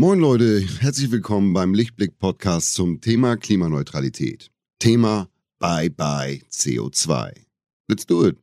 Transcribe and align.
Moin 0.00 0.18
Leute, 0.18 0.66
herzlich 0.80 1.10
willkommen 1.10 1.52
beim 1.52 1.74
Lichtblick 1.74 2.18
Podcast 2.18 2.72
zum 2.72 3.02
Thema 3.02 3.36
Klimaneutralität. 3.36 4.50
Thema 4.78 5.28
Bye 5.58 5.90
Bye 5.90 6.40
CO2. 6.50 7.32
Let's 7.86 8.06
do 8.06 8.26
it. 8.26 8.38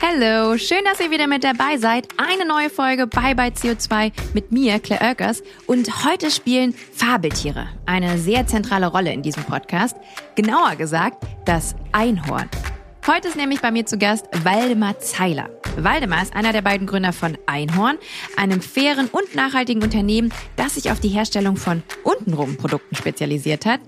Hallo, 0.00 0.56
schön, 0.56 0.82
dass 0.86 1.00
ihr 1.00 1.10
wieder 1.10 1.26
mit 1.26 1.44
dabei 1.44 1.76
seid. 1.76 2.08
Eine 2.16 2.48
neue 2.48 2.70
Folge 2.70 3.06
Bye 3.06 3.34
Bye 3.34 3.50
CO2 3.50 4.12
mit 4.32 4.50
mir, 4.50 4.78
Claire 4.78 5.04
Oelkers. 5.04 5.42
Und 5.66 6.06
heute 6.06 6.30
spielen 6.30 6.72
Fabeltiere 6.72 7.68
eine 7.84 8.16
sehr 8.16 8.46
zentrale 8.46 8.86
Rolle 8.86 9.12
in 9.12 9.20
diesem 9.20 9.44
Podcast. 9.44 9.98
Genauer 10.34 10.76
gesagt, 10.76 11.26
das 11.44 11.74
Einhorn. 11.92 12.48
Heute 13.04 13.26
ist 13.26 13.36
nämlich 13.36 13.60
bei 13.60 13.72
mir 13.72 13.84
zu 13.84 13.98
Gast 13.98 14.26
Waldemar 14.44 15.00
Zeiler. 15.00 15.50
Waldemar 15.76 16.22
ist 16.22 16.36
einer 16.36 16.52
der 16.52 16.62
beiden 16.62 16.86
Gründer 16.86 17.12
von 17.12 17.36
Einhorn, 17.46 17.98
einem 18.36 18.60
fairen 18.60 19.08
und 19.08 19.34
nachhaltigen 19.34 19.82
Unternehmen, 19.82 20.32
das 20.54 20.76
sich 20.76 20.88
auf 20.88 21.00
die 21.00 21.08
Herstellung 21.08 21.56
von 21.56 21.82
untenrum 22.04 22.56
Produkten 22.56 22.94
spezialisiert 22.94 23.66
hat. 23.66 23.80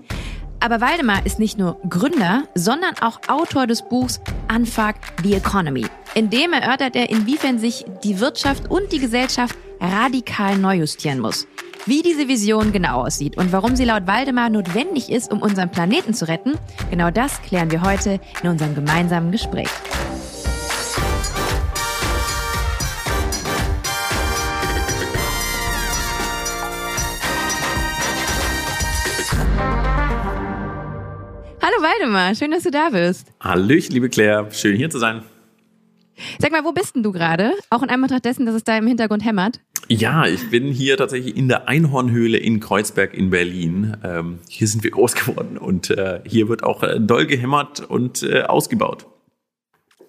Aber 0.59 0.81
Waldemar 0.81 1.25
ist 1.25 1.39
nicht 1.39 1.57
nur 1.57 1.79
Gründer, 1.89 2.43
sondern 2.55 2.95
auch 2.99 3.21
Autor 3.29 3.67
des 3.67 3.87
Buchs 3.87 4.19
Unfuck 4.53 4.95
the 5.23 5.35
Economy. 5.35 5.85
In 6.13 6.29
dem 6.29 6.51
erörtert 6.51 6.97
er, 6.97 7.09
inwiefern 7.09 7.57
sich 7.57 7.85
die 8.03 8.19
Wirtschaft 8.19 8.69
und 8.69 8.91
die 8.91 8.99
Gesellschaft 8.99 9.55
radikal 9.79 10.57
neu 10.57 10.75
justieren 10.75 11.21
muss. 11.21 11.47
Wie 11.87 12.01
diese 12.01 12.27
Vision 12.27 12.71
genau 12.71 13.03
aussieht 13.03 13.37
und 13.37 13.51
warum 13.51 13.75
sie 13.75 13.85
laut 13.85 14.07
Waldemar 14.07 14.49
notwendig 14.49 15.11
ist, 15.11 15.31
um 15.31 15.43
unseren 15.43 15.69
Planeten 15.69 16.15
zu 16.15 16.27
retten, 16.27 16.53
genau 16.89 17.11
das 17.11 17.39
klären 17.43 17.69
wir 17.69 17.83
heute 17.83 18.19
in 18.41 18.49
unserem 18.49 18.73
gemeinsamen 18.73 19.31
Gespräch. 19.31 19.69
Hallo 31.61 31.83
Waldemar, 31.83 32.33
schön, 32.33 32.49
dass 32.49 32.63
du 32.63 32.71
da 32.71 32.89
bist. 32.89 33.27
Hallöchen, 33.39 33.93
liebe 33.93 34.09
Claire, 34.09 34.51
schön 34.51 34.75
hier 34.75 34.89
zu 34.89 34.97
sein. 34.97 35.21
Sag 36.39 36.51
mal, 36.51 36.63
wo 36.63 36.71
bist 36.71 36.95
denn 36.95 37.03
du 37.03 37.11
gerade? 37.11 37.51
Auch 37.69 37.83
in 37.83 37.89
Anbetracht 37.89 38.25
dessen, 38.25 38.47
dass 38.47 38.55
es 38.55 38.63
da 38.63 38.75
im 38.75 38.87
Hintergrund 38.87 39.23
hämmert? 39.23 39.59
Ja, 39.87 40.25
ich 40.25 40.49
bin 40.49 40.71
hier 40.71 40.97
tatsächlich 40.97 41.37
in 41.37 41.47
der 41.47 41.67
Einhornhöhle 41.67 42.37
in 42.37 42.59
Kreuzberg 42.59 43.13
in 43.13 43.29
Berlin. 43.29 43.97
Ähm, 44.03 44.39
hier 44.49 44.67
sind 44.67 44.83
wir 44.83 44.91
groß 44.91 45.13
geworden 45.15 45.57
und 45.57 45.91
äh, 45.91 46.21
hier 46.25 46.49
wird 46.49 46.63
auch 46.63 46.81
äh, 46.81 46.99
doll 46.99 47.27
gehämmert 47.27 47.81
und 47.81 48.23
äh, 48.23 48.43
ausgebaut. 48.43 49.05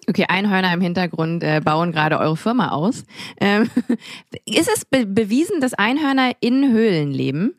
Okay, 0.09 0.25
Einhörner 0.29 0.73
im 0.73 0.81
Hintergrund 0.81 1.43
äh, 1.43 1.61
bauen 1.63 1.91
gerade 1.91 2.17
eure 2.17 2.37
Firma 2.37 2.69
aus. 2.69 3.03
Ähm, 3.41 3.69
ist 4.45 4.69
es 4.73 4.85
be 4.85 5.05
bewiesen, 5.05 5.59
dass 5.59 5.73
Einhörner 5.73 6.31
in 6.39 6.71
Höhlen 6.71 7.11
leben? 7.11 7.53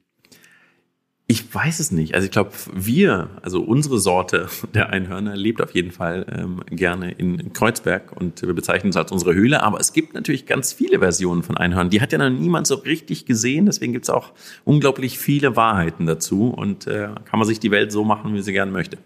Ich 1.30 1.54
weiß 1.54 1.78
es 1.78 1.92
nicht. 1.92 2.14
Also 2.14 2.24
ich 2.24 2.30
glaube, 2.30 2.52
wir, 2.72 3.28
also 3.42 3.60
unsere 3.60 3.98
Sorte 3.98 4.48
der 4.74 4.88
Einhörner 4.88 5.36
lebt 5.36 5.60
auf 5.60 5.74
jeden 5.74 5.90
Fall 5.90 6.24
ähm, 6.34 6.62
gerne 6.70 7.12
in 7.12 7.52
Kreuzberg 7.52 8.12
und 8.18 8.40
wir 8.40 8.54
bezeichnen 8.54 8.88
es 8.88 8.96
als 8.96 9.12
unsere 9.12 9.34
Höhle. 9.34 9.62
Aber 9.62 9.78
es 9.78 9.92
gibt 9.92 10.14
natürlich 10.14 10.46
ganz 10.46 10.72
viele 10.72 11.00
Versionen 11.00 11.42
von 11.42 11.58
Einhörnern. 11.58 11.90
Die 11.90 12.00
hat 12.00 12.12
ja 12.12 12.18
noch 12.18 12.30
niemand 12.30 12.66
so 12.66 12.76
richtig 12.76 13.26
gesehen. 13.26 13.66
Deswegen 13.66 13.92
gibt 13.92 14.06
es 14.06 14.10
auch 14.10 14.32
unglaublich 14.64 15.18
viele 15.18 15.54
Wahrheiten 15.54 16.06
dazu 16.06 16.48
und 16.48 16.86
äh, 16.86 17.10
kann 17.26 17.38
man 17.38 17.46
sich 17.46 17.60
die 17.60 17.70
Welt 17.70 17.92
so 17.92 18.04
machen, 18.04 18.32
wie 18.32 18.40
sie 18.40 18.54
gerne 18.54 18.72
möchte. 18.72 18.96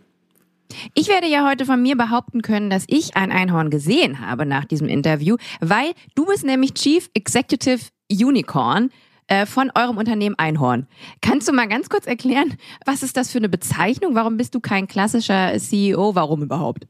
Ich 0.94 1.08
werde 1.08 1.26
ja 1.26 1.44
heute 1.46 1.66
von 1.66 1.82
mir 1.82 1.96
behaupten 1.96 2.40
können, 2.40 2.70
dass 2.70 2.84
ich 2.86 3.16
ein 3.16 3.32
Einhorn 3.32 3.68
gesehen 3.68 4.20
habe 4.20 4.46
nach 4.46 4.64
diesem 4.64 4.88
Interview, 4.88 5.38
weil 5.60 5.90
du 6.14 6.24
bist 6.24 6.44
nämlich 6.44 6.74
Chief 6.74 7.10
Executive 7.14 7.80
Unicorn 8.08 8.90
äh, 9.26 9.46
von 9.46 9.70
eurem 9.74 9.96
Unternehmen 9.96 10.34
Einhorn. 10.38 10.86
Kannst 11.20 11.48
du 11.48 11.52
mal 11.52 11.68
ganz 11.68 11.88
kurz 11.88 12.06
erklären, 12.06 12.54
was 12.84 13.02
ist 13.02 13.16
das 13.16 13.30
für 13.30 13.38
eine 13.38 13.48
Bezeichnung? 13.48 14.14
Warum 14.14 14.36
bist 14.36 14.54
du 14.54 14.60
kein 14.60 14.86
klassischer 14.86 15.56
CEO? 15.58 16.14
Warum 16.14 16.42
überhaupt? 16.42 16.86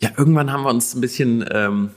Ja, 0.00 0.10
irgendwann 0.16 0.52
haben 0.52 0.64
wir 0.64 0.70
uns 0.70 0.94
ein 0.94 1.00
bisschen 1.00 1.44
ähm, 1.50 1.90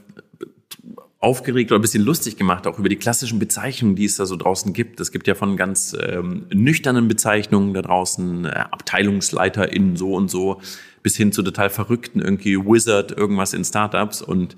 aufgeregt 1.23 1.71
oder 1.71 1.79
ein 1.79 1.81
bisschen 1.81 2.03
lustig 2.03 2.35
gemacht, 2.35 2.67
auch 2.67 2.77
über 2.79 2.89
die 2.89 2.97
klassischen 2.97 3.39
Bezeichnungen, 3.39 3.95
die 3.95 4.03
es 4.03 4.17
da 4.17 4.25
so 4.25 4.35
draußen 4.35 4.73
gibt. 4.73 4.99
Es 4.99 5.11
gibt 5.13 5.25
ja 5.25 5.35
von 5.35 5.55
ganz 5.55 5.95
ähm, 5.99 6.47
nüchternen 6.53 7.07
Bezeichnungen 7.07 7.73
da 7.73 7.81
draußen, 7.81 8.45
äh, 8.45 8.49
Abteilungsleiter 8.49 9.71
in 9.71 9.95
so 9.95 10.15
und 10.15 10.29
so, 10.29 10.59
bis 11.01 11.15
hin 11.15 11.31
zu 11.31 11.41
total 11.41 11.69
verrückten, 11.69 12.19
irgendwie 12.19 12.57
Wizard, 12.57 13.13
irgendwas 13.13 13.53
in 13.53 13.63
Startups. 13.63 14.21
Und 14.21 14.57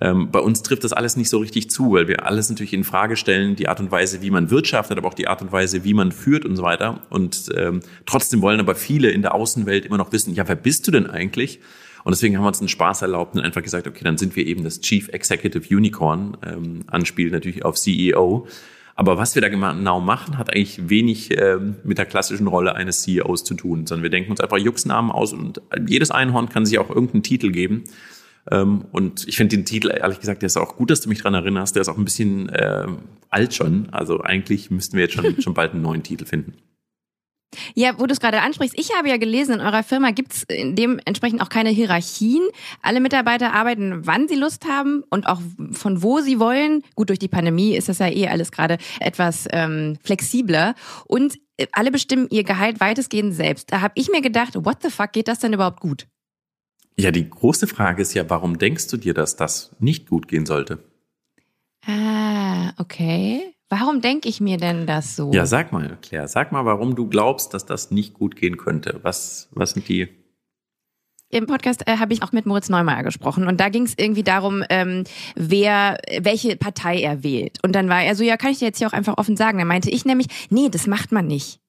ähm, 0.00 0.30
bei 0.30 0.38
uns 0.38 0.62
trifft 0.62 0.84
das 0.84 0.92
alles 0.92 1.16
nicht 1.16 1.28
so 1.28 1.38
richtig 1.38 1.70
zu, 1.70 1.92
weil 1.92 2.06
wir 2.06 2.24
alles 2.24 2.48
natürlich 2.48 2.72
in 2.72 2.84
Frage 2.84 3.16
stellen, 3.16 3.56
die 3.56 3.68
Art 3.68 3.80
und 3.80 3.90
Weise, 3.90 4.22
wie 4.22 4.30
man 4.30 4.50
wirtschaftet, 4.50 4.96
aber 4.96 5.08
auch 5.08 5.14
die 5.14 5.26
Art 5.26 5.42
und 5.42 5.50
Weise, 5.50 5.82
wie 5.84 5.94
man 5.94 6.12
führt 6.12 6.44
und 6.44 6.56
so 6.56 6.62
weiter. 6.62 7.00
Und 7.10 7.48
ähm, 7.56 7.80
trotzdem 8.06 8.40
wollen 8.40 8.60
aber 8.60 8.74
viele 8.74 9.10
in 9.10 9.22
der 9.22 9.34
Außenwelt 9.34 9.86
immer 9.86 9.98
noch 9.98 10.12
wissen, 10.12 10.34
ja, 10.34 10.46
wer 10.46 10.54
bist 10.54 10.86
du 10.86 10.92
denn 10.92 11.08
eigentlich? 11.08 11.60
Und 12.04 12.12
deswegen 12.14 12.36
haben 12.36 12.44
wir 12.44 12.48
uns 12.48 12.60
einen 12.60 12.68
Spaß 12.68 13.02
erlaubt 13.02 13.34
und 13.34 13.40
einfach 13.40 13.62
gesagt, 13.62 13.88
okay, 13.88 14.04
dann 14.04 14.18
sind 14.18 14.36
wir 14.36 14.46
eben 14.46 14.62
das 14.62 14.80
Chief 14.80 15.08
Executive 15.08 15.74
Unicorn, 15.74 16.36
ähm, 16.46 16.84
anspielt 16.86 17.32
natürlich 17.32 17.64
auf 17.64 17.76
CEO. 17.76 18.46
Aber 18.94 19.16
was 19.16 19.34
wir 19.34 19.42
da 19.42 19.48
genau 19.48 20.00
machen, 20.00 20.38
hat 20.38 20.52
eigentlich 20.52 20.88
wenig 20.88 21.36
ähm, 21.38 21.76
mit 21.84 21.98
der 21.98 22.06
klassischen 22.06 22.46
Rolle 22.46 22.74
eines 22.74 23.02
CEOs 23.02 23.44
zu 23.44 23.54
tun, 23.54 23.86
sondern 23.86 24.04
wir 24.04 24.10
denken 24.10 24.30
uns 24.30 24.40
einfach 24.40 24.58
Juxnamen 24.58 25.10
aus 25.10 25.32
und 25.32 25.60
jedes 25.86 26.10
Einhorn 26.10 26.48
kann 26.48 26.66
sich 26.66 26.78
auch 26.78 26.88
irgendeinen 26.88 27.22
Titel 27.22 27.52
geben. 27.52 27.84
Ähm, 28.50 28.84
und 28.92 29.26
ich 29.28 29.36
finde 29.36 29.56
den 29.56 29.64
Titel, 29.64 29.90
ehrlich 29.90 30.20
gesagt, 30.20 30.42
der 30.42 30.46
ist 30.46 30.56
auch 30.56 30.76
gut, 30.76 30.90
dass 30.90 31.00
du 31.00 31.08
mich 31.08 31.20
dran 31.22 31.34
erinnerst. 31.34 31.74
Der 31.74 31.82
ist 31.82 31.88
auch 31.88 31.98
ein 31.98 32.04
bisschen 32.04 32.48
äh, 32.48 32.86
alt 33.30 33.54
schon. 33.54 33.88
Also 33.90 34.20
eigentlich 34.20 34.70
müssten 34.70 34.96
wir 34.96 35.04
jetzt 35.04 35.14
schon, 35.14 35.40
schon 35.42 35.54
bald 35.54 35.72
einen 35.72 35.82
neuen 35.82 36.02
Titel 36.02 36.24
finden. 36.24 36.54
Ja, 37.74 37.98
wo 37.98 38.06
du 38.06 38.12
es 38.12 38.20
gerade 38.20 38.42
ansprichst, 38.42 38.78
ich 38.78 38.94
habe 38.94 39.08
ja 39.08 39.16
gelesen, 39.16 39.54
in 39.54 39.60
eurer 39.60 39.82
Firma 39.82 40.10
gibt 40.10 40.32
es 40.32 40.44
dementsprechend 40.48 41.40
auch 41.40 41.48
keine 41.48 41.70
Hierarchien. 41.70 42.42
Alle 42.82 43.00
Mitarbeiter 43.00 43.54
arbeiten, 43.54 44.06
wann 44.06 44.28
sie 44.28 44.34
Lust 44.34 44.66
haben 44.66 45.02
und 45.08 45.26
auch 45.26 45.40
von 45.72 46.02
wo 46.02 46.20
sie 46.20 46.38
wollen. 46.38 46.82
Gut, 46.94 47.08
durch 47.08 47.18
die 47.18 47.28
Pandemie 47.28 47.74
ist 47.74 47.88
das 47.88 48.00
ja 48.00 48.08
eh 48.08 48.28
alles 48.28 48.52
gerade 48.52 48.76
etwas 49.00 49.48
ähm, 49.50 49.96
flexibler. 50.04 50.74
Und 51.06 51.38
äh, 51.56 51.66
alle 51.72 51.90
bestimmen 51.90 52.28
ihr 52.30 52.44
Gehalt 52.44 52.80
weitestgehend 52.80 53.34
selbst. 53.34 53.72
Da 53.72 53.80
habe 53.80 53.94
ich 53.96 54.10
mir 54.10 54.20
gedacht, 54.20 54.54
what 54.54 54.82
the 54.82 54.90
fuck, 54.90 55.12
geht 55.12 55.28
das 55.28 55.38
denn 55.38 55.54
überhaupt 55.54 55.80
gut? 55.80 56.06
Ja, 56.98 57.12
die 57.12 57.30
große 57.30 57.68
Frage 57.68 58.02
ist 58.02 58.14
ja, 58.14 58.28
warum 58.28 58.58
denkst 58.58 58.88
du 58.88 58.96
dir, 58.96 59.14
dass 59.14 59.36
das 59.36 59.70
nicht 59.78 60.08
gut 60.08 60.26
gehen 60.26 60.46
sollte? 60.46 60.78
Ah, 61.86 62.72
okay. 62.78 63.54
Warum 63.68 64.00
denke 64.00 64.28
ich 64.28 64.40
mir 64.40 64.56
denn 64.56 64.86
das 64.86 65.14
so? 65.14 65.30
Ja, 65.32 65.46
sag 65.46 65.72
mal, 65.72 65.98
Claire, 66.02 66.26
sag 66.26 66.50
mal, 66.50 66.64
warum 66.64 66.96
du 66.96 67.06
glaubst, 67.06 67.54
dass 67.54 67.66
das 67.66 67.90
nicht 67.90 68.14
gut 68.14 68.34
gehen 68.34 68.56
könnte. 68.56 68.98
Was, 69.02 69.48
was 69.52 69.72
sind 69.72 69.88
die 69.88 70.08
im 71.30 71.46
Podcast 71.46 71.86
äh, 71.86 71.98
habe 71.98 72.14
ich 72.14 72.22
auch 72.22 72.32
mit 72.32 72.46
Moritz 72.46 72.70
Neumeier 72.70 73.02
gesprochen 73.02 73.46
und 73.46 73.60
da 73.60 73.68
ging 73.68 73.82
es 73.82 73.92
irgendwie 73.98 74.22
darum, 74.22 74.64
ähm, 74.70 75.04
wer 75.36 75.98
welche 76.20 76.56
Partei 76.56 77.02
er 77.02 77.22
wählt. 77.22 77.58
Und 77.62 77.74
dann 77.74 77.90
war 77.90 78.02
er 78.02 78.14
so, 78.14 78.24
ja, 78.24 78.38
kann 78.38 78.50
ich 78.50 78.60
dir 78.60 78.66
jetzt 78.66 78.78
hier 78.78 78.86
auch 78.86 78.94
einfach 78.94 79.18
offen 79.18 79.36
sagen. 79.36 79.58
Da 79.58 79.66
meinte 79.66 79.90
ich 79.90 80.06
nämlich, 80.06 80.28
nee, 80.48 80.70
das 80.70 80.86
macht 80.86 81.12
man 81.12 81.26
nicht. 81.26 81.60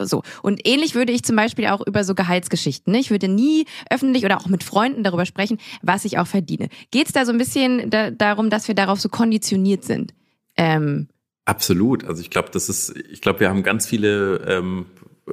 So. 0.00 0.22
Und 0.42 0.66
ähnlich 0.66 0.94
würde 0.94 1.12
ich 1.12 1.22
zum 1.22 1.36
Beispiel 1.36 1.66
auch 1.66 1.86
über 1.86 2.02
so 2.02 2.14
Gehaltsgeschichten. 2.14 2.92
Ne? 2.92 2.98
Ich 2.98 3.10
würde 3.10 3.28
nie 3.28 3.66
öffentlich 3.90 4.24
oder 4.24 4.38
auch 4.38 4.46
mit 4.46 4.64
Freunden 4.64 5.02
darüber 5.02 5.26
sprechen, 5.26 5.58
was 5.82 6.04
ich 6.04 6.18
auch 6.18 6.26
verdiene. 6.26 6.68
Geht 6.90 7.06
es 7.06 7.12
da 7.12 7.26
so 7.26 7.32
ein 7.32 7.38
bisschen 7.38 7.90
da, 7.90 8.10
darum, 8.10 8.48
dass 8.48 8.68
wir 8.68 8.74
darauf 8.74 9.00
so 9.00 9.08
konditioniert 9.08 9.84
sind? 9.84 10.14
Ähm, 10.56 11.08
Absolut. 11.44 12.04
Also 12.04 12.22
ich 12.22 12.30
glaube, 12.30 12.48
das 12.52 12.68
ist, 12.68 12.96
ich 12.96 13.20
glaube, 13.20 13.40
wir 13.40 13.48
haben 13.48 13.62
ganz 13.62 13.86
viele 13.86 14.38
ähm, 14.48 14.86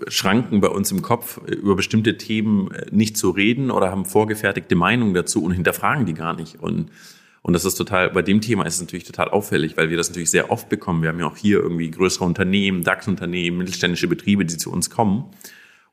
Schranken 0.07 0.59
bei 0.61 0.67
uns 0.67 0.91
im 0.91 1.01
Kopf, 1.01 1.39
über 1.47 1.75
bestimmte 1.75 2.17
Themen 2.17 2.71
äh, 2.71 2.85
nicht 2.91 3.17
zu 3.17 3.29
reden 3.29 3.71
oder 3.71 3.91
haben 3.91 4.05
vorgefertigte 4.05 4.75
Meinungen 4.75 5.13
dazu 5.13 5.43
und 5.43 5.51
hinterfragen 5.53 6.05
die 6.05 6.13
gar 6.13 6.35
nicht. 6.35 6.61
Und 6.61 6.89
und 7.43 7.51
das 7.51 7.65
ist 7.65 7.75
total, 7.75 8.09
bei 8.09 8.21
dem 8.21 8.39
Thema 8.39 8.65
ist 8.65 8.75
es 8.75 8.81
natürlich 8.81 9.03
total 9.03 9.27
auffällig, 9.27 9.75
weil 9.75 9.89
wir 9.89 9.97
das 9.97 10.09
natürlich 10.09 10.31
sehr 10.31 10.49
oft 10.49 10.69
bekommen. 10.69 11.01
Wir 11.01 11.09
haben 11.09 11.19
ja 11.19 11.27
auch 11.27 11.35
hier 11.35 11.59
irgendwie 11.59 11.91
größere 11.91 12.23
Unternehmen, 12.23 12.85
DAX-Unternehmen, 12.85 13.57
mittelständische 13.57 14.07
Betriebe, 14.07 14.45
die 14.45 14.57
zu 14.57 14.71
uns 14.71 14.89
kommen 14.89 15.25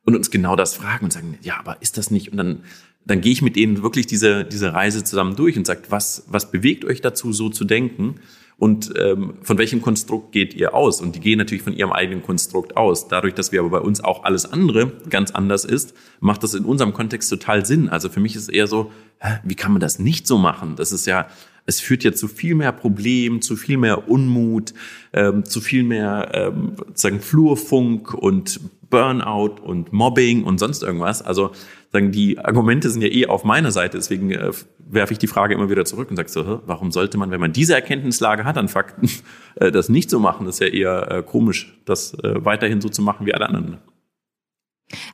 und 0.05 0.15
uns 0.15 0.31
genau 0.31 0.55
das 0.55 0.75
fragen 0.75 1.07
und 1.07 1.13
sagen, 1.13 1.39
ja, 1.43 1.59
aber 1.59 1.83
ist 1.83 1.99
das 1.99 2.13
nicht? 2.13 2.31
Und 2.31 2.37
dann, 2.37 2.61
dann 3.05 3.21
gehe 3.21 3.33
ich 3.33 3.43
mit 3.43 3.57
denen 3.57 3.83
wirklich 3.83 4.07
diese, 4.07 4.45
diese 4.45 4.73
Reise 4.73 5.03
zusammen 5.03 5.35
durch 5.35 5.59
und 5.59 5.67
sage, 5.67 5.83
was, 5.89 6.25
was 6.29 6.53
bewegt 6.53 6.85
euch 6.85 7.01
dazu, 7.01 7.33
so 7.33 7.49
zu 7.49 7.65
denken? 7.65 8.21
Und 8.61 8.93
ähm, 8.99 9.39
von 9.41 9.57
welchem 9.57 9.81
Konstrukt 9.81 10.33
geht 10.33 10.53
ihr 10.53 10.75
aus? 10.75 11.01
Und 11.01 11.17
die 11.17 11.21
gehen 11.21 11.39
natürlich 11.39 11.63
von 11.63 11.73
ihrem 11.73 11.93
eigenen 11.93 12.23
Konstrukt 12.23 12.77
aus. 12.77 13.09
Dadurch, 13.09 13.33
dass 13.33 13.53
wir 13.53 13.61
aber 13.61 13.71
bei 13.71 13.81
uns 13.81 14.05
auch 14.05 14.23
alles 14.23 14.45
andere 14.45 14.93
ganz 15.09 15.31
anders 15.31 15.65
ist, 15.65 15.95
macht 16.21 16.43
das 16.43 16.53
in 16.53 16.67
unserem 16.67 16.93
Kontext 16.93 17.31
total 17.31 17.65
Sinn. 17.65 17.89
Also 17.89 18.11
für 18.11 18.21
mich 18.21 18.37
ist 18.37 18.43
es 18.43 18.49
eher 18.51 18.67
so, 18.67 18.93
hä, 19.19 19.39
wie 19.45 19.55
kann 19.55 19.73
man 19.73 19.81
das 19.81 19.99
nicht 19.99 20.27
so 20.27 20.37
machen? 20.37 20.77
Das 20.77 20.93
ist 20.93 21.07
ja, 21.07 21.29
es 21.65 21.81
führt 21.81 22.05
ja 22.05 22.13
zu 22.13 22.29
viel 22.29 22.55
mehr 22.55 22.73
Problemen, 22.73 23.41
zu 23.41 23.57
viel 23.57 23.79
mehr 23.79 24.11
Unmut, 24.11 24.75
ähm, 25.15 25.47
zu 25.47 25.63
viel 25.63 25.83
mehr 25.83 26.31
ähm, 26.35 26.73
sozusagen 26.77 27.21
Flurfunk 27.21 28.13
und 28.13 28.61
Burnout 28.91 29.63
und 29.63 29.91
Mobbing 29.95 30.45
und 30.45 30.59
sonst 30.59 30.83
irgendwas. 30.83 31.23
Also 31.23 31.53
sagen, 31.91 32.13
die 32.13 32.39
Argumente 32.39 32.89
sind 32.91 33.03
ja 33.03 33.09
eh 33.09 33.27
auf 33.27 33.45
meiner 33.45 33.73
Seite, 33.73 33.99
deswegen 33.99 34.31
äh, 34.31 34.53
werfe 34.79 35.13
ich 35.13 35.19
die 35.19 35.27
Frage 35.27 35.55
immer 35.55 35.71
wieder 35.71 35.85
zurück 35.85 36.11
und 36.11 36.17
sage 36.17 36.29
so, 36.29 36.63
warum 36.67 36.93
sollte 36.93 37.19
man, 37.19 37.31
wenn 37.31 37.41
man 37.41 37.53
diese 37.53 37.75
Erkenntnislage 37.75 38.45
hat 38.45 38.57
an 38.57 38.69
Fakten, 38.69 39.09
äh, 39.57 39.71
das 39.71 39.89
nicht 39.89 40.11
so 40.11 40.19
machen? 40.19 40.47
Das 40.47 40.57
ist 40.57 40.61
ja 40.61 40.69
eher 40.69 41.11
äh, 41.11 41.23
komisch, 41.23 41.79
das 41.85 42.15
äh, 42.15 42.45
weiterhin 42.45 42.81
so 42.81 42.89
zu 42.89 43.03
machen 43.03 43.27
wie 43.27 43.35
alle 43.35 43.49
anderen. 43.49 43.79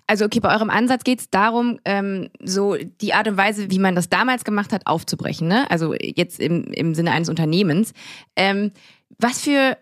Also 0.07 0.25
okay, 0.25 0.41
bei 0.41 0.55
eurem 0.55 0.71
Ansatz 0.71 1.05
geht 1.05 1.21
es 1.21 1.31
darum, 1.31 1.79
ähm, 1.85 2.31
so 2.43 2.77
die 3.03 3.13
Art 3.13 3.29
und 3.29 3.37
Weise, 3.37 3.71
wie 3.71 3.79
man 3.79 3.95
das 3.95 4.09
damals 4.09 4.45
gemacht 4.45 4.73
hat, 4.73 4.87
aufzubrechen. 4.87 5.49
Ne? 5.49 5.71
Also 5.71 5.95
jetzt 6.01 6.41
im, 6.41 6.65
im 6.65 6.95
Sinne 6.95 7.13
eines 7.13 7.29
Unternehmens. 7.29 7.93
Ähm, 8.37 8.73
was 9.19 9.41
für 9.41 9.77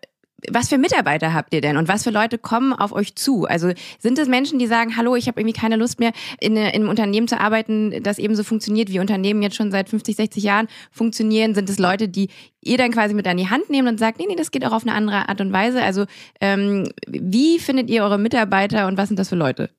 was 0.50 0.68
für 0.68 0.78
Mitarbeiter 0.78 1.34
habt 1.34 1.54
ihr 1.54 1.60
denn 1.60 1.76
und 1.76 1.88
was 1.88 2.04
für 2.04 2.10
Leute 2.10 2.38
kommen 2.38 2.72
auf 2.72 2.92
euch 2.92 3.14
zu? 3.14 3.44
Also 3.44 3.72
sind 3.98 4.18
es 4.18 4.28
Menschen, 4.28 4.58
die 4.58 4.66
sagen, 4.66 4.96
hallo, 4.96 5.16
ich 5.16 5.28
habe 5.28 5.40
irgendwie 5.40 5.58
keine 5.58 5.76
Lust 5.76 6.00
mehr, 6.00 6.12
in, 6.40 6.56
in 6.56 6.66
einem 6.66 6.88
Unternehmen 6.88 7.28
zu 7.28 7.40
arbeiten, 7.40 8.02
das 8.02 8.18
ebenso 8.18 8.44
funktioniert, 8.44 8.90
wie 8.90 9.00
Unternehmen 9.00 9.42
jetzt 9.42 9.56
schon 9.56 9.70
seit 9.70 9.88
50, 9.88 10.16
60 10.16 10.42
Jahren 10.42 10.68
funktionieren? 10.90 11.54
Sind 11.54 11.68
es 11.68 11.78
Leute, 11.78 12.08
die 12.08 12.28
ihr 12.60 12.78
dann 12.78 12.90
quasi 12.90 13.14
mit 13.14 13.26
an 13.26 13.36
die 13.36 13.50
Hand 13.50 13.70
nehmen 13.70 13.88
und 13.88 13.98
sagt, 13.98 14.18
nee, 14.18 14.26
nee, 14.28 14.36
das 14.36 14.50
geht 14.50 14.64
auch 14.64 14.72
auf 14.72 14.82
eine 14.82 14.94
andere 14.94 15.28
Art 15.28 15.40
und 15.40 15.52
Weise? 15.52 15.82
Also 15.82 16.04
ähm, 16.40 16.92
wie 17.06 17.58
findet 17.58 17.90
ihr 17.90 18.02
eure 18.02 18.18
Mitarbeiter 18.18 18.86
und 18.86 18.96
was 18.96 19.08
sind 19.08 19.18
das 19.18 19.28
für 19.28 19.36
Leute? 19.36 19.70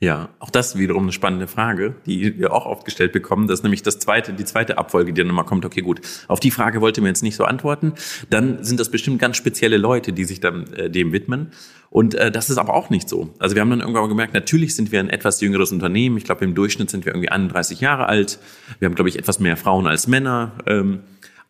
Ja, 0.00 0.28
auch 0.38 0.50
das 0.50 0.78
wiederum 0.78 1.04
eine 1.04 1.12
spannende 1.12 1.48
Frage, 1.48 1.96
die 2.06 2.38
wir 2.38 2.52
auch 2.52 2.66
oft 2.66 2.84
gestellt 2.84 3.12
bekommen. 3.12 3.48
Das 3.48 3.60
ist 3.60 3.62
nämlich 3.64 3.82
das 3.82 3.98
zweite, 3.98 4.32
die 4.32 4.44
zweite 4.44 4.78
Abfolge, 4.78 5.12
die 5.12 5.22
dann 5.24 5.34
mal 5.34 5.42
kommt. 5.42 5.64
Okay, 5.64 5.80
gut. 5.80 6.00
Auf 6.28 6.38
die 6.38 6.52
Frage 6.52 6.80
wollte 6.80 7.00
mir 7.00 7.08
jetzt 7.08 7.22
nicht 7.22 7.34
so 7.34 7.44
antworten. 7.44 7.94
Dann 8.30 8.62
sind 8.62 8.78
das 8.78 8.90
bestimmt 8.90 9.18
ganz 9.18 9.36
spezielle 9.36 9.76
Leute, 9.76 10.12
die 10.12 10.24
sich 10.24 10.38
dann 10.38 10.72
äh, 10.74 10.88
dem 10.88 11.12
widmen. 11.12 11.50
Und 11.90 12.14
äh, 12.14 12.30
das 12.30 12.48
ist 12.48 12.58
aber 12.58 12.74
auch 12.74 12.90
nicht 12.90 13.08
so. 13.08 13.34
Also 13.40 13.56
wir 13.56 13.62
haben 13.62 13.70
dann 13.70 13.80
irgendwann 13.80 14.08
gemerkt, 14.08 14.34
natürlich 14.34 14.76
sind 14.76 14.92
wir 14.92 15.00
ein 15.00 15.10
etwas 15.10 15.40
jüngeres 15.40 15.72
Unternehmen. 15.72 16.16
Ich 16.16 16.24
glaube, 16.24 16.44
im 16.44 16.54
Durchschnitt 16.54 16.90
sind 16.90 17.04
wir 17.04 17.12
irgendwie 17.12 17.30
31 17.30 17.80
Jahre 17.80 18.06
alt. 18.06 18.38
Wir 18.78 18.86
haben, 18.86 18.94
glaube 18.94 19.08
ich, 19.08 19.18
etwas 19.18 19.40
mehr 19.40 19.56
Frauen 19.56 19.86
als 19.88 20.06
Männer. 20.06 20.52
Ähm, 20.66 21.00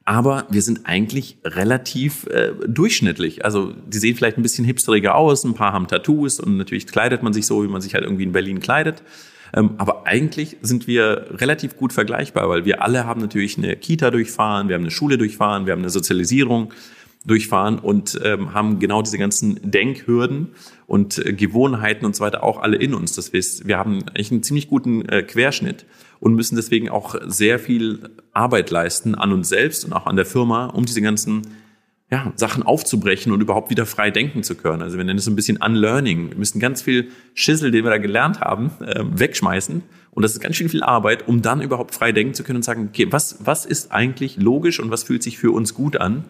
aber 0.09 0.47
wir 0.49 0.63
sind 0.63 0.87
eigentlich 0.87 1.37
relativ 1.45 2.27
äh, 2.29 2.53
durchschnittlich. 2.67 3.45
Also 3.45 3.75
die 3.87 3.99
sehen 3.99 4.17
vielleicht 4.17 4.39
ein 4.39 4.43
bisschen 4.43 4.65
hipsteriger 4.65 5.15
aus, 5.15 5.45
ein 5.45 5.53
paar 5.53 5.75
haben 5.75 5.87
Tattoos 5.87 6.41
und 6.41 6.57
natürlich 6.57 6.87
kleidet 6.87 7.23
man 7.23 7.35
sich 7.35 7.45
so, 7.45 7.63
wie 7.63 7.69
man 7.69 7.83
sich 7.83 7.93
halt 7.93 8.05
irgendwie 8.05 8.23
in 8.23 8.33
Berlin 8.33 8.59
kleidet. 8.59 9.03
Ähm, 9.55 9.73
aber 9.77 10.07
eigentlich 10.07 10.57
sind 10.63 10.87
wir 10.87 11.27
relativ 11.33 11.77
gut 11.77 11.93
vergleichbar, 11.93 12.49
weil 12.49 12.65
wir 12.65 12.83
alle 12.83 13.05
haben 13.05 13.21
natürlich 13.21 13.59
eine 13.59 13.77
Kita 13.77 14.11
durchfahren, 14.11 14.69
wir 14.69 14.77
haben 14.77 14.85
eine 14.85 14.91
Schule 14.91 15.19
durchfahren, 15.19 15.67
wir 15.67 15.75
haben 15.75 15.83
eine 15.83 15.91
Sozialisierung 15.91 16.73
durchfahren 17.27 17.79
und 17.79 18.19
ähm, 18.25 18.55
haben 18.55 18.79
genau 18.79 19.03
diese 19.03 19.19
ganzen 19.19 19.61
Denkhürden 19.63 20.53
und 20.87 21.19
äh, 21.19 21.35
Gewohnheiten 21.35 22.07
und 22.07 22.17
so 22.17 22.25
weiter 22.25 22.43
auch 22.43 22.63
alle 22.63 22.79
in 22.79 22.95
uns. 22.95 23.13
Das 23.13 23.31
heißt, 23.35 23.69
wir 23.69 23.77
haben 23.77 24.09
eigentlich 24.09 24.33
einen 24.33 24.43
ziemlich 24.43 24.69
guten 24.69 25.07
äh, 25.07 25.23
Querschnitt 25.23 25.85
und 26.21 26.35
müssen 26.35 26.57
deswegen 26.57 26.89
auch 26.89 27.15
sehr 27.27 27.59
viel 27.59 28.11
Arbeit 28.33 28.71
leisten 28.71 29.15
an 29.15 29.33
uns 29.33 29.49
selbst 29.49 29.85
und 29.85 29.93
auch 29.93 30.07
an 30.07 30.17
der 30.17 30.27
Firma, 30.27 30.67
um 30.67 30.85
diese 30.85 31.03
ganzen 31.03 31.43
ja, 32.11 32.33
Sachen 32.37 32.63
aufzubrechen 32.63 33.33
und 33.33 33.41
überhaupt 33.41 33.71
wieder 33.71 33.85
frei 33.85 34.11
denken 34.11 34.43
zu 34.43 34.55
können. 34.55 34.83
Also 34.83 34.97
wir 34.97 35.05
nennen 35.05 35.19
es 35.19 35.27
so 35.27 35.31
ein 35.31 35.37
bisschen 35.37 35.59
Unlearning. 35.59 36.31
Wir 36.31 36.39
müssen 36.39 36.59
ganz 36.59 36.81
viel 36.81 37.11
Schissel, 37.35 37.71
den 37.71 37.85
wir 37.85 37.91
da 37.91 37.99
gelernt 37.99 38.41
haben, 38.41 38.71
äh, 38.81 39.05
wegschmeißen. 39.05 39.83
Und 40.11 40.23
das 40.23 40.33
ist 40.33 40.41
ganz 40.41 40.57
schön 40.57 40.71
viel 40.71 40.83
Arbeit, 40.83 41.29
um 41.29 41.43
dann 41.43 41.61
überhaupt 41.61 41.95
frei 41.95 42.13
denken 42.13 42.33
zu 42.35 42.45
können 42.45 42.57
und 42.57 42.63
sagen, 42.63 42.89
okay, 42.89 43.09
was, 43.11 43.45
was 43.45 43.67
ist 43.67 43.93
eigentlich 43.93 44.39
logisch 44.39 44.81
und 44.81 44.91
was 44.91 45.03
fühlt 45.03 45.23
sich 45.23 45.39
für 45.39 45.53
uns 45.53 45.75
gut 45.75 45.99
an? 45.99 46.25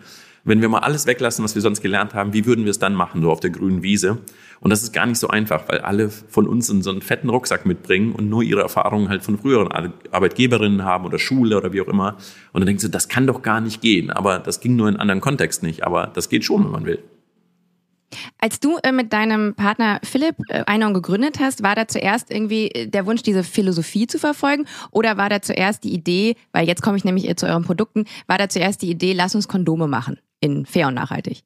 Wenn 0.49 0.61
wir 0.61 0.69
mal 0.69 0.81
alles 0.81 1.07
weglassen, 1.07 1.45
was 1.45 1.55
wir 1.55 1.63
sonst 1.63 1.81
gelernt 1.83 2.15
haben, 2.15 2.33
wie 2.33 2.47
würden 2.47 2.65
wir 2.65 2.71
es 2.71 2.79
dann 2.79 2.95
machen, 2.95 3.23
so 3.23 3.31
auf 3.31 3.41
der 3.41 3.51
grünen 3.51 3.83
Wiese? 3.83 4.19
Und 4.61 4.71
das 4.71 4.83
ist 4.83 4.93
gar 4.93 5.07
nicht 5.07 5.19
so 5.19 5.29
einfach, 5.29 5.69
weil 5.69 5.81
alle 5.81 6.11
von 6.11 6.49
uns 6.49 6.67
so 6.67 6.91
einen 6.91 7.03
fetten 7.03 7.29
Rucksack 7.29 7.65
mitbringen 7.65 8.13
und 8.13 8.29
nur 8.29 8.43
ihre 8.43 8.61
Erfahrungen 8.61 9.09
halt 9.09 9.23
von 9.23 9.39
früheren 9.39 9.69
Arbeitgeberinnen 10.11 10.85
haben 10.85 11.05
oder 11.05 11.19
Schule 11.19 11.57
oder 11.57 11.73
wie 11.73 11.81
auch 11.81 11.89
immer. 11.89 12.17
Und 12.53 12.61
dann 12.61 12.67
denkst 12.67 12.83
du, 12.83 12.89
das 12.89 13.09
kann 13.09 13.27
doch 13.27 13.43
gar 13.43 13.61
nicht 13.61 13.81
gehen. 13.81 14.11
Aber 14.11 14.39
das 14.39 14.61
ging 14.61 14.75
nur 14.75 14.89
in 14.89 14.97
anderen 14.97 15.21
Kontext 15.21 15.63
nicht. 15.63 15.85
Aber 15.85 16.09
das 16.09 16.29
geht 16.29 16.45
schon, 16.45 16.65
wenn 16.65 16.73
man 16.73 16.87
will. 16.87 16.99
Als 18.39 18.59
du 18.59 18.79
äh, 18.83 18.91
mit 18.91 19.13
deinem 19.13 19.55
Partner 19.55 20.01
Philipp 20.03 20.37
äh, 20.49 20.65
Einhorn 20.65 20.95
gegründet 20.95 21.39
hast, 21.41 21.63
war 21.63 21.75
da 21.75 21.87
zuerst 21.87 22.31
irgendwie 22.31 22.69
äh, 22.69 22.87
der 22.87 23.07
Wunsch, 23.07 23.23
diese 23.23 23.45
Philosophie 23.45 24.07
zu 24.07 24.19
verfolgen? 24.19 24.65
Oder 24.91 25.17
war 25.19 25.29
da 25.29 25.43
zuerst 25.43 25.85
die 25.85 25.93
Idee, 25.93 26.37
weil 26.53 26.67
jetzt 26.67 26.83
komme 26.83 26.97
ich 26.97 27.05
nämlich 27.05 27.37
zu 27.37 27.47
euren 27.47 27.65
Produkten, 27.65 28.07
war 28.27 28.39
da 28.39 28.49
zuerst 28.49 28.83
die 28.83 28.91
Idee, 28.91 29.13
lass 29.13 29.35
uns 29.35 29.47
Kondome 29.47 29.89
machen? 29.89 30.19
In 30.41 30.67
fair 30.67 30.89
und 30.89 30.95
nachhaltig? 30.95 31.45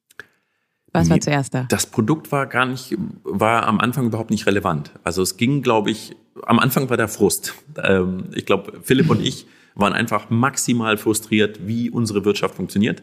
Was 0.93 1.09
war 1.09 1.19
zuerst 1.19 1.55
da? 1.55 1.63
Das 1.69 1.87
Produkt 1.87 2.31
war 2.31 2.45
gar 2.45 2.67
nicht, 2.67 2.95
war 3.23 3.65
am 3.65 3.79
Anfang 3.79 4.05
überhaupt 4.05 4.29
nicht 4.29 4.45
relevant. 4.45 4.91
Also 5.03 5.23
es 5.23 5.37
ging, 5.37 5.63
glaube 5.63 5.89
ich, 5.89 6.15
am 6.45 6.59
Anfang 6.59 6.87
war 6.89 6.97
der 6.97 7.07
Frust. 7.07 7.55
Ähm, 7.83 8.25
ich 8.35 8.45
glaube, 8.45 8.79
Philipp 8.83 9.09
und 9.09 9.19
ich 9.25 9.47
waren 9.73 9.93
einfach 9.93 10.29
maximal 10.29 10.97
frustriert, 10.97 11.67
wie 11.67 11.89
unsere 11.89 12.25
Wirtschaft 12.25 12.53
funktioniert. 12.55 13.01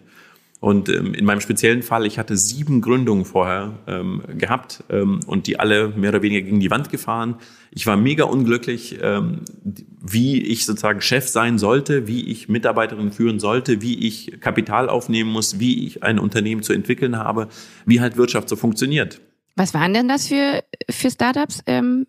Und 0.61 0.91
ähm, 0.91 1.15
in 1.15 1.25
meinem 1.25 1.41
speziellen 1.41 1.83
Fall, 1.83 2.05
ich 2.05 2.19
hatte 2.19 2.37
sieben 2.37 2.83
Gründungen 2.83 3.25
vorher 3.25 3.79
ähm, 3.87 4.23
gehabt 4.37 4.85
ähm, 4.91 5.21
und 5.27 5.47
die 5.47 5.59
alle 5.59 5.89
mehr 5.89 6.11
oder 6.11 6.21
weniger 6.21 6.43
gegen 6.43 6.61
die 6.61 6.71
Wand 6.71 6.91
gefahren. 6.91 7.37
Ich 7.71 7.87
war 7.87 7.97
mega 7.97 8.25
unglücklich, 8.25 8.99
ähm, 9.01 9.41
wie 9.65 10.43
ich 10.43 10.67
sozusagen 10.67 11.01
Chef 11.01 11.29
sein 11.29 11.59
sollte, 11.59 12.07
wie 12.07 12.29
ich 12.29 12.51
Mitarbeiterinnen 12.51 13.11
führen 13.11 13.41
sollte, 13.41 13.81
wie 13.81 14.07
ich 14.07 14.39
Kapital 14.41 14.91
aufnehmen 14.91 15.31
muss, 15.31 15.59
wie 15.59 15.87
ich 15.87 16.03
ein 16.03 16.19
Unternehmen 16.19 16.63
zu 16.63 16.75
entwickeln 16.75 17.17
habe, 17.17 17.49
wie 17.87 18.03
halt 18.03 18.19
Wirtschaft 18.19 18.51
so 18.51 18.57
funktioniert. 18.57 19.19
Was 19.57 19.73
waren 19.73 19.95
denn 19.95 20.09
das 20.09 20.29
für, 20.29 20.63
für 20.91 21.11
Startups 21.11 21.63
ähm, 21.67 22.07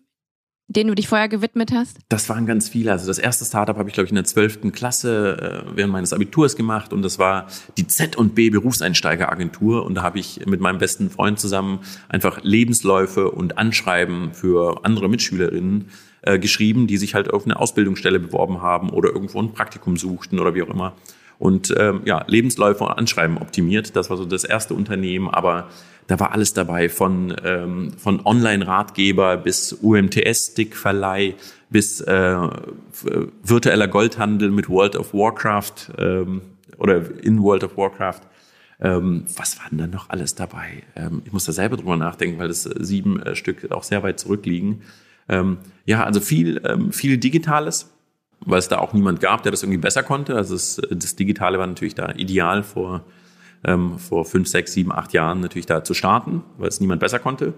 denen 0.72 0.88
du 0.88 0.94
dich 0.94 1.08
vorher 1.08 1.28
gewidmet 1.28 1.72
hast? 1.72 1.98
Das 2.08 2.28
waren 2.28 2.46
ganz 2.46 2.68
viele. 2.68 2.92
Also 2.92 3.06
das 3.06 3.18
erste 3.18 3.44
Startup 3.44 3.76
habe 3.76 3.88
ich, 3.88 3.94
glaube 3.94 4.06
ich, 4.06 4.10
in 4.10 4.16
der 4.16 4.24
12. 4.24 4.72
Klasse 4.72 5.64
äh, 5.66 5.76
während 5.76 5.92
meines 5.92 6.12
Abiturs 6.12 6.56
gemacht 6.56 6.92
und 6.92 7.02
das 7.02 7.18
war 7.18 7.46
die 7.76 7.86
Z&B 7.86 8.50
Berufseinsteigeragentur 8.50 9.84
und 9.84 9.94
da 9.94 10.02
habe 10.02 10.18
ich 10.18 10.44
mit 10.46 10.60
meinem 10.60 10.78
besten 10.78 11.10
Freund 11.10 11.38
zusammen 11.38 11.80
einfach 12.08 12.42
Lebensläufe 12.42 13.30
und 13.30 13.58
Anschreiben 13.58 14.34
für 14.34 14.84
andere 14.84 15.08
Mitschülerinnen 15.08 15.88
äh, 16.22 16.38
geschrieben, 16.38 16.86
die 16.86 16.96
sich 16.96 17.14
halt 17.14 17.32
auf 17.32 17.44
eine 17.44 17.58
Ausbildungsstelle 17.58 18.20
beworben 18.20 18.62
haben 18.62 18.90
oder 18.90 19.10
irgendwo 19.10 19.40
ein 19.40 19.52
Praktikum 19.52 19.96
suchten 19.96 20.38
oder 20.38 20.54
wie 20.54 20.62
auch 20.62 20.70
immer 20.70 20.94
und 21.38 21.74
ähm, 21.76 22.02
ja, 22.04 22.24
Lebensläufe 22.26 22.84
und 22.84 22.90
Anschreiben 22.90 23.38
optimiert. 23.38 23.96
Das 23.96 24.10
war 24.10 24.16
so 24.16 24.24
das 24.24 24.44
erste 24.44 24.74
Unternehmen, 24.74 25.28
aber 25.28 25.68
da 26.06 26.18
war 26.20 26.32
alles 26.32 26.52
dabei, 26.52 26.88
von, 26.88 27.34
ähm, 27.44 27.92
von 27.96 28.24
Online-Ratgeber 28.24 29.36
bis 29.36 29.72
UMTS-Stick-Verleih 29.72 31.34
bis 31.70 32.00
äh, 32.02 32.36
virtueller 33.42 33.88
Goldhandel 33.88 34.50
mit 34.50 34.68
World 34.68 34.96
of 34.96 35.14
Warcraft 35.14 35.92
ähm, 35.98 36.42
oder 36.76 37.02
in 37.22 37.42
World 37.42 37.64
of 37.64 37.76
Warcraft. 37.76 38.20
Ähm, 38.80 39.24
was 39.36 39.58
war 39.58 39.66
denn 39.70 39.78
da 39.78 39.86
noch 39.86 40.10
alles 40.10 40.34
dabei? 40.34 40.82
Ähm, 40.96 41.22
ich 41.24 41.32
muss 41.32 41.44
da 41.44 41.52
selber 41.52 41.76
drüber 41.76 41.96
nachdenken, 41.96 42.38
weil 42.38 42.48
das 42.48 42.66
äh, 42.66 42.74
sieben 42.80 43.22
äh, 43.22 43.36
Stück 43.36 43.70
auch 43.70 43.84
sehr 43.84 44.02
weit 44.02 44.18
zurückliegen. 44.18 44.82
Ähm, 45.28 45.58
ja, 45.86 46.04
also 46.04 46.20
viel, 46.20 46.60
ähm, 46.64 46.92
viel 46.92 47.16
Digitales, 47.16 47.90
weil 48.44 48.58
es 48.58 48.68
da 48.68 48.78
auch 48.78 48.92
niemand 48.92 49.20
gab, 49.20 49.42
der 49.42 49.52
das 49.52 49.62
irgendwie 49.62 49.78
besser 49.78 50.02
konnte. 50.02 50.36
Also 50.36 50.54
das, 50.54 50.80
das 50.90 51.16
Digitale 51.16 51.58
war 51.58 51.66
natürlich 51.66 51.94
da 51.94 52.12
ideal 52.16 52.62
vor 52.62 53.04
ähm, 53.64 53.98
vor 53.98 54.24
fünf, 54.24 54.48
sechs, 54.48 54.72
sieben, 54.72 54.92
acht 54.92 55.12
Jahren 55.12 55.40
natürlich 55.40 55.66
da 55.66 55.84
zu 55.84 55.94
starten, 55.94 56.42
weil 56.58 56.68
es 56.68 56.80
niemand 56.80 57.00
besser 57.00 57.18
konnte. 57.18 57.54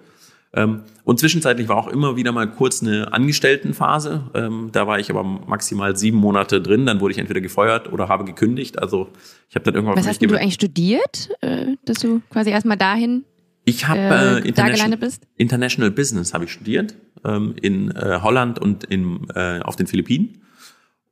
Ähm, 0.52 0.82
und 1.02 1.18
zwischenzeitlich 1.18 1.68
war 1.68 1.76
auch 1.76 1.88
immer 1.88 2.16
wieder 2.16 2.30
mal 2.30 2.48
kurz 2.48 2.82
eine 2.82 3.12
Angestelltenphase. 3.12 4.30
Ähm, 4.34 4.68
da 4.70 4.86
war 4.86 5.00
ich 5.00 5.10
aber 5.10 5.24
maximal 5.24 5.96
sieben 5.96 6.18
Monate 6.18 6.60
drin. 6.60 6.86
Dann 6.86 7.00
wurde 7.00 7.12
ich 7.12 7.18
entweder 7.18 7.40
gefeuert 7.40 7.92
oder 7.92 8.08
habe 8.08 8.24
gekündigt. 8.24 8.78
Also 8.78 9.08
ich 9.48 9.56
habe 9.56 9.64
dann 9.64 9.74
irgendwann. 9.74 9.96
Was 9.96 10.06
hast 10.06 10.22
du 10.22 10.34
eigentlich 10.36 10.54
studiert, 10.54 11.30
äh, 11.40 11.76
dass 11.84 11.98
du 11.98 12.20
quasi 12.30 12.50
erstmal 12.50 12.76
dahin 12.76 13.24
ich 13.66 13.88
habe 13.88 14.00
äh, 14.00 14.38
äh, 14.40 14.48
International, 14.48 14.98
International 15.36 15.90
Business 15.90 16.34
habe 16.34 16.44
ich 16.44 16.52
studiert 16.52 16.94
ähm, 17.24 17.54
in 17.60 17.90
äh, 17.92 18.20
Holland 18.22 18.58
und 18.58 18.84
in, 18.84 19.26
äh, 19.34 19.60
auf 19.60 19.76
den 19.76 19.86
Philippinen 19.86 20.42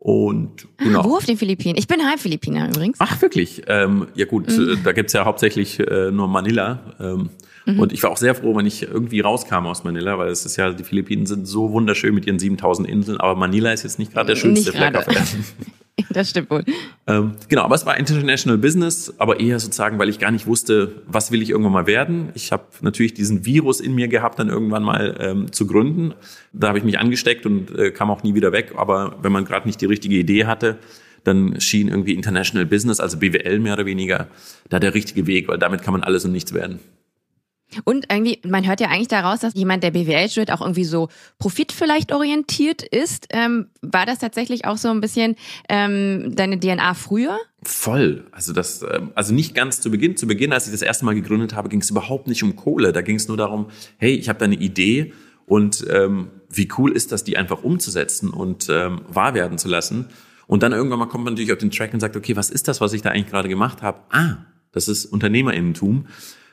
und 0.04 0.66
ah, 0.78 0.84
genau. 0.84 1.04
Wo 1.04 1.16
auf 1.16 1.26
den 1.26 1.36
Philippinen? 1.36 1.76
Ich 1.78 1.86
bin 1.86 2.04
halb 2.04 2.18
Philippiner 2.18 2.68
übrigens. 2.68 2.98
Ach, 2.98 3.22
wirklich? 3.22 3.62
Ähm, 3.68 4.08
ja 4.16 4.26
gut, 4.26 4.48
mhm. 4.48 4.70
Äh, 4.70 4.76
da 4.82 4.90
gibt's 4.90 5.12
ja 5.12 5.24
hauptsächlich 5.24 5.78
äh, 5.78 6.10
nur 6.10 6.26
Manila. 6.26 6.80
Ähm, 6.98 7.30
mhm. 7.66 7.78
Und 7.78 7.92
ich 7.92 8.02
war 8.02 8.10
auch 8.10 8.16
sehr 8.16 8.34
froh, 8.34 8.56
wenn 8.56 8.66
ich 8.66 8.82
irgendwie 8.82 9.20
rauskam 9.20 9.64
aus 9.66 9.84
Manila, 9.84 10.18
weil 10.18 10.30
es 10.30 10.44
ist 10.44 10.56
ja, 10.56 10.72
die 10.72 10.82
Philippinen 10.82 11.26
sind 11.26 11.46
so 11.46 11.70
wunderschön 11.70 12.16
mit 12.16 12.26
ihren 12.26 12.40
7000 12.40 12.88
Inseln, 12.88 13.20
aber 13.20 13.36
Manila 13.36 13.72
ist 13.72 13.84
jetzt 13.84 14.00
nicht 14.00 14.12
gerade 14.12 14.26
der 14.26 14.34
schönste 14.34 14.72
Fleck 14.72 14.96
auf 14.96 15.06
Erden. 15.06 15.44
Das 16.10 16.30
stimmt 16.30 16.50
wohl. 16.50 16.64
Ähm, 17.06 17.32
genau, 17.48 17.62
aber 17.62 17.74
es 17.74 17.86
war 17.86 17.96
International 17.96 18.58
Business, 18.58 19.12
aber 19.18 19.40
eher 19.40 19.58
sozusagen, 19.58 19.98
weil 19.98 20.08
ich 20.08 20.18
gar 20.18 20.30
nicht 20.30 20.46
wusste, 20.46 21.02
was 21.06 21.30
will 21.30 21.42
ich 21.42 21.50
irgendwann 21.50 21.72
mal 21.72 21.86
werden. 21.86 22.30
Ich 22.34 22.52
habe 22.52 22.64
natürlich 22.80 23.14
diesen 23.14 23.44
Virus 23.44 23.80
in 23.80 23.94
mir 23.94 24.08
gehabt, 24.08 24.38
dann 24.38 24.48
irgendwann 24.48 24.82
mal 24.82 25.16
ähm, 25.20 25.52
zu 25.52 25.66
gründen. 25.66 26.14
Da 26.52 26.68
habe 26.68 26.78
ich 26.78 26.84
mich 26.84 26.98
angesteckt 26.98 27.46
und 27.46 27.70
äh, 27.76 27.90
kam 27.90 28.10
auch 28.10 28.22
nie 28.22 28.34
wieder 28.34 28.52
weg. 28.52 28.72
Aber 28.76 29.18
wenn 29.22 29.32
man 29.32 29.44
gerade 29.44 29.66
nicht 29.66 29.80
die 29.80 29.86
richtige 29.86 30.16
Idee 30.16 30.46
hatte, 30.46 30.78
dann 31.24 31.60
schien 31.60 31.88
irgendwie 31.88 32.14
International 32.14 32.66
Business, 32.66 32.98
also 32.98 33.18
BWL 33.18 33.60
mehr 33.60 33.74
oder 33.74 33.86
weniger, 33.86 34.28
da 34.68 34.80
der 34.80 34.94
richtige 34.94 35.26
Weg, 35.26 35.48
weil 35.48 35.58
damit 35.58 35.82
kann 35.82 35.92
man 35.92 36.02
alles 36.02 36.24
und 36.24 36.32
nichts 36.32 36.52
werden. 36.52 36.80
Und 37.84 38.06
irgendwie, 38.10 38.40
man 38.46 38.66
hört 38.66 38.80
ja 38.80 38.88
eigentlich 38.88 39.08
daraus, 39.08 39.40
dass 39.40 39.54
jemand, 39.54 39.82
der 39.82 39.90
BWL 39.90 40.28
studiert, 40.28 40.52
auch 40.52 40.60
irgendwie 40.60 40.84
so 40.84 41.08
Profit 41.38 41.72
vielleicht 41.72 42.12
orientiert 42.12 42.82
ist. 42.82 43.26
Ähm, 43.30 43.66
war 43.80 44.06
das 44.06 44.18
tatsächlich 44.18 44.64
auch 44.64 44.76
so 44.76 44.88
ein 44.88 45.00
bisschen 45.00 45.36
ähm, 45.68 46.34
deine 46.34 46.58
DNA 46.58 46.94
früher? 46.94 47.38
Voll. 47.62 48.24
Also 48.32 48.52
das, 48.52 48.82
ähm, 48.82 49.12
also 49.14 49.32
nicht 49.34 49.54
ganz 49.54 49.80
zu 49.80 49.90
Beginn. 49.90 50.16
Zu 50.16 50.26
Beginn, 50.26 50.52
als 50.52 50.66
ich 50.66 50.72
das 50.72 50.82
erste 50.82 51.04
Mal 51.04 51.14
gegründet 51.14 51.54
habe, 51.54 51.68
ging 51.68 51.80
es 51.80 51.90
überhaupt 51.90 52.26
nicht 52.26 52.42
um 52.42 52.56
Kohle. 52.56 52.92
Da 52.92 53.02
ging 53.02 53.16
es 53.16 53.28
nur 53.28 53.36
darum, 53.36 53.66
hey, 53.98 54.14
ich 54.14 54.28
habe 54.28 54.38
da 54.38 54.44
eine 54.46 54.56
Idee 54.56 55.12
und 55.46 55.84
ähm, 55.90 56.28
wie 56.50 56.68
cool 56.78 56.92
ist 56.92 57.12
das, 57.12 57.24
die 57.24 57.36
einfach 57.36 57.62
umzusetzen 57.62 58.30
und 58.30 58.68
ähm, 58.70 59.02
wahr 59.08 59.34
werden 59.34 59.58
zu 59.58 59.68
lassen. 59.68 60.06
Und 60.46 60.62
dann 60.62 60.72
irgendwann 60.72 60.98
mal 60.98 61.06
kommt 61.06 61.24
man 61.24 61.34
natürlich 61.34 61.52
auf 61.52 61.58
den 61.58 61.70
Track 61.70 61.94
und 61.94 62.00
sagt, 62.00 62.16
okay, 62.16 62.36
was 62.36 62.50
ist 62.50 62.68
das, 62.68 62.80
was 62.80 62.92
ich 62.92 63.02
da 63.02 63.10
eigentlich 63.10 63.30
gerade 63.30 63.48
gemacht 63.48 63.82
habe? 63.82 64.00
Ah, 64.10 64.36
das 64.72 64.88
ist 64.88 65.06
Unternehmerinnentum. 65.06 66.06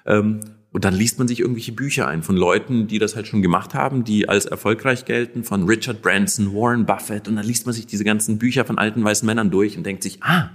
Ähm, 0.05 0.39
und 0.71 0.85
dann 0.85 0.93
liest 0.93 1.17
man 1.17 1.27
sich 1.27 1.39
irgendwelche 1.39 1.71
Bücher 1.71 2.07
ein 2.07 2.21
von 2.21 2.37
Leuten, 2.37 2.87
die 2.87 2.99
das 2.99 3.15
halt 3.15 3.27
schon 3.27 3.41
gemacht 3.41 3.73
haben, 3.73 4.03
die 4.03 4.29
als 4.29 4.45
erfolgreich 4.45 5.05
gelten, 5.05 5.43
von 5.43 5.63
Richard 5.63 6.01
Branson, 6.01 6.53
Warren 6.53 6.85
Buffett. 6.85 7.27
Und 7.27 7.37
dann 7.37 7.45
liest 7.45 7.65
man 7.65 7.73
sich 7.73 7.87
diese 7.87 8.03
ganzen 8.03 8.37
Bücher 8.37 8.65
von 8.65 8.77
alten 8.77 9.03
weißen 9.03 9.25
Männern 9.25 9.49
durch 9.49 9.77
und 9.77 9.83
denkt 9.83 10.03
sich, 10.03 10.21
ah, 10.21 10.51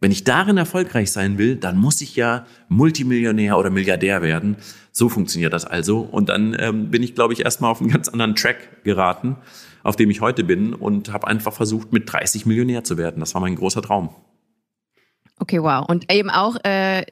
wenn 0.00 0.12
ich 0.12 0.22
darin 0.22 0.58
erfolgreich 0.58 1.10
sein 1.10 1.38
will, 1.38 1.56
dann 1.56 1.78
muss 1.78 2.00
ich 2.02 2.14
ja 2.14 2.46
Multimillionär 2.68 3.58
oder 3.58 3.70
Milliardär 3.70 4.22
werden. 4.22 4.56
So 4.92 5.08
funktioniert 5.08 5.52
das 5.52 5.64
also. 5.64 6.00
Und 6.00 6.28
dann 6.28 6.54
ähm, 6.58 6.90
bin 6.90 7.02
ich, 7.02 7.14
glaube 7.14 7.32
ich, 7.32 7.40
erstmal 7.40 7.70
auf 7.70 7.80
einen 7.80 7.90
ganz 7.90 8.08
anderen 8.08 8.36
Track 8.36 8.84
geraten, 8.84 9.36
auf 9.82 9.96
dem 9.96 10.10
ich 10.10 10.20
heute 10.20 10.44
bin 10.44 10.74
und 10.74 11.10
habe 11.12 11.26
einfach 11.26 11.54
versucht, 11.54 11.92
mit 11.92 12.12
30 12.12 12.44
Millionär 12.44 12.84
zu 12.84 12.98
werden. 12.98 13.20
Das 13.20 13.34
war 13.34 13.40
mein 13.40 13.56
großer 13.56 13.80
Traum. 13.80 14.10
Okay, 15.40 15.62
wow. 15.62 15.88
Und 15.88 16.12
eben 16.12 16.30
auch 16.30 16.56
äh, 16.64 17.04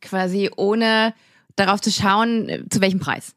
quasi 0.00 0.50
ohne 0.56 1.14
darauf 1.56 1.80
zu 1.80 1.90
schauen, 1.90 2.48
äh, 2.48 2.68
zu 2.68 2.80
welchem 2.80 3.00
Preis. 3.00 3.34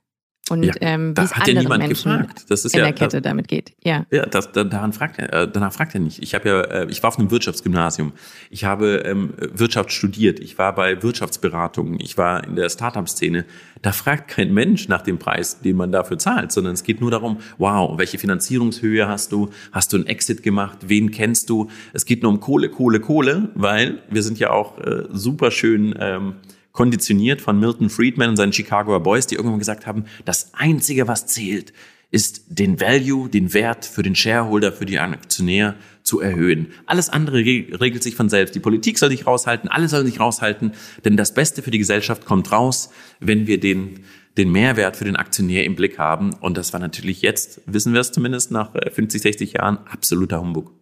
Und 0.50 0.63
ja, 0.63 0.74
ähm, 0.79 1.15
wie 1.17 1.21
es 1.21 1.33
anderen 1.33 1.69
ja 1.69 1.77
Menschen 1.77 2.12
gefragt. 2.12 2.45
Das 2.47 2.63
ist 2.63 2.74
in 2.74 2.79
ja, 2.79 2.86
der 2.86 2.93
Kette 2.93 3.17
das, 3.17 3.24
damit 3.24 3.47
geht. 3.47 3.74
Ja, 3.83 4.05
ja 4.12 4.25
das, 4.25 4.51
daran 4.51 4.93
fragt 4.93 5.19
er, 5.19 5.33
äh, 5.33 5.51
danach 5.51 5.74
fragt 5.74 5.93
er 5.93 6.00
nicht. 6.00 6.21
Ich 6.21 6.33
habe 6.36 6.47
ja, 6.47 6.62
äh, 6.62 6.88
ich 6.89 7.03
war 7.03 7.09
auf 7.09 7.19
einem 7.19 7.31
Wirtschaftsgymnasium. 7.31 8.13
Ich 8.50 8.63
habe 8.63 9.03
ähm, 9.05 9.33
Wirtschaft 9.38 9.91
studiert. 9.91 10.39
Ich 10.39 10.57
war 10.57 10.74
bei 10.74 11.03
Wirtschaftsberatungen. 11.03 12.00
Ich 12.00 12.17
war 12.17 12.43
in 12.45 12.55
der 12.55 12.69
Startup-Szene. 12.69 13.45
Da 13.81 13.91
fragt 13.91 14.29
kein 14.29 14.53
Mensch 14.53 14.88
nach 14.88 15.01
dem 15.01 15.19
Preis, 15.19 15.59
den 15.59 15.75
man 15.75 15.91
dafür 15.91 16.17
zahlt, 16.17 16.51
sondern 16.51 16.74
es 16.74 16.83
geht 16.83 17.01
nur 17.01 17.12
darum, 17.12 17.39
wow, 17.57 17.97
welche 17.97 18.17
Finanzierungshöhe 18.17 19.07
hast 19.07 19.31
du? 19.31 19.50
Hast 19.71 19.91
du 19.91 19.97
einen 19.97 20.07
Exit 20.07 20.43
gemacht? 20.43 20.77
Wen 20.88 21.12
kennst 21.12 21.50
du? 21.50 21.69
Es 21.93 22.05
geht 22.05 22.24
nur 22.24 22.31
um 22.31 22.39
Kohle, 22.39 22.69
Kohle, 22.69 23.00
Kohle, 23.01 23.50
weil 23.55 24.01
wir 24.09 24.24
sind 24.24 24.39
ja 24.39 24.51
auch 24.51 24.77
äh, 24.79 25.03
super 25.12 25.51
schön 25.51 25.93
ähm, 26.00 26.36
konditioniert 26.77 27.41
von 27.41 27.60
Milton 27.60 27.89
Friedman 27.89 28.29
und 28.29 28.38
seinen 28.38 28.53
Chicagoer 28.53 29.01
Boys, 29.01 29.25
die 29.25 29.34
irgendwann 29.34 29.57
gesagt 29.57 29.88
haben, 29.88 30.05
das 30.25 30.53
Einzige, 30.53 31.07
was 31.07 31.25
zählt, 31.25 31.74
ist 32.12 32.43
den 32.50 32.79
Value, 32.79 33.29
den 33.29 33.51
Wert 33.55 33.84
für 33.84 34.03
den 34.03 34.13
Shareholder, 34.13 34.72
für 34.72 34.86
die 34.86 35.00
Aktionär 35.00 35.74
zu 36.03 36.22
erhöhen. 36.22 36.67
Alles 36.86 37.10
andere 37.10 37.38
regelt 37.39 38.03
sich 38.03 38.13
von 38.13 38.29
selbst. 38.29 38.53
Die 38.53 38.60
Politik 38.60 39.00
soll 39.00 39.10
sich 39.10 39.25
raushalten, 39.25 39.67
alle 39.69 39.88
sollen 39.88 40.05
sich 40.05 40.19
raushalten, 40.19 40.74
denn 41.03 41.17
das 41.17 41.34
Beste 41.34 41.63
für 41.63 41.72
die 41.72 41.79
Gesellschaft 41.79 42.25
kommt 42.25 42.51
raus, 42.51 42.91
wenn 43.19 43.48
wir 43.48 43.60
den, 43.60 44.01
den 44.38 44.51
Mehrwert 44.51 44.98
für 44.98 45.05
den 45.05 45.15
Aktionär 45.15 45.65
im 45.65 45.75
Blick 45.75 45.98
haben. 45.98 46.36
Und 46.36 46.57
das 46.57 46.74
war 46.74 46.79
natürlich 46.79 47.24
jetzt, 47.24 47.60
wissen 47.65 47.93
wir 47.93 48.01
es 48.01 48.12
zumindest 48.12 48.51
nach 48.51 48.74
50, 48.74 49.19
äh, 49.19 49.24
60 49.24 49.53
Jahren, 49.53 49.79
absoluter 49.88 50.39
Humbug. 50.39 50.76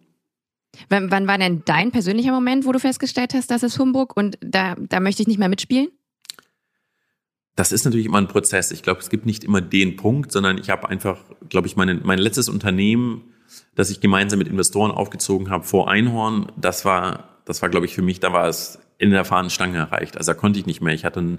Wann, 0.88 1.10
wann 1.10 1.26
war 1.26 1.38
denn 1.38 1.62
dein 1.64 1.90
persönlicher 1.90 2.32
Moment, 2.32 2.64
wo 2.64 2.72
du 2.72 2.78
festgestellt 2.78 3.34
hast, 3.34 3.50
das 3.50 3.62
ist 3.62 3.78
Humbug 3.78 4.16
und 4.16 4.38
da, 4.40 4.76
da 4.78 5.00
möchte 5.00 5.22
ich 5.22 5.28
nicht 5.28 5.38
mehr 5.38 5.48
mitspielen? 5.48 5.88
Das 7.56 7.72
ist 7.72 7.84
natürlich 7.84 8.06
immer 8.06 8.18
ein 8.18 8.28
Prozess. 8.28 8.70
Ich 8.70 8.82
glaube, 8.82 9.00
es 9.00 9.08
gibt 9.08 9.24
nicht 9.24 9.42
immer 9.42 9.62
den 9.62 9.96
Punkt, 9.96 10.30
sondern 10.30 10.58
ich 10.58 10.68
habe 10.68 10.88
einfach, 10.88 11.24
glaube 11.48 11.66
ich, 11.66 11.76
meine, 11.76 11.94
mein 11.94 12.18
letztes 12.18 12.50
Unternehmen, 12.50 13.32
das 13.74 13.90
ich 13.90 14.00
gemeinsam 14.00 14.38
mit 14.38 14.48
Investoren 14.48 14.90
aufgezogen 14.90 15.48
habe 15.48 15.64
vor 15.64 15.88
Einhorn, 15.90 16.52
das 16.56 16.84
war, 16.84 17.40
das 17.46 17.62
war, 17.62 17.70
glaube 17.70 17.86
ich, 17.86 17.94
für 17.94 18.02
mich, 18.02 18.20
da 18.20 18.32
war 18.32 18.46
es 18.46 18.78
in 18.98 19.10
der 19.10 19.24
Fahnenstange 19.24 19.78
erreicht. 19.78 20.18
Also 20.18 20.32
da 20.32 20.38
konnte 20.38 20.58
ich 20.58 20.66
nicht 20.66 20.80
mehr. 20.82 20.92
Ich 20.92 21.04
hatte 21.04 21.20
ein 21.20 21.38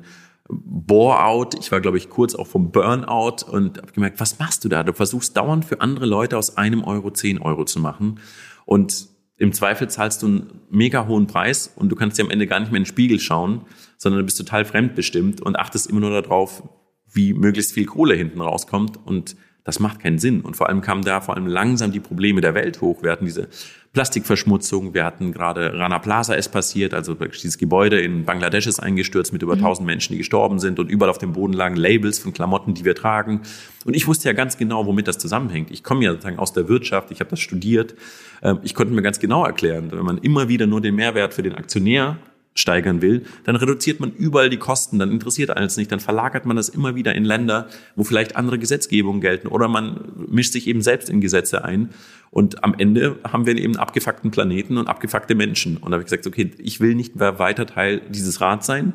Bore-out. 0.49 1.55
Ich 1.59 1.71
war, 1.71 1.81
glaube 1.81 1.97
ich, 1.97 2.09
kurz 2.09 2.35
auch 2.35 2.47
vom 2.47 2.71
Burnout 2.71 3.45
und 3.49 3.79
habe 3.79 3.91
gemerkt, 3.91 4.19
was 4.19 4.39
machst 4.39 4.63
du 4.63 4.69
da? 4.69 4.83
Du 4.83 4.93
versuchst 4.93 5.35
dauernd 5.35 5.65
für 5.65 5.81
andere 5.81 6.05
Leute 6.05 6.37
aus 6.37 6.57
einem 6.57 6.83
Euro 6.83 7.11
zehn 7.11 7.39
Euro 7.39 7.65
zu 7.65 7.79
machen. 7.79 8.19
Und 8.65 9.07
im 9.37 9.53
Zweifel 9.53 9.87
zahlst 9.89 10.23
du 10.23 10.27
einen 10.27 10.61
mega 10.69 11.07
hohen 11.07 11.27
Preis 11.27 11.71
und 11.75 11.89
du 11.89 11.95
kannst 11.95 12.17
dir 12.17 12.23
am 12.23 12.31
Ende 12.31 12.47
gar 12.47 12.59
nicht 12.59 12.71
mehr 12.71 12.77
in 12.77 12.83
den 12.83 12.89
Spiegel 12.89 13.19
schauen, 13.19 13.61
sondern 13.97 14.19
du 14.19 14.25
bist 14.25 14.37
total 14.37 14.65
fremdbestimmt 14.65 15.41
und 15.41 15.57
achtest 15.57 15.87
immer 15.87 15.99
nur 15.99 16.21
darauf, 16.21 16.63
wie 17.11 17.33
möglichst 17.33 17.73
viel 17.73 17.85
Kohle 17.85 18.15
hinten 18.15 18.41
rauskommt 18.41 18.97
und 19.05 19.35
das 19.67 19.81
macht 19.81 19.99
keinen 19.99 20.17
Sinn. 20.17 20.39
Und 20.39 20.55
vor 20.55 20.69
allem 20.69 20.79
kamen 20.79 21.03
da 21.03 21.19
vor 21.19 21.35
allem 21.35 21.45
langsam 21.45 21.91
die 21.91 21.99
Probleme 21.99 22.39
der 22.39 22.55
Welt 22.55 22.79
hoch. 22.79 23.03
Wir 23.03 23.11
hatten 23.11 23.25
diese 23.25 23.49
Plastikverschmutzung, 23.91 24.93
wir 24.93 25.03
hatten 25.03 25.33
gerade 25.33 25.77
Rana 25.77 25.99
Plaza 25.99 26.35
ist 26.35 26.49
passiert, 26.49 26.93
also 26.93 27.15
dieses 27.15 27.57
Gebäude 27.57 27.99
in 27.99 28.23
Bangladesch 28.23 28.65
ist 28.65 28.79
eingestürzt 28.79 29.33
mit 29.33 29.41
über 29.41 29.57
mhm. 29.57 29.65
1000 29.65 29.85
Menschen, 29.85 30.13
die 30.13 30.19
gestorben 30.19 30.59
sind 30.59 30.79
und 30.79 30.89
überall 30.89 31.09
auf 31.09 31.17
dem 31.17 31.33
Boden 31.33 31.51
lagen 31.51 31.75
Labels 31.75 32.17
von 32.17 32.31
Klamotten, 32.31 32.75
die 32.75 32.85
wir 32.85 32.95
tragen. 32.95 33.41
Und 33.83 33.93
ich 33.93 34.07
wusste 34.07 34.29
ja 34.29 34.33
ganz 34.33 34.57
genau, 34.57 34.85
womit 34.85 35.09
das 35.09 35.17
zusammenhängt. 35.17 35.69
Ich 35.69 35.83
komme 35.83 36.05
ja 36.05 36.11
sozusagen 36.11 36.39
aus 36.39 36.53
der 36.53 36.69
Wirtschaft, 36.69 37.11
ich 37.11 37.19
habe 37.19 37.29
das 37.29 37.41
studiert. 37.41 37.93
Ähm, 38.41 38.59
ich 38.63 38.73
konnte 38.73 38.93
mir 38.93 39.01
ganz 39.01 39.19
genau 39.19 39.43
erklären, 39.43 39.91
wenn 39.91 40.05
man 40.05 40.17
immer 40.17 40.47
wieder 40.47 40.65
nur 40.65 40.79
den 40.79 40.95
Mehrwert 40.95 41.33
für 41.33 41.43
den 41.43 41.55
Aktionär 41.55 42.17
steigern 42.59 43.01
will, 43.01 43.23
dann 43.43 43.55
reduziert 43.55 43.99
man 43.99 44.11
überall 44.11 44.49
die 44.49 44.57
Kosten, 44.57 44.99
dann 44.99 45.11
interessiert 45.11 45.51
alles 45.51 45.77
nicht, 45.77 45.91
dann 45.91 45.99
verlagert 45.99 46.45
man 46.45 46.57
das 46.57 46.69
immer 46.69 46.95
wieder 46.95 47.13
in 47.15 47.23
Länder, 47.23 47.67
wo 47.95 48.03
vielleicht 48.03 48.35
andere 48.35 48.59
Gesetzgebungen 48.59 49.21
gelten 49.21 49.47
oder 49.47 49.67
man 49.67 50.11
mischt 50.27 50.53
sich 50.53 50.67
eben 50.67 50.81
selbst 50.81 51.09
in 51.09 51.21
Gesetze 51.21 51.63
ein. 51.63 51.89
Und 52.29 52.63
am 52.63 52.75
Ende 52.77 53.17
haben 53.23 53.45
wir 53.45 53.57
eben 53.57 53.77
abgefuckten 53.77 54.31
Planeten 54.31 54.77
und 54.77 54.87
abgefuckte 54.87 55.33
Menschen. 55.33 55.77
Und 55.77 55.91
da 55.91 55.95
habe 55.95 56.01
ich 56.01 56.09
gesagt, 56.09 56.27
okay, 56.27 56.51
ich 56.57 56.81
will 56.81 56.93
nicht 56.93 57.15
mehr 57.15 57.39
weiter 57.39 57.65
Teil 57.65 58.01
dieses 58.09 58.41
Rats 58.41 58.65
sein, 58.65 58.93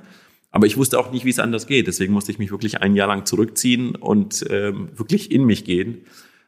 aber 0.50 0.66
ich 0.66 0.76
wusste 0.76 0.98
auch 0.98 1.10
nicht, 1.10 1.24
wie 1.24 1.30
es 1.30 1.38
anders 1.38 1.66
geht, 1.66 1.86
deswegen 1.86 2.12
musste 2.12 2.30
ich 2.30 2.38
mich 2.38 2.50
wirklich 2.50 2.82
ein 2.82 2.94
Jahr 2.94 3.08
lang 3.08 3.24
zurückziehen 3.24 3.96
und 3.96 4.44
ähm, 4.50 4.90
wirklich 4.94 5.30
in 5.30 5.44
mich 5.44 5.64
gehen. 5.64 6.02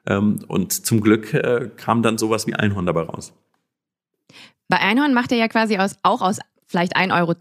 Ähm, 0.06 0.40
und 0.46 0.72
zum 0.72 1.00
Glück 1.00 1.32
äh, 1.32 1.70
kam 1.76 2.02
dann 2.02 2.18
sowas 2.18 2.46
wie 2.46 2.54
Einhorn 2.54 2.84
dabei 2.84 3.02
raus. 3.02 3.32
Bei 4.68 4.78
Einhorn 4.78 5.14
macht 5.14 5.32
er 5.32 5.38
ja 5.38 5.48
quasi 5.48 5.78
aus, 5.78 5.96
auch 6.02 6.20
aus 6.20 6.38
vielleicht 6.74 6.96
1,10 6.96 7.20
Euro, 7.20 7.34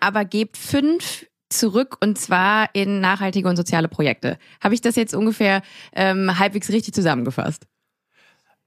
aber 0.00 0.24
gebt 0.24 0.56
fünf 0.56 1.26
zurück 1.50 1.98
und 2.00 2.18
zwar 2.18 2.74
in 2.74 3.00
nachhaltige 3.00 3.46
und 3.46 3.56
soziale 3.56 3.88
Projekte. 3.88 4.38
Habe 4.62 4.74
ich 4.74 4.80
das 4.80 4.96
jetzt 4.96 5.14
ungefähr 5.14 5.60
ähm, 5.92 6.38
halbwegs 6.38 6.70
richtig 6.70 6.94
zusammengefasst? 6.94 7.66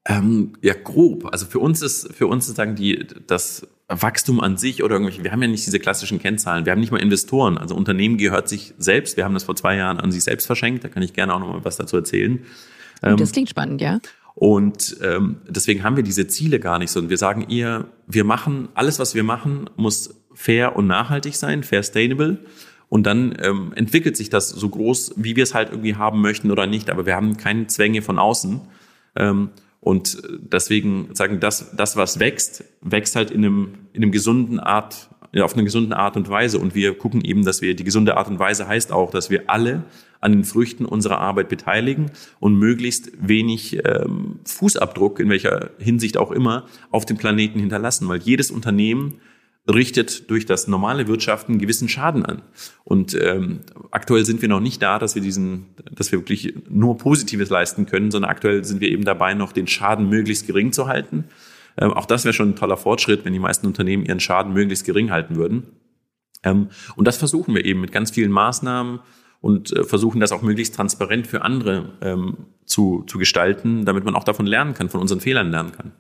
Ähm, 0.08 0.54
ja, 0.62 0.76
grob. 0.76 1.30
Also 1.32 1.48
für 1.48 1.58
uns 1.58 1.82
ist, 1.82 2.14
für 2.14 2.28
uns 2.28 2.48
ist 2.48 2.58
sagen 2.58 2.76
die, 2.76 3.08
das 3.26 3.68
Wachstum 3.88 4.40
an 4.40 4.56
sich 4.56 4.84
oder 4.84 4.94
irgendwelche, 4.94 5.24
wir 5.24 5.32
haben 5.32 5.42
ja 5.42 5.48
nicht 5.48 5.66
diese 5.66 5.80
klassischen 5.80 6.20
Kennzahlen. 6.20 6.66
Wir 6.66 6.74
haben 6.74 6.80
nicht 6.80 6.92
mal 6.92 7.02
Investoren. 7.02 7.58
Also 7.58 7.76
Unternehmen 7.76 8.18
gehört 8.18 8.48
sich 8.48 8.76
selbst. 8.78 9.18
Wir 9.18 9.26
haben 9.26 9.34
das 9.34 9.46
vor 9.46 9.56
zwei 9.56 9.76
Jahren 9.76 10.00
an 10.00 10.12
sich 10.12 10.24
selbst 10.24 10.46
verschenkt. 10.46 10.84
Da 10.84 10.90
kann 10.90 11.02
ich 11.02 11.14
gerne 11.14 11.34
auch 11.34 11.40
noch 11.40 11.48
mal 11.48 11.66
was 11.66 11.78
dazu 11.78 11.98
erzählen. 11.98 12.46
Und 13.02 13.20
das 13.20 13.30
ähm, 13.30 13.34
klingt 13.34 13.50
spannend, 13.50 13.82
ja. 13.82 14.00
Und 14.40 14.98
ähm, 15.02 15.38
deswegen 15.50 15.82
haben 15.82 15.96
wir 15.96 16.04
diese 16.04 16.28
Ziele 16.28 16.60
gar 16.60 16.78
nicht 16.78 16.92
so. 16.92 17.00
Und 17.00 17.10
wir 17.10 17.18
sagen 17.18 17.50
eher, 17.50 17.86
wir 18.06 18.24
machen, 18.24 18.70
alles, 18.76 19.00
was 19.00 19.16
wir 19.16 19.24
machen, 19.24 19.68
muss 19.78 20.14
fair 20.32 20.76
und 20.76 20.86
nachhaltig 20.86 21.36
sein, 21.36 21.64
fair 21.64 21.82
sustainable. 21.82 22.38
Und 22.88 23.08
dann 23.08 23.36
ähm, 23.42 23.74
entwickelt 23.74 24.16
sich 24.16 24.30
das 24.30 24.50
so 24.50 24.70
groß, 24.70 25.16
wie 25.16 25.36
wir 25.36 25.42
es 25.42 25.56
halt 25.56 25.72
irgendwie 25.72 25.96
haben 25.96 26.22
möchten 26.22 26.52
oder 26.52 26.68
nicht. 26.68 26.92
Aber 26.92 27.08
wir 27.08 27.16
haben 27.16 27.38
keine 27.38 27.66
Zwänge 27.66 28.04
von 28.04 28.20
außen. 28.20 28.62
Ähm, 29.16 29.50
und 29.80 30.22
deswegen 30.28 31.16
sagen, 31.16 31.40
das, 31.40 31.76
das, 31.76 31.98
was 31.98 32.20
wächst, 32.20 32.64
wächst 32.82 33.16
halt 33.16 33.32
in 33.32 33.44
einem, 33.44 33.74
in 33.94 34.04
einem 34.04 34.12
gesunden 34.12 34.60
Art, 34.60 35.10
auf 35.42 35.56
eine 35.56 35.64
gesunde 35.64 35.98
Art 35.98 36.16
und 36.16 36.30
Weise. 36.30 36.60
Und 36.60 36.76
wir 36.76 36.96
gucken 36.96 37.22
eben, 37.22 37.44
dass 37.44 37.64
wir 37.64 37.76
die 37.76 37.84
gesunde 37.84 38.18
Art 38.18 38.28
und 38.28 38.38
Weise 38.38 38.68
heißt 38.68 38.92
auch, 38.92 39.10
dass 39.10 39.32
wir 39.32 39.50
alle 39.50 39.84
an 40.20 40.32
den 40.32 40.44
Früchten 40.44 40.86
unserer 40.86 41.20
Arbeit 41.20 41.50
beteiligen 41.50 42.12
und 42.40 42.56
möglichst 42.56 43.12
wenig 43.20 43.86
ähm, 43.86 44.40
Fußabdruck, 44.46 45.20
in 45.20 45.30
welcher 45.30 45.72
Hinsicht 45.80 46.18
auch 46.18 46.32
immer, 46.32 46.66
auf 46.92 47.06
dem 47.06 47.18
Planeten 47.18 47.60
hinterlassen. 47.60 48.08
Weil 48.08 48.20
jedes 48.20 48.52
Unternehmen 48.52 49.20
richtet 49.70 50.30
durch 50.30 50.46
das 50.46 50.68
normale 50.68 51.08
Wirtschaften 51.08 51.54
einen 51.54 51.60
gewissen 51.60 51.90
Schaden 51.90 52.26
an. 52.26 52.42
Und 52.84 53.14
ähm, 53.16 53.60
aktuell 53.92 54.26
sind 54.26 54.42
wir 54.42 54.50
noch 54.50 54.62
nicht 54.62 54.82
da, 54.82 54.98
dass 54.98 55.16
wir 55.16 55.22
diesen, 55.22 55.66
dass 55.92 56.12
wir 56.12 56.20
wirklich 56.20 56.54
nur 56.70 56.98
Positives 56.98 57.50
leisten 57.50 57.86
können, 57.86 58.10
sondern 58.10 58.32
aktuell 58.32 58.64
sind 58.64 58.80
wir 58.80 58.90
eben 58.90 59.04
dabei, 59.04 59.34
noch 59.34 59.52
den 59.52 59.68
Schaden 59.68 60.08
möglichst 60.10 60.48
gering 60.48 60.72
zu 60.72 60.88
halten. 60.88 61.26
Ähm, 61.78 61.92
auch 61.92 62.06
das 62.06 62.24
wäre 62.24 62.34
schon 62.34 62.52
ein 62.52 62.56
toller 62.56 62.78
Fortschritt, 62.78 63.26
wenn 63.26 63.34
die 63.34 63.40
meisten 63.40 63.68
Unternehmen 63.68 64.06
ihren 64.06 64.22
Schaden 64.22 64.54
möglichst 64.54 64.86
gering 64.86 65.12
halten 65.12 65.36
würden. 65.36 65.64
Ähm, 66.44 66.70
und 66.96 67.06
das 67.06 67.18
versuchen 67.18 67.54
wir 67.54 67.66
eben 67.66 67.82
mit 67.82 67.92
ganz 67.92 68.12
vielen 68.12 68.32
Maßnahmen, 68.32 69.00
und 69.48 69.72
äh, 69.72 69.86
versuchen 69.86 70.20
das 70.20 70.34
auch 70.34 70.42
möglichst 70.42 70.76
transparent 70.76 71.26
für 71.26 71.42
andere 71.42 71.94
ähm, 72.02 72.48
zu, 72.66 73.04
zu 73.08 73.18
gestalten, 73.18 73.86
damit 73.86 74.04
man 74.04 74.14
auch 74.14 74.26
davon 74.26 74.46
lernen 74.46 74.74
kann, 74.74 74.90
von 74.90 75.00
unseren 75.00 75.22
Fehlern 75.22 75.52
lernen 75.52 75.72
kann. 75.72 75.94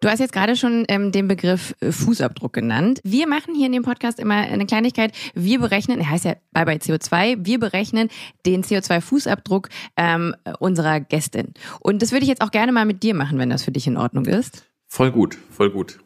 Du 0.00 0.10
hast 0.10 0.18
jetzt 0.18 0.34
gerade 0.34 0.54
schon 0.54 0.84
ähm, 0.88 1.12
den 1.12 1.28
Begriff 1.28 1.74
äh, 1.80 1.92
Fußabdruck 1.92 2.52
genannt. 2.52 3.00
Wir 3.04 3.26
machen 3.26 3.54
hier 3.54 3.64
in 3.64 3.72
dem 3.72 3.84
Podcast 3.84 4.20
immer 4.20 4.34
eine 4.34 4.66
Kleinigkeit. 4.66 5.12
Wir 5.34 5.58
berechnen, 5.58 5.98
er 5.98 6.10
heißt 6.10 6.26
ja 6.26 6.34
Bye 6.52 6.66
Bye 6.66 6.76
CO2, 6.76 7.38
wir 7.46 7.58
berechnen 7.58 8.10
den 8.44 8.62
CO2-Fußabdruck 8.64 9.70
ähm, 9.96 10.34
unserer 10.58 11.00
Gästin. 11.00 11.54
Und 11.80 12.02
das 12.02 12.12
würde 12.12 12.24
ich 12.24 12.28
jetzt 12.28 12.42
auch 12.42 12.50
gerne 12.50 12.72
mal 12.72 12.84
mit 12.84 13.02
dir 13.02 13.14
machen, 13.14 13.38
wenn 13.38 13.48
das 13.48 13.64
für 13.64 13.72
dich 13.72 13.86
in 13.86 13.96
Ordnung 13.96 14.26
ist. 14.26 14.66
Voll 14.88 15.10
gut, 15.10 15.38
voll 15.50 15.70
gut. 15.70 16.03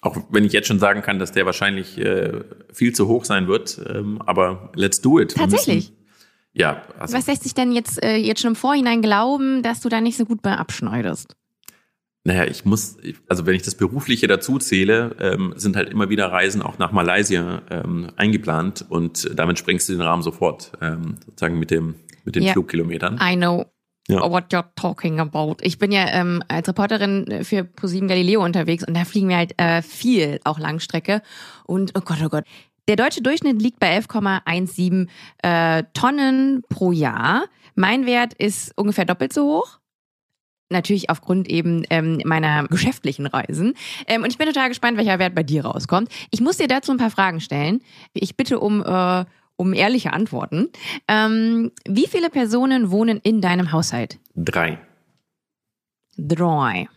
Auch 0.00 0.16
wenn 0.30 0.44
ich 0.44 0.52
jetzt 0.52 0.68
schon 0.68 0.78
sagen 0.78 1.02
kann, 1.02 1.18
dass 1.18 1.32
der 1.32 1.44
wahrscheinlich 1.46 1.98
äh, 1.98 2.44
viel 2.72 2.94
zu 2.94 3.08
hoch 3.08 3.24
sein 3.24 3.48
wird, 3.48 3.80
ähm, 3.88 4.22
aber 4.22 4.70
let's 4.74 5.00
do 5.00 5.18
it. 5.18 5.34
Tatsächlich. 5.34 5.92
ja. 6.52 6.82
Also. 6.98 7.16
Was 7.16 7.26
lässt 7.26 7.42
sich 7.42 7.54
denn 7.54 7.72
jetzt, 7.72 8.02
äh, 8.02 8.16
jetzt 8.16 8.40
schon 8.40 8.50
im 8.50 8.56
Vorhinein 8.56 9.02
glauben, 9.02 9.62
dass 9.62 9.80
du 9.80 9.88
da 9.88 10.00
nicht 10.00 10.16
so 10.16 10.24
gut 10.24 10.40
bei 10.40 10.52
abschneidest? 10.56 11.34
Naja, 12.24 12.44
ich 12.44 12.64
muss, 12.64 12.98
also 13.28 13.46
wenn 13.46 13.54
ich 13.54 13.62
das 13.62 13.74
Berufliche 13.74 14.26
dazu 14.26 14.58
zähle, 14.58 15.16
ähm, 15.18 15.54
sind 15.56 15.76
halt 15.76 15.88
immer 15.88 16.10
wieder 16.10 16.30
Reisen 16.30 16.62
auch 16.62 16.78
nach 16.78 16.92
Malaysia 16.92 17.62
ähm, 17.70 18.10
eingeplant 18.16 18.84
und 18.88 19.30
damit 19.34 19.58
sprengst 19.58 19.88
du 19.88 19.94
den 19.94 20.02
Rahmen 20.02 20.22
sofort, 20.22 20.72
ähm, 20.80 21.14
sozusagen 21.24 21.58
mit 21.58 21.70
dem 21.70 21.94
mit 22.28 22.36
den 22.36 22.42
yeah. 22.42 22.52
Flugkilometern. 22.52 23.18
I 23.22 23.36
know. 23.36 23.64
Ja. 24.08 24.30
What 24.30 24.52
you're 24.52 24.64
talking 24.74 25.20
about. 25.20 25.56
Ich 25.60 25.78
bin 25.78 25.92
ja 25.92 26.06
ähm, 26.08 26.42
als 26.48 26.66
Reporterin 26.66 27.44
für 27.44 27.64
ProSieben 27.64 28.08
Galileo 28.08 28.42
unterwegs 28.42 28.82
und 28.86 28.94
da 28.96 29.04
fliegen 29.04 29.28
wir 29.28 29.36
halt 29.36 29.52
äh, 29.60 29.82
viel, 29.82 30.40
auch 30.44 30.58
Langstrecke. 30.58 31.20
Und 31.66 31.92
oh 31.94 32.00
Gott, 32.00 32.18
oh 32.24 32.28
Gott. 32.28 32.44
Der 32.88 32.96
deutsche 32.96 33.20
Durchschnitt 33.20 33.60
liegt 33.60 33.80
bei 33.80 33.98
11,17 33.98 35.08
äh, 35.42 35.84
Tonnen 35.92 36.62
pro 36.70 36.90
Jahr. 36.90 37.44
Mein 37.74 38.06
Wert 38.06 38.32
ist 38.32 38.72
ungefähr 38.76 39.04
doppelt 39.04 39.34
so 39.34 39.44
hoch 39.44 39.78
natürlich 40.70 41.10
aufgrund 41.10 41.48
eben 41.48 41.84
ähm, 41.90 42.20
meiner 42.24 42.66
geschäftlichen 42.68 43.26
Reisen. 43.26 43.74
Ähm, 44.06 44.22
und 44.22 44.30
ich 44.30 44.38
bin 44.38 44.46
total 44.46 44.68
gespannt, 44.68 44.96
welcher 44.98 45.18
Wert 45.18 45.34
bei 45.34 45.42
dir 45.42 45.64
rauskommt. 45.64 46.10
Ich 46.30 46.40
muss 46.40 46.58
dir 46.58 46.68
dazu 46.68 46.92
ein 46.92 46.98
paar 46.98 47.10
Fragen 47.10 47.40
stellen. 47.40 47.80
Ich 48.12 48.36
bitte 48.36 48.60
um, 48.60 48.82
äh, 48.82 49.24
um 49.58 49.74
ehrliche 49.74 50.12
Antworten. 50.14 50.70
Ähm, 51.08 51.72
wie 51.86 52.06
viele 52.06 52.30
Personen 52.30 52.90
wohnen 52.90 53.20
in 53.22 53.42
deinem 53.42 53.72
Haushalt? 53.72 54.18
Drei. 54.34 54.78
Drei. 56.16 56.88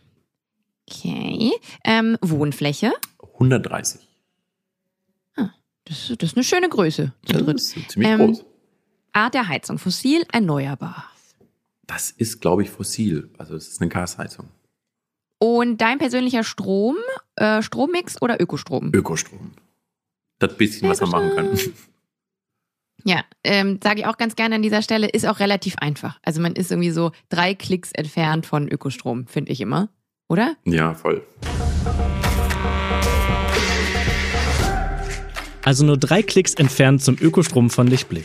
Okay. 0.88 1.52
Ähm, 1.84 2.16
Wohnfläche? 2.22 2.92
130. 3.34 4.00
Ah, 5.36 5.50
das, 5.84 6.12
das 6.18 6.30
ist 6.30 6.36
eine 6.36 6.44
schöne 6.44 6.68
Größe. 6.68 7.12
Zu 7.26 7.32
dritt. 7.34 7.56
Das 7.56 7.76
ist 7.76 7.90
ziemlich 7.90 8.10
ähm, 8.10 8.18
groß. 8.18 8.44
Art 9.12 9.34
der 9.34 9.48
Heizung, 9.48 9.78
fossil, 9.78 10.24
erneuerbar. 10.32 11.10
Das 11.86 12.10
ist, 12.12 12.40
glaube 12.40 12.62
ich, 12.62 12.70
fossil. 12.70 13.28
Also 13.38 13.56
es 13.56 13.68
ist 13.68 13.80
eine 13.80 13.90
Gasheizung. 13.90 14.48
Und 15.38 15.80
dein 15.80 15.98
persönlicher 15.98 16.44
Strom, 16.44 16.96
äh, 17.34 17.60
Strommix 17.60 18.22
oder 18.22 18.40
Ökostrom? 18.40 18.92
Ökostrom. 18.94 19.50
Das 20.38 20.56
bisschen, 20.56 20.88
was 20.88 21.00
wir 21.00 21.08
machen 21.08 21.30
können. 21.30 21.58
Ja, 23.04 23.24
ähm, 23.44 23.80
sage 23.82 24.00
ich 24.00 24.06
auch 24.06 24.16
ganz 24.16 24.36
gerne 24.36 24.54
an 24.56 24.62
dieser 24.62 24.82
Stelle, 24.82 25.08
ist 25.08 25.26
auch 25.26 25.40
relativ 25.40 25.76
einfach. 25.78 26.18
Also 26.22 26.40
man 26.40 26.54
ist 26.54 26.70
irgendwie 26.70 26.90
so 26.90 27.12
drei 27.28 27.54
Klicks 27.54 27.90
entfernt 27.92 28.46
von 28.46 28.68
Ökostrom, 28.68 29.26
finde 29.26 29.52
ich 29.52 29.60
immer. 29.60 29.88
Oder? 30.28 30.56
Ja, 30.64 30.94
voll. 30.94 31.22
Also 35.64 35.84
nur 35.84 35.96
drei 35.96 36.22
Klicks 36.22 36.54
entfernt 36.54 37.02
zum 37.02 37.16
Ökostrom 37.20 37.70
von 37.70 37.86
Lichtblick. 37.86 38.24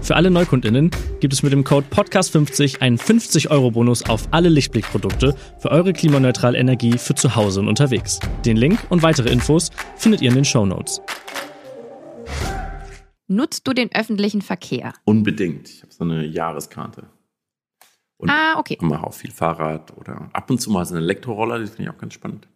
Für 0.00 0.16
alle 0.16 0.30
NeukundInnen 0.30 0.90
gibt 1.20 1.32
es 1.32 1.42
mit 1.42 1.52
dem 1.52 1.64
Code 1.64 1.86
Podcast50 1.90 2.80
einen 2.80 2.98
50-Euro-Bonus 2.98 4.02
auf 4.08 4.28
alle 4.30 4.48
Lichtblick-Produkte 4.48 5.34
für 5.58 5.70
eure 5.70 5.92
klimaneutrale 5.92 6.58
Energie 6.58 6.98
für 6.98 7.14
zu 7.14 7.36
Hause 7.36 7.60
und 7.60 7.68
unterwegs. 7.68 8.18
Den 8.44 8.56
Link 8.56 8.78
und 8.90 9.02
weitere 9.02 9.30
Infos 9.30 9.70
findet 9.96 10.20
ihr 10.22 10.30
in 10.30 10.34
den 10.34 10.44
Show 10.44 10.66
Notes. 10.66 11.00
Nutzt 13.26 13.66
du 13.66 13.72
den 13.72 13.90
öffentlichen 13.94 14.42
Verkehr? 14.42 14.92
Unbedingt. 15.04 15.68
Ich 15.68 15.82
habe 15.82 15.92
so 15.92 16.04
eine 16.04 16.26
Jahreskarte. 16.26 17.06
Und 18.16 18.30
ah, 18.30 18.58
okay. 18.58 18.78
mache 18.80 19.06
auch 19.06 19.14
viel 19.14 19.30
Fahrrad 19.30 19.96
oder 19.96 20.28
ab 20.32 20.50
und 20.50 20.60
zu 20.60 20.70
mal 20.70 20.84
so 20.84 20.94
einen 20.94 21.04
Elektroroller, 21.04 21.58
das 21.58 21.70
finde 21.70 21.84
ich 21.84 21.88
auch 21.90 21.98
ganz 21.98 22.14
spannend. 22.14 22.48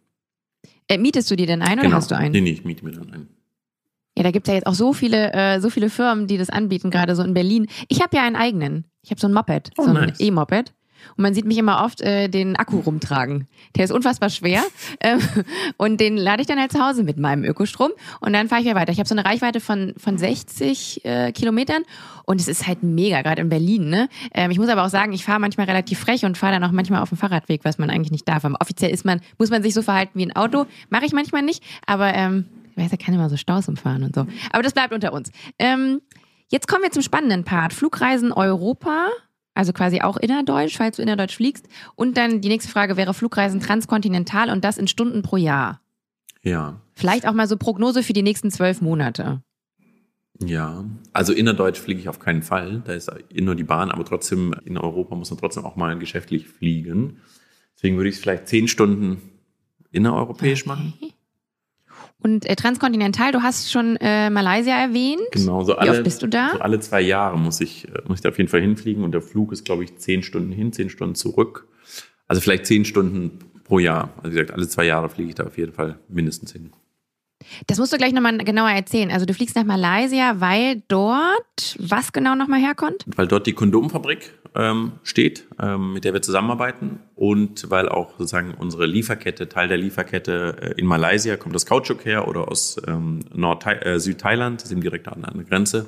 Äh, 0.87 0.97
mietest 0.97 1.29
du 1.29 1.35
dir 1.35 1.47
denn 1.47 1.61
einen 1.61 1.77
genau. 1.77 1.89
oder 1.89 1.97
hast 1.97 2.11
du 2.11 2.15
einen? 2.15 2.31
Nee, 2.31 2.41
nee, 2.41 2.51
ich 2.51 2.65
miete 2.65 2.83
mir 2.85 2.91
dann 2.91 3.11
einen. 3.13 3.29
Ja, 4.17 4.23
da 4.23 4.31
gibt 4.31 4.47
es 4.47 4.51
ja 4.51 4.55
jetzt 4.55 4.67
auch 4.67 4.73
so 4.73 4.93
viele, 4.93 5.31
äh, 5.33 5.59
so 5.61 5.69
viele 5.69 5.89
Firmen, 5.89 6.27
die 6.27 6.37
das 6.37 6.49
anbieten, 6.49 6.89
gerade 6.89 7.15
so 7.15 7.23
in 7.23 7.33
Berlin. 7.33 7.67
Ich 7.87 8.01
habe 8.01 8.15
ja 8.17 8.23
einen 8.23 8.35
eigenen. 8.35 8.85
Ich 9.01 9.11
habe 9.11 9.21
so 9.21 9.27
ein 9.27 9.33
Moped, 9.33 9.71
oh, 9.77 9.83
so 9.83 9.89
ein 9.89 9.93
nice. 9.93 10.19
E-Moped. 10.19 10.73
Und 11.15 11.23
man 11.23 11.33
sieht 11.33 11.45
mich 11.45 11.57
immer 11.57 11.83
oft 11.83 12.01
äh, 12.01 12.27
den 12.27 12.55
Akku 12.55 12.79
rumtragen. 12.79 13.47
Der 13.75 13.85
ist 13.85 13.91
unfassbar 13.91 14.29
schwer. 14.29 14.63
Ähm, 15.01 15.19
und 15.77 16.01
den 16.01 16.17
lade 16.17 16.41
ich 16.41 16.47
dann 16.47 16.59
halt 16.59 16.71
zu 16.73 16.85
Hause 16.85 17.03
mit 17.03 17.17
meinem 17.17 17.45
Ökostrom. 17.45 17.91
Und 18.19 18.33
dann 18.33 18.49
fahre 18.49 18.61
ich 18.61 18.67
ja 18.67 18.75
weiter. 18.75 18.91
Ich 18.91 18.99
habe 18.99 19.07
so 19.07 19.15
eine 19.15 19.23
Reichweite 19.23 19.61
von, 19.61 19.93
von 19.97 20.17
60 20.17 21.05
äh, 21.05 21.31
Kilometern. 21.31 21.83
Und 22.25 22.41
es 22.41 22.47
ist 22.47 22.67
halt 22.67 22.83
mega, 22.83 23.21
gerade 23.21 23.41
in 23.41 23.49
Berlin. 23.49 23.89
Ne? 23.89 24.09
Ähm, 24.33 24.51
ich 24.51 24.59
muss 24.59 24.67
aber 24.67 24.83
auch 24.83 24.89
sagen, 24.89 25.13
ich 25.13 25.23
fahre 25.23 25.39
manchmal 25.39 25.67
relativ 25.67 25.99
frech 25.99 26.25
und 26.25 26.37
fahre 26.37 26.53
dann 26.53 26.63
auch 26.63 26.71
manchmal 26.71 27.01
auf 27.01 27.09
dem 27.09 27.17
Fahrradweg, 27.17 27.61
was 27.63 27.77
man 27.77 27.89
eigentlich 27.89 28.11
nicht 28.11 28.27
darf. 28.27 28.43
Aber 28.43 28.57
offiziell 28.59 28.91
ist 28.91 29.05
man, 29.05 29.21
muss 29.37 29.51
man 29.51 29.63
sich 29.63 29.73
so 29.73 29.81
verhalten 29.81 30.19
wie 30.19 30.25
ein 30.25 30.35
Auto. 30.35 30.65
Mache 30.89 31.05
ich 31.05 31.13
manchmal 31.13 31.43
nicht. 31.43 31.63
Aber 31.85 32.13
ähm, 32.13 32.45
weiß, 32.79 32.91
er 32.91 32.97
kann 32.97 33.13
immer 33.13 33.29
so 33.29 33.37
Staus 33.37 33.67
umfahren 33.67 34.03
und 34.03 34.15
so. 34.15 34.25
Aber 34.51 34.63
das 34.63 34.73
bleibt 34.73 34.93
unter 34.93 35.13
uns. 35.13 35.31
Ähm, 35.59 36.01
jetzt 36.49 36.67
kommen 36.67 36.83
wir 36.83 36.91
zum 36.91 37.03
spannenden 37.03 37.43
Part. 37.43 37.73
Flugreisen 37.73 38.31
Europa, 38.31 39.09
also 39.59 39.73
quasi 39.73 39.99
auch 39.99 40.15
innerdeutsch, 40.15 40.77
falls 40.77 40.95
du 40.95 41.01
innerdeutsch 41.01 41.35
fliegst. 41.35 41.67
Und 41.95 42.15
dann 42.15 42.39
die 42.39 42.47
nächste 42.47 42.71
Frage 42.71 42.95
wäre 42.95 43.13
Flugreisen 43.13 43.59
transkontinental 43.59 44.49
und 44.49 44.63
das 44.63 44.77
in 44.77 44.87
Stunden 44.87 45.21
pro 45.21 45.35
Jahr. 45.35 45.81
Ja. 46.41 46.79
Vielleicht 46.93 47.27
auch 47.27 47.33
mal 47.33 47.45
so 47.45 47.57
Prognose 47.57 48.01
für 48.01 48.13
die 48.13 48.21
nächsten 48.21 48.51
zwölf 48.51 48.79
Monate. 48.79 49.41
Ja, 50.41 50.85
also 51.11 51.33
innerdeutsch 51.33 51.77
fliege 51.77 51.99
ich 51.99 52.07
auf 52.07 52.19
keinen 52.19 52.41
Fall. 52.41 52.81
Da 52.85 52.93
ist 52.93 53.11
nur 53.33 53.55
die 53.55 53.65
Bahn, 53.65 53.91
aber 53.91 54.05
trotzdem 54.05 54.55
in 54.63 54.77
Europa 54.77 55.13
muss 55.15 55.29
man 55.29 55.39
trotzdem 55.41 55.65
auch 55.65 55.75
mal 55.75 55.99
geschäftlich 55.99 56.47
fliegen. 56.47 57.17
Deswegen 57.75 57.97
würde 57.97 58.07
ich 58.07 58.15
es 58.15 58.21
vielleicht 58.21 58.47
zehn 58.47 58.69
Stunden 58.69 59.21
innereuropäisch 59.91 60.61
okay. 60.61 60.69
machen. 60.69 60.93
Und 62.21 62.45
äh, 62.45 62.55
transkontinental, 62.55 63.31
du 63.31 63.41
hast 63.41 63.71
schon 63.71 63.95
äh, 63.97 64.29
Malaysia 64.29 64.75
erwähnt. 64.75 65.21
Genau, 65.31 65.63
so 65.63 65.75
alle, 65.75 65.91
Wie 65.91 65.95
oft 65.95 66.03
bist 66.03 66.21
du 66.21 66.27
da? 66.27 66.51
So 66.53 66.59
alle 66.59 66.79
zwei 66.79 67.01
Jahre 67.01 67.37
muss 67.37 67.61
ich, 67.61 67.87
äh, 67.87 68.01
muss 68.07 68.17
ich 68.17 68.21
da 68.21 68.29
auf 68.29 68.37
jeden 68.37 68.49
Fall 68.49 68.61
hinfliegen 68.61 69.03
und 69.03 69.13
der 69.13 69.21
Flug 69.21 69.51
ist, 69.53 69.63
glaube 69.63 69.83
ich, 69.83 69.97
zehn 69.97 70.21
Stunden 70.21 70.51
hin, 70.51 70.73
zehn 70.73 70.89
Stunden 70.89 71.15
zurück. 71.15 71.67
Also 72.27 72.41
vielleicht 72.41 72.65
zehn 72.65 72.83
Stunden 72.83 73.39
pro 73.63 73.79
Jahr. 73.79 74.13
Also 74.17 74.31
wie 74.31 74.39
gesagt, 74.41 74.51
alle 74.51 74.67
zwei 74.67 74.85
Jahre 74.85 75.09
fliege 75.09 75.29
ich 75.29 75.35
da 75.35 75.45
auf 75.45 75.57
jeden 75.57 75.71
Fall 75.73 75.99
mindestens 76.09 76.51
hin. 76.51 76.71
Das 77.67 77.77
musst 77.77 77.93
du 77.93 77.97
gleich 77.97 78.13
nochmal 78.13 78.37
genauer 78.39 78.69
erzählen. 78.69 79.11
Also 79.11 79.25
du 79.25 79.33
fliegst 79.33 79.55
nach 79.55 79.63
Malaysia, 79.63 80.39
weil 80.41 80.83
dort 80.87 81.77
was 81.79 82.11
genau 82.11 82.35
nochmal 82.35 82.59
herkommt? 82.59 83.05
Weil 83.15 83.27
dort 83.27 83.47
die 83.47 83.53
Kondomfabrik 83.53 84.38
ähm, 84.55 84.93
steht, 85.03 85.47
ähm, 85.61 85.93
mit 85.93 86.03
der 86.03 86.13
wir 86.13 86.21
zusammenarbeiten 86.21 86.99
und 87.15 87.69
weil 87.69 87.89
auch 87.89 88.11
sozusagen 88.17 88.53
unsere 88.53 88.85
Lieferkette, 88.85 89.49
Teil 89.49 89.67
der 89.67 89.77
Lieferkette 89.77 90.57
äh, 90.61 90.79
in 90.79 90.85
Malaysia 90.85 91.37
kommt 91.37 91.55
aus 91.55 91.65
Kautschuk 91.65 92.05
her 92.05 92.27
oder 92.27 92.47
aus 92.47 92.77
ähm, 92.87 93.19
Nord 93.33 93.65
äh, 93.65 93.99
Südthailand, 93.99 94.61
sind 94.61 94.83
direkt 94.83 95.07
an 95.07 95.21
der 95.21 95.43
Grenze. 95.43 95.87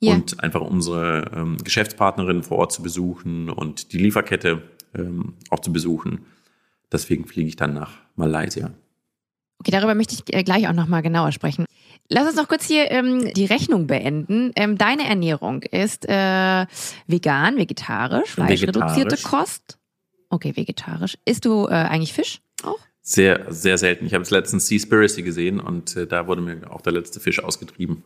Yeah. 0.00 0.14
Und 0.14 0.42
einfach 0.44 0.60
unsere 0.60 1.30
ähm, 1.34 1.56
Geschäftspartnerinnen 1.62 2.44
vor 2.44 2.58
Ort 2.58 2.72
zu 2.72 2.82
besuchen 2.82 3.50
und 3.50 3.92
die 3.92 3.98
Lieferkette 3.98 4.62
ähm, 4.94 5.34
auch 5.50 5.58
zu 5.58 5.72
besuchen. 5.72 6.26
Deswegen 6.92 7.26
fliege 7.26 7.48
ich 7.48 7.56
dann 7.56 7.74
nach 7.74 7.92
Malaysia. 8.14 8.70
Okay, 9.58 9.72
darüber 9.72 9.94
möchte 9.94 10.14
ich 10.14 10.34
äh, 10.34 10.44
gleich 10.44 10.68
auch 10.68 10.72
nochmal 10.72 11.02
genauer 11.02 11.32
sprechen. 11.32 11.64
Lass 12.10 12.26
uns 12.26 12.36
noch 12.36 12.48
kurz 12.48 12.64
hier 12.64 12.90
ähm, 12.90 13.32
die 13.34 13.44
Rechnung 13.44 13.86
beenden. 13.86 14.52
Ähm, 14.56 14.78
deine 14.78 15.06
Ernährung 15.06 15.62
ist 15.62 16.08
äh, 16.08 16.66
vegan, 17.06 17.56
vegetarisch, 17.58 18.30
fleischreduzierte 18.30 19.16
Kost. 19.22 19.78
Okay, 20.30 20.56
vegetarisch. 20.56 21.18
Isst 21.26 21.44
du 21.44 21.66
äh, 21.66 21.72
eigentlich 21.72 22.14
Fisch 22.14 22.40
auch? 22.62 22.78
Sehr, 23.02 23.52
sehr 23.52 23.78
selten. 23.78 24.06
Ich 24.06 24.14
habe 24.14 24.22
es 24.22 24.30
letztens 24.30 24.68
Seaspiracy 24.68 25.22
gesehen 25.22 25.60
und 25.60 25.96
äh, 25.96 26.06
da 26.06 26.26
wurde 26.26 26.40
mir 26.40 26.70
auch 26.70 26.80
der 26.80 26.92
letzte 26.92 27.20
Fisch 27.20 27.42
ausgetrieben. 27.42 28.02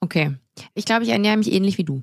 Okay. 0.00 0.34
Ich 0.74 0.84
glaube, 0.84 1.04
ich 1.04 1.10
ernähre 1.10 1.36
mich 1.36 1.52
ähnlich 1.52 1.78
wie 1.78 1.84
du. 1.84 2.02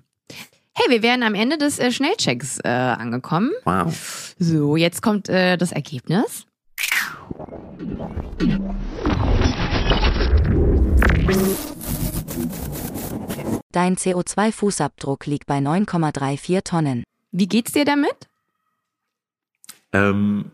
Hey, 0.73 0.89
wir 0.89 1.03
wären 1.03 1.23
am 1.23 1.35
Ende 1.35 1.57
des 1.57 1.77
äh, 1.79 1.91
Schnellchecks 1.91 2.59
äh, 2.63 2.69
angekommen. 2.69 3.51
Wow. 3.65 4.33
So, 4.39 4.77
jetzt 4.77 5.01
kommt 5.01 5.27
äh, 5.27 5.57
das 5.57 5.73
Ergebnis. 5.73 6.45
Dein 13.71 13.97
CO2-Fußabdruck 13.97 15.27
liegt 15.27 15.45
bei 15.45 15.59
9,34 15.59 16.63
Tonnen. 16.63 17.03
Wie 17.31 17.47
geht's 17.47 17.71
dir 17.71 17.85
damit? 17.85 18.27
Ähm, 19.93 20.45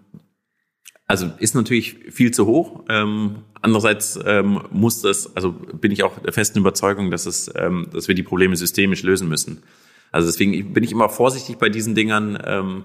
also 1.07 1.31
ist 1.37 1.55
natürlich 1.55 1.95
viel 2.11 2.31
zu 2.31 2.45
hoch. 2.45 2.83
Ähm, 2.89 3.43
andererseits 3.61 4.19
ähm, 4.25 4.63
muss 4.71 5.01
das, 5.01 5.33
also 5.35 5.51
bin 5.51 5.91
ich 5.91 6.03
auch 6.03 6.19
der 6.19 6.33
festen 6.33 6.59
Überzeugung, 6.59 7.09
dass 7.09 7.25
es, 7.25 7.49
ähm, 7.55 7.87
dass 7.93 8.07
wir 8.07 8.15
die 8.15 8.23
Probleme 8.23 8.57
systemisch 8.57 9.03
lösen 9.03 9.29
müssen. 9.29 9.63
Also 10.11 10.27
deswegen 10.27 10.73
bin 10.73 10.83
ich 10.83 10.91
immer 10.91 11.07
vorsichtig 11.07 11.57
bei 11.57 11.69
diesen 11.69 11.95
Dingern. 11.95 12.37
Ähm, 12.43 12.83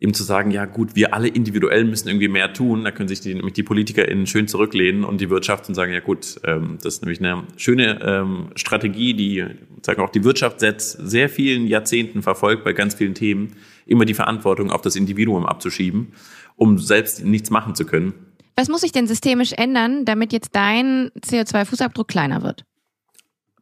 eben 0.00 0.12
zu 0.12 0.24
sagen, 0.24 0.50
ja 0.50 0.64
gut, 0.64 0.96
wir 0.96 1.14
alle 1.14 1.28
individuell 1.28 1.84
müssen 1.84 2.08
irgendwie 2.08 2.28
mehr 2.28 2.52
tun. 2.52 2.84
Da 2.84 2.90
können 2.90 3.08
sich 3.08 3.20
die, 3.20 3.34
nämlich 3.34 3.54
die 3.54 3.62
PolitikerInnen 3.62 4.26
schön 4.26 4.48
zurücklehnen 4.48 5.04
und 5.04 5.20
die 5.20 5.30
Wirtschaft 5.30 5.68
und 5.68 5.74
sagen, 5.74 5.92
ja 5.92 6.00
gut, 6.00 6.40
ähm, 6.44 6.78
das 6.82 6.94
ist 6.94 7.02
nämlich 7.02 7.20
eine 7.20 7.44
schöne 7.56 8.00
ähm, 8.02 8.50
Strategie, 8.56 9.14
die 9.14 9.44
sagen 9.82 10.02
auch 10.02 10.10
die 10.10 10.24
Wirtschaft 10.24 10.60
setzt 10.60 10.98
sehr 11.00 11.28
vielen 11.28 11.66
Jahrzehnten 11.66 12.22
verfolgt 12.22 12.64
bei 12.64 12.72
ganz 12.72 12.94
vielen 12.94 13.14
Themen, 13.14 13.56
immer 13.86 14.04
die 14.04 14.14
Verantwortung 14.14 14.70
auf 14.70 14.82
das 14.82 14.96
Individuum 14.96 15.46
abzuschieben, 15.46 16.12
um 16.56 16.78
selbst 16.78 17.24
nichts 17.24 17.50
machen 17.50 17.74
zu 17.74 17.86
können. 17.86 18.14
Was 18.56 18.68
muss 18.68 18.82
sich 18.82 18.92
denn 18.92 19.06
systemisch 19.06 19.52
ändern, 19.52 20.04
damit 20.04 20.32
jetzt 20.32 20.50
dein 20.54 21.10
CO2-Fußabdruck 21.20 22.06
kleiner 22.06 22.42
wird? 22.42 22.64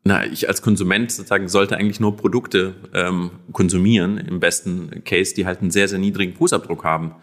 Na, 0.05 0.27
ich 0.27 0.49
als 0.49 0.63
Konsument 0.63 1.13
sozusagen 1.13 1.49
sollte 1.49 1.77
eigentlich 1.77 2.01
nur 2.01 2.17
Produkte 2.17 2.75
ähm, 2.93 3.31
konsumieren, 3.53 4.19
im 4.19 4.41
besten 4.41 5.05
Case, 5.05 5.35
die 5.35 5.47
halt 5.47 5.61
einen 5.61 5.71
sehr, 5.71 5.87
sehr 5.87 5.99
niedrigen 5.99 6.35
Fußabdruck 6.35 6.83
haben. 6.83 7.15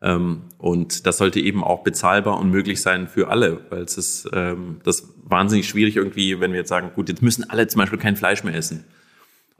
Ähm, 0.00 0.42
und 0.56 1.06
das 1.06 1.18
sollte 1.18 1.40
eben 1.40 1.62
auch 1.62 1.84
bezahlbar 1.84 2.38
und 2.38 2.50
möglich 2.50 2.80
sein 2.80 3.06
für 3.06 3.28
alle, 3.28 3.60
weil 3.70 3.82
es 3.82 3.98
ist 3.98 4.30
ähm, 4.32 4.80
das 4.82 5.12
wahnsinnig 5.24 5.68
schwierig 5.68 5.96
irgendwie, 5.96 6.40
wenn 6.40 6.52
wir 6.52 6.60
jetzt 6.60 6.70
sagen, 6.70 6.90
gut, 6.94 7.08
jetzt 7.08 7.22
müssen 7.22 7.48
alle 7.48 7.66
zum 7.68 7.80
Beispiel 7.80 7.98
kein 7.98 8.16
Fleisch 8.16 8.42
mehr 8.44 8.54
essen. 8.54 8.84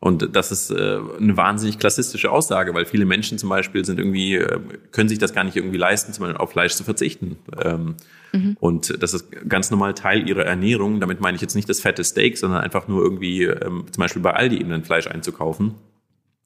Und 0.02 0.34
das 0.34 0.50
ist 0.50 0.72
äh, 0.72 0.98
eine 1.20 1.36
wahnsinnig 1.36 1.78
klassistische 1.78 2.32
Aussage, 2.32 2.74
weil 2.74 2.86
viele 2.86 3.04
Menschen 3.04 3.38
zum 3.38 3.48
Beispiel 3.48 3.84
sind 3.84 4.00
irgendwie, 4.00 4.34
äh, 4.34 4.58
können 4.90 5.08
sich 5.08 5.20
das 5.20 5.32
gar 5.32 5.44
nicht 5.44 5.54
irgendwie 5.54 5.76
leisten, 5.76 6.12
zum 6.12 6.24
Beispiel 6.24 6.40
auf 6.40 6.50
Fleisch 6.50 6.74
zu 6.74 6.82
verzichten. 6.82 7.36
Ähm, 7.62 7.94
mhm. 8.32 8.56
Und 8.58 9.00
das 9.00 9.14
ist 9.14 9.28
ganz 9.48 9.70
normal 9.70 9.94
Teil 9.94 10.28
ihrer 10.28 10.44
Ernährung. 10.44 10.98
Damit 10.98 11.20
meine 11.20 11.36
ich 11.36 11.40
jetzt 11.40 11.54
nicht 11.54 11.68
das 11.68 11.78
fette 11.78 12.02
Steak, 12.02 12.36
sondern 12.36 12.62
einfach 12.62 12.88
nur 12.88 13.00
irgendwie 13.00 13.44
ähm, 13.44 13.84
zum 13.92 14.00
Beispiel 14.00 14.20
bei 14.20 14.32
Aldi 14.32 14.58
eben 14.58 14.72
ein 14.72 14.82
Fleisch 14.82 15.06
einzukaufen. 15.06 15.76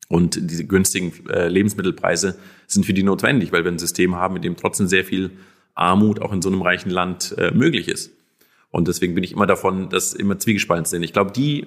Und 0.08 0.38
diese 0.50 0.66
günstigen 0.66 1.14
äh, 1.30 1.48
Lebensmittelpreise 1.48 2.36
sind 2.66 2.84
für 2.84 2.92
die 2.92 3.04
notwendig, 3.04 3.52
weil 3.52 3.64
wir 3.64 3.72
ein 3.72 3.78
System 3.78 4.16
haben, 4.16 4.36
in 4.36 4.42
dem 4.42 4.56
trotzdem 4.58 4.86
sehr 4.86 5.06
viel 5.06 5.30
Armut 5.74 6.20
auch 6.20 6.34
in 6.34 6.42
so 6.42 6.50
einem 6.50 6.60
reichen 6.60 6.90
Land 6.90 7.34
äh, 7.38 7.52
möglich 7.52 7.88
ist. 7.88 8.12
Und 8.70 8.86
deswegen 8.86 9.14
bin 9.14 9.24
ich 9.24 9.32
immer 9.32 9.46
davon, 9.46 9.88
dass 9.88 10.12
immer 10.12 10.38
zwiegespalten 10.38 10.84
sind. 10.84 11.02
Ich 11.02 11.14
glaube, 11.14 11.32
die 11.32 11.66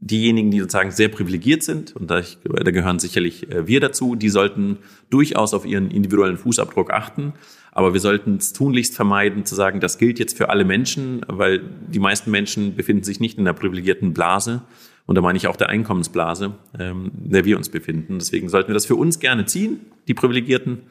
diejenigen, 0.00 0.50
die 0.50 0.60
sozusagen 0.60 0.90
sehr 0.90 1.08
privilegiert 1.08 1.62
sind, 1.62 1.94
und 1.96 2.10
da, 2.10 2.20
ich, 2.20 2.38
da 2.44 2.70
gehören 2.70 2.98
sicherlich 2.98 3.50
äh, 3.50 3.66
wir 3.66 3.80
dazu, 3.80 4.14
die 4.14 4.28
sollten 4.28 4.78
durchaus 5.10 5.54
auf 5.54 5.66
ihren 5.66 5.90
individuellen 5.90 6.36
Fußabdruck 6.36 6.92
achten. 6.92 7.32
Aber 7.72 7.92
wir 7.92 8.00
sollten 8.00 8.36
es 8.36 8.52
tunlichst 8.52 8.96
vermeiden, 8.96 9.44
zu 9.44 9.54
sagen, 9.54 9.80
das 9.80 9.98
gilt 9.98 10.18
jetzt 10.18 10.36
für 10.36 10.48
alle 10.48 10.64
Menschen, 10.64 11.20
weil 11.28 11.60
die 11.88 12.00
meisten 12.00 12.30
Menschen 12.30 12.74
befinden 12.74 13.04
sich 13.04 13.20
nicht 13.20 13.38
in 13.38 13.46
einer 13.46 13.56
privilegierten 13.56 14.14
Blase. 14.14 14.62
Und 15.06 15.14
da 15.14 15.22
meine 15.22 15.36
ich 15.36 15.46
auch 15.46 15.56
der 15.56 15.68
Einkommensblase, 15.68 16.54
ähm, 16.78 17.10
in 17.24 17.30
der 17.30 17.44
wir 17.44 17.56
uns 17.56 17.68
befinden. 17.68 18.18
Deswegen 18.18 18.48
sollten 18.48 18.68
wir 18.68 18.74
das 18.74 18.86
für 18.86 18.96
uns 18.96 19.20
gerne 19.20 19.46
ziehen, 19.46 19.80
die 20.06 20.14
Privilegierten, 20.14 20.82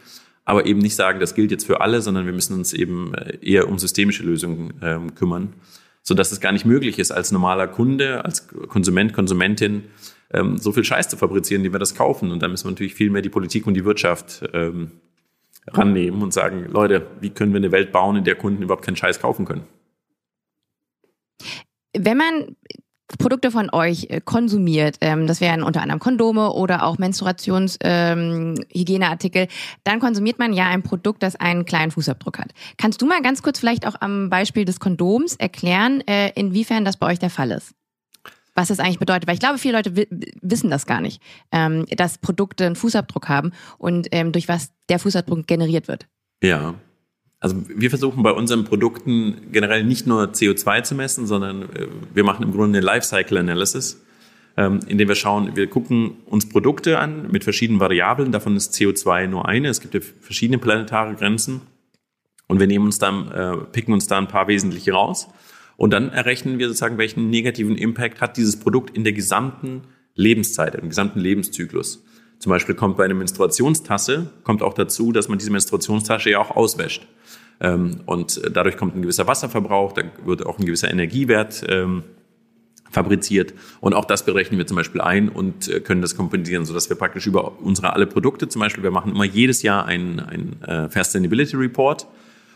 aber 0.46 0.66
eben 0.66 0.80
nicht 0.80 0.96
sagen, 0.96 1.20
das 1.20 1.36
gilt 1.36 1.52
jetzt 1.52 1.66
für 1.66 1.82
alle, 1.82 2.02
sondern 2.02 2.26
wir 2.26 2.34
müssen 2.34 2.54
uns 2.54 2.74
eben 2.74 3.14
äh, 3.14 3.38
eher 3.42 3.68
um 3.68 3.78
systemische 3.78 4.24
Lösungen 4.24 4.74
ähm, 4.82 5.14
kümmern 5.14 5.54
so 6.08 6.14
dass 6.14 6.32
es 6.32 6.40
gar 6.40 6.54
nicht 6.54 6.64
möglich 6.64 7.00
ist, 7.00 7.12
als 7.12 7.34
normaler 7.34 7.68
Kunde, 7.68 8.24
als 8.24 8.48
Konsument, 8.48 9.12
Konsumentin 9.12 9.84
ähm, 10.32 10.58
so 10.58 10.72
viel 10.72 10.86
Scheiß 10.86 11.10
zu 11.10 11.18
fabrizieren, 11.18 11.64
die 11.64 11.74
wir 11.74 11.80
das 11.80 11.96
kaufen. 11.96 12.32
Und 12.32 12.42
da 12.42 12.48
müssen 12.48 12.64
wir 12.64 12.72
natürlich 12.72 12.96
viel 12.96 13.10
mehr 13.10 13.22
die 13.22 13.28
Politik 13.28 13.68
und 13.68 13.74
die 13.74 13.84
Wirtschaft 13.84 14.42
ähm, 14.54 15.02
rannehmen 15.68 16.22
und 16.22 16.34
sagen, 16.34 16.66
Leute, 16.72 17.06
wie 17.20 17.32
können 17.32 17.52
wir 17.52 17.58
eine 17.58 17.74
Welt 17.74 17.92
bauen, 17.92 18.16
in 18.16 18.24
der 18.24 18.36
Kunden 18.36 18.64
überhaupt 18.64 18.86
keinen 18.86 18.96
Scheiß 18.96 19.20
kaufen 19.20 19.44
können? 19.44 19.66
Wenn 21.94 22.16
man 22.16 22.56
Produkte 23.18 23.52
von 23.52 23.70
euch 23.72 24.08
äh, 24.10 24.20
konsumiert, 24.20 24.98
ähm, 25.02 25.28
das 25.28 25.40
wären 25.40 25.64
unter 25.64 25.82
anderem 25.82 26.00
Kondome 26.00 26.52
oder 26.52 26.86
auch 26.86 26.98
Menstruationshygieneartikel, 26.98 29.44
ähm, 29.44 29.48
dann 29.86 30.00
konsumiert 30.00 30.40
man 30.40 30.52
ja 30.52 30.68
ein 30.68 30.84
Produkt, 30.84 31.24
das 31.24 31.38
einen 31.38 31.64
kleinen 31.66 31.92
Fußabdruck 31.92 32.40
hat. 32.40 32.50
Kannst 32.78 33.02
du 33.02 33.06
mal 33.06 33.22
ganz 33.22 33.42
kurz 33.42 33.60
vielleicht 33.60 33.88
auch 33.88 33.96
am 34.02 34.30
Beispiel 34.30 34.66
des 34.66 34.82
Kondoms 34.82 35.36
erklären, 35.36 36.06
äh, 36.08 36.32
inwiefern 36.36 36.84
das 36.84 36.98
bei 36.98 37.08
euch 37.08 37.20
der 37.20 37.30
Fall 37.30 37.52
ist? 37.52 37.74
Was 38.56 38.68
das 38.70 38.80
eigentlich 38.80 39.00
bedeutet, 39.00 39.28
weil 39.28 39.36
ich 39.36 39.40
glaube, 39.40 39.60
viele 39.60 39.78
Leute 39.78 39.96
wissen 40.42 40.70
das 40.70 40.86
gar 40.86 41.00
nicht, 41.00 41.22
ähm, 41.52 41.86
dass 41.96 42.18
Produkte 42.18 42.66
einen 42.66 42.76
Fußabdruck 42.76 43.30
haben 43.30 43.52
und 43.78 44.08
ähm, 44.12 44.32
durch 44.32 44.50
was 44.50 44.72
der 44.90 45.00
Fußabdruck 45.00 45.48
generiert 45.48 45.88
wird. 45.88 46.08
Ja, 46.44 46.76
also 47.40 47.56
wir 47.68 47.90
versuchen 47.90 48.24
bei 48.24 48.32
unseren 48.32 48.64
Produkten 48.64 49.52
generell 49.52 49.84
nicht 49.84 50.08
nur 50.08 50.32
CO2 50.32 50.84
zu 50.84 50.96
messen, 50.96 51.28
sondern 51.28 51.64
äh, 51.64 51.88
wir 52.14 52.24
machen 52.24 52.44
im 52.44 52.52
Grunde 52.52 52.78
eine 52.78 52.86
Lifecycle 52.86 53.38
Analysis, 53.38 54.04
ähm, 54.58 54.80
indem 54.88 55.08
wir 55.08 55.16
schauen, 55.16 55.56
wir 55.56 55.68
gucken 55.68 56.18
uns 56.26 56.50
Produkte 56.50 56.98
an 57.00 57.32
mit 57.32 57.44
verschiedenen 57.44 57.80
Variablen. 57.80 58.32
Davon 58.32 58.56
ist 58.56 58.74
CO2 58.74 59.28
nur 59.28 59.48
eine. 59.48 59.68
Es 59.70 59.82
gibt 59.82 59.94
ja 59.94 60.00
verschiedene 60.20 60.58
planetare 60.58 61.14
Grenzen. 61.14 61.62
Und 62.48 62.60
wir 62.60 62.68
nehmen 62.68 62.86
uns 62.86 62.98
dann, 62.98 63.32
äh, 63.32 63.58
picken 63.72 63.94
uns 63.94 64.08
da 64.08 64.18
ein 64.18 64.28
paar 64.28 64.48
wesentliche 64.48 64.94
raus. 64.94 65.28
Und 65.76 65.92
dann 65.94 66.10
errechnen 66.10 66.58
wir 66.58 66.68
sozusagen, 66.68 66.98
welchen 66.98 67.30
negativen 67.30 67.78
Impact 67.78 68.20
hat 68.20 68.38
dieses 68.38 68.58
Produkt 68.58 68.96
in 68.98 69.04
der 69.04 69.14
gesamten 69.14 69.82
Lebenszeit, 70.16 70.74
im 70.74 70.90
gesamten 70.90 71.20
Lebenszyklus. 71.20 72.04
Zum 72.40 72.52
Beispiel 72.52 72.76
kommt 72.76 72.98
bei 72.98 73.06
einer 73.06 73.16
Menstruationstasse, 73.16 74.32
kommt 74.44 74.62
auch 74.62 74.74
dazu, 74.74 75.12
dass 75.12 75.28
man 75.28 75.40
diese 75.40 75.52
Menstruationstasche 75.52 76.30
ja 76.30 76.40
auch 76.40 76.56
auswäscht. 76.56 77.08
Ähm, 77.60 78.02
und 78.06 78.42
dadurch 78.52 78.78
kommt 78.78 78.96
ein 78.96 79.02
gewisser 79.02 79.28
Wasserverbrauch, 79.28 79.94
da 79.94 80.04
wird 80.24 80.46
auch 80.46 80.60
ein 80.60 80.66
gewisser 80.66 80.92
Energiewert 80.92 81.64
ähm, 81.68 82.04
fabriziert. 82.92 83.54
Und 83.80 83.94
auch 83.94 84.06
das 84.06 84.26
berechnen 84.26 84.58
wir 84.58 84.68
zum 84.68 84.78
Beispiel 84.78 85.02
ein 85.02 85.30
und 85.30 85.68
äh, 85.68 85.80
können 85.80 86.02
das 86.02 86.16
kompensieren, 86.16 86.66
sodass 86.66 86.90
wir 86.90 86.98
praktisch 86.98 87.28
über 87.28 87.60
unsere 87.62 87.94
alle 87.94 88.06
Produkte, 88.06 88.48
zum 88.48 88.62
Beispiel, 88.62 88.84
wir 88.84 88.92
machen 88.92 89.12
immer 89.12 89.26
jedes 89.26 89.64
Jahr 89.64 89.86
einen, 89.86 90.20
einen 90.20 90.62
äh, 90.64 90.90
Sustainability 90.90 91.56
Report. 91.56 92.08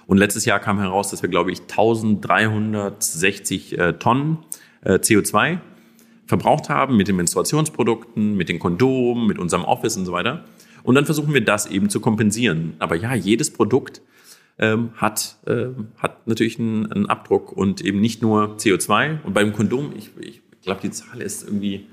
Und 0.07 0.17
letztes 0.17 0.45
Jahr 0.45 0.59
kam 0.59 0.79
heraus, 0.79 1.11
dass 1.11 1.21
wir, 1.21 1.29
glaube 1.29 1.51
ich, 1.51 1.61
1360 1.61 3.77
äh, 3.77 3.93
Tonnen 3.93 4.39
äh, 4.83 4.95
CO2 4.95 5.59
verbraucht 6.31 6.69
haben 6.69 6.95
mit 6.95 7.09
den 7.09 7.17
Menstruationsprodukten, 7.17 8.37
mit 8.37 8.47
den 8.47 8.57
Kondomen, 8.57 9.27
mit 9.27 9.37
unserem 9.37 9.65
Office 9.65 9.97
und 9.97 10.05
so 10.05 10.13
weiter. 10.13 10.45
Und 10.81 10.95
dann 10.95 11.03
versuchen 11.03 11.33
wir 11.33 11.43
das 11.43 11.65
eben 11.65 11.89
zu 11.89 11.99
kompensieren. 11.99 12.73
Aber 12.79 12.95
ja, 12.95 13.13
jedes 13.13 13.51
Produkt 13.51 14.01
ähm, 14.57 14.91
hat, 14.95 15.35
äh, 15.45 15.65
hat 15.97 16.25
natürlich 16.27 16.57
einen, 16.57 16.89
einen, 16.89 17.07
Abdruck 17.07 17.51
und 17.51 17.81
eben 17.81 17.99
nicht 17.99 18.21
nur 18.21 18.55
CO2. 18.55 19.21
Und 19.25 19.33
beim 19.33 19.51
Kondom, 19.51 19.91
ich, 19.93 20.11
ich 20.21 20.41
glaube, 20.61 20.79
die 20.81 20.91
Zahl 20.91 21.21
ist 21.21 21.43
irgendwie 21.43 21.87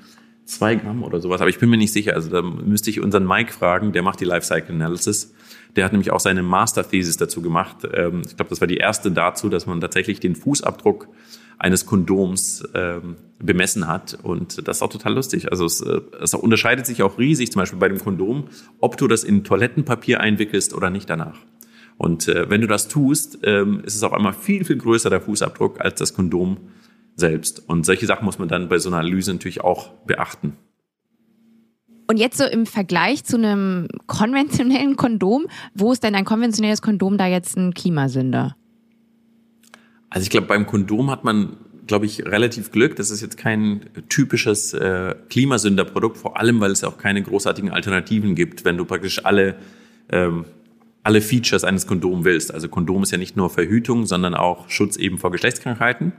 zwei 0.44 0.77
Gramm 0.77 1.03
oder 1.03 1.18
sowas, 1.20 1.40
aber 1.40 1.51
ich 1.51 1.59
bin 1.59 1.68
mir 1.68 1.77
nicht 1.77 1.92
sicher. 1.92 2.14
Also 2.14 2.31
da 2.31 2.40
müsste 2.40 2.90
ich 2.90 3.01
unseren 3.01 3.27
Mike 3.27 3.53
fragen, 3.53 3.90
der 3.90 4.03
macht 4.03 4.20
die 4.20 4.24
Lifecycle 4.24 4.72
Analysis. 4.72 5.35
Der 5.74 5.85
hat 5.85 5.90
nämlich 5.90 6.12
auch 6.12 6.20
seine 6.20 6.44
Master-Thesis 6.44 7.16
dazu 7.16 7.42
gemacht. 7.42 7.79
Ähm, 7.92 8.22
ich 8.24 8.37
glaube, 8.37 8.51
das 8.51 8.61
war 8.61 8.68
die 8.68 8.77
erste 8.77 9.11
dazu, 9.11 9.48
dass 9.48 9.66
man 9.66 9.81
tatsächlich 9.81 10.20
den 10.20 10.37
Fußabdruck 10.37 11.09
eines 11.59 11.87
Kondoms 11.87 12.66
ähm, 12.75 13.16
bemessen 13.40 13.88
hat. 13.88 14.18
Und 14.23 14.66
das 14.66 14.79
ist 14.79 14.83
auch 14.83 14.90
total 14.90 15.14
lustig. 15.14 15.51
Also 15.51 15.64
es, 15.64 15.81
äh, 15.81 16.01
es 16.21 16.35
unterscheidet 16.35 16.87
sich 16.87 17.03
auch 17.03 17.18
riesig, 17.18 17.53
zum 17.53 17.61
Beispiel 17.61 17.79
bei 17.79 17.88
dem 17.88 17.99
Kondom, 17.99 18.49
ob 18.81 18.97
du 18.97 19.09
das 19.09 19.25
in 19.25 19.44
Toilettenpapier 19.44 20.21
einwickelst 20.21 20.75
oder 20.75 20.90
nicht 20.90 21.11
danach. 21.11 21.38
Und 21.97 22.29
äh, 22.29 22.49
wenn 22.49 22.61
du 22.61 22.68
das 22.68 22.88
tust, 22.88 23.40
ähm, 23.42 23.83
ist 23.85 23.97
es 23.97 24.03
auf 24.05 24.12
einmal 24.12 24.33
viel, 24.33 24.64
viel 24.64 24.77
größer 24.77 25.11
der 25.11 25.21
Fußabdruck 25.21 25.81
als 25.81 25.99
das 25.99 26.14
Kondom 26.14 26.59
selbst. 27.16 27.68
Und 27.68 27.85
solche 27.85 28.07
Sachen 28.07 28.25
muss 28.25 28.38
man 28.38 28.49
dann 28.49 28.68
bei 28.68 28.79
so 28.79 28.88
einer 28.88 28.99
Analyse 28.99 29.33
natürlich 29.33 29.62
auch 29.62 29.90
beachten. 30.07 30.57
Und 32.07 32.16
jetzt 32.16 32.38
so 32.38 32.44
im 32.44 32.64
Vergleich 32.64 33.25
zu 33.25 33.37
einem 33.37 33.88
konventionellen 34.07 34.97
Kondom, 34.97 35.47
wo 35.75 35.92
ist 35.92 36.03
denn 36.05 36.14
ein 36.14 36.25
konventionelles 36.25 36.81
Kondom 36.81 37.18
da 37.18 37.27
jetzt 37.27 37.57
ein 37.59 37.75
Klimasünder? 37.75 38.57
Also 40.11 40.25
ich 40.25 40.31
glaube, 40.31 40.47
beim 40.47 40.66
Kondom 40.66 41.11
hat 41.11 41.25
man, 41.25 41.57
glaube 41.87 42.07
ich, 42.07 42.25
relativ 42.25 42.71
Glück. 42.71 42.97
Das 42.97 43.11
ist 43.11 43.21
jetzt 43.21 43.37
kein 43.37 43.90
typisches 44.09 44.73
äh, 44.73 45.14
Klimasünderprodukt, 45.29 46.16
vor 46.16 46.38
allem, 46.38 46.61
weil 46.61 46.71
es 46.71 46.81
ja 46.83 46.88
auch 46.88 46.99
keine 46.99 47.23
großartigen 47.23 47.71
Alternativen 47.71 48.35
gibt, 48.35 48.64
wenn 48.64 48.77
du 48.77 48.85
praktisch 48.85 49.25
alle, 49.25 49.57
ähm, 50.11 50.44
alle 51.03 51.21
Features 51.21 51.64
eines 51.64 51.87
Kondoms 51.87 52.25
willst. 52.25 52.53
Also 52.53 52.68
Kondom 52.68 53.03
ist 53.03 53.12
ja 53.12 53.18
nicht 53.18 53.37
nur 53.37 53.51
Verhütung, 53.51 54.07
sondern 54.07 54.35
auch 54.35 54.68
Schutz 54.71 54.97
eben 54.97 55.18
vor 55.18 55.31
Geschlechtskrankheiten. 55.31 56.12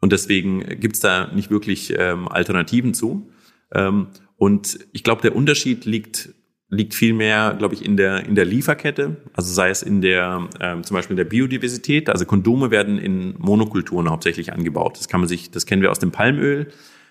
Und 0.00 0.12
deswegen 0.12 0.80
gibt's 0.80 1.00
da 1.00 1.30
nicht 1.32 1.50
wirklich 1.50 1.94
ähm, 1.96 2.28
Alternativen 2.28 2.94
zu. 2.94 3.30
Ähm, 3.72 4.08
und 4.36 4.78
ich 4.92 5.04
glaube, 5.04 5.22
der 5.22 5.36
Unterschied 5.36 5.84
liegt 5.84 6.30
liegt 6.70 6.94
vielmehr, 6.94 7.56
glaube 7.58 7.74
ich, 7.74 7.84
in 7.84 7.96
der, 7.96 8.24
in 8.26 8.36
der 8.36 8.44
Lieferkette, 8.44 9.16
also 9.34 9.52
sei 9.52 9.70
es 9.70 9.82
in 9.82 10.00
der, 10.00 10.48
ähm, 10.60 10.84
zum 10.84 10.94
Beispiel 10.94 11.14
in 11.14 11.18
der 11.18 11.24
Biodiversität. 11.24 12.08
Also 12.08 12.24
Kondome 12.24 12.70
werden 12.70 12.98
in 12.98 13.34
Monokulturen 13.38 14.08
hauptsächlich 14.08 14.52
angebaut. 14.52 14.96
Das 14.96 15.08
kann 15.08 15.20
man 15.20 15.28
sich, 15.28 15.50
das 15.50 15.66
kennen 15.66 15.82
wir 15.82 15.90
aus 15.90 15.98
dem 15.98 16.12
Palmöl. 16.12 16.68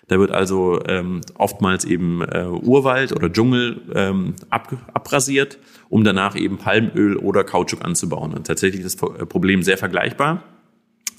Da 0.08 0.18
wird 0.18 0.32
also 0.32 0.80
ähm, 0.88 1.20
oftmals 1.34 1.84
eben 1.84 2.22
äh, 2.22 2.46
Urwald 2.46 3.12
oder 3.12 3.30
Dschungel 3.30 3.82
ähm, 3.94 4.34
ab, 4.48 4.76
abrasiert, 4.94 5.58
um 5.88 6.04
danach 6.04 6.34
eben 6.36 6.56
Palmöl 6.56 7.16
oder 7.16 7.44
Kautschuk 7.44 7.84
anzubauen. 7.84 8.32
Und 8.32 8.46
tatsächlich 8.46 8.82
ist 8.84 9.00
das 9.00 9.28
Problem 9.28 9.62
sehr 9.62 9.78
vergleichbar. 9.78 10.42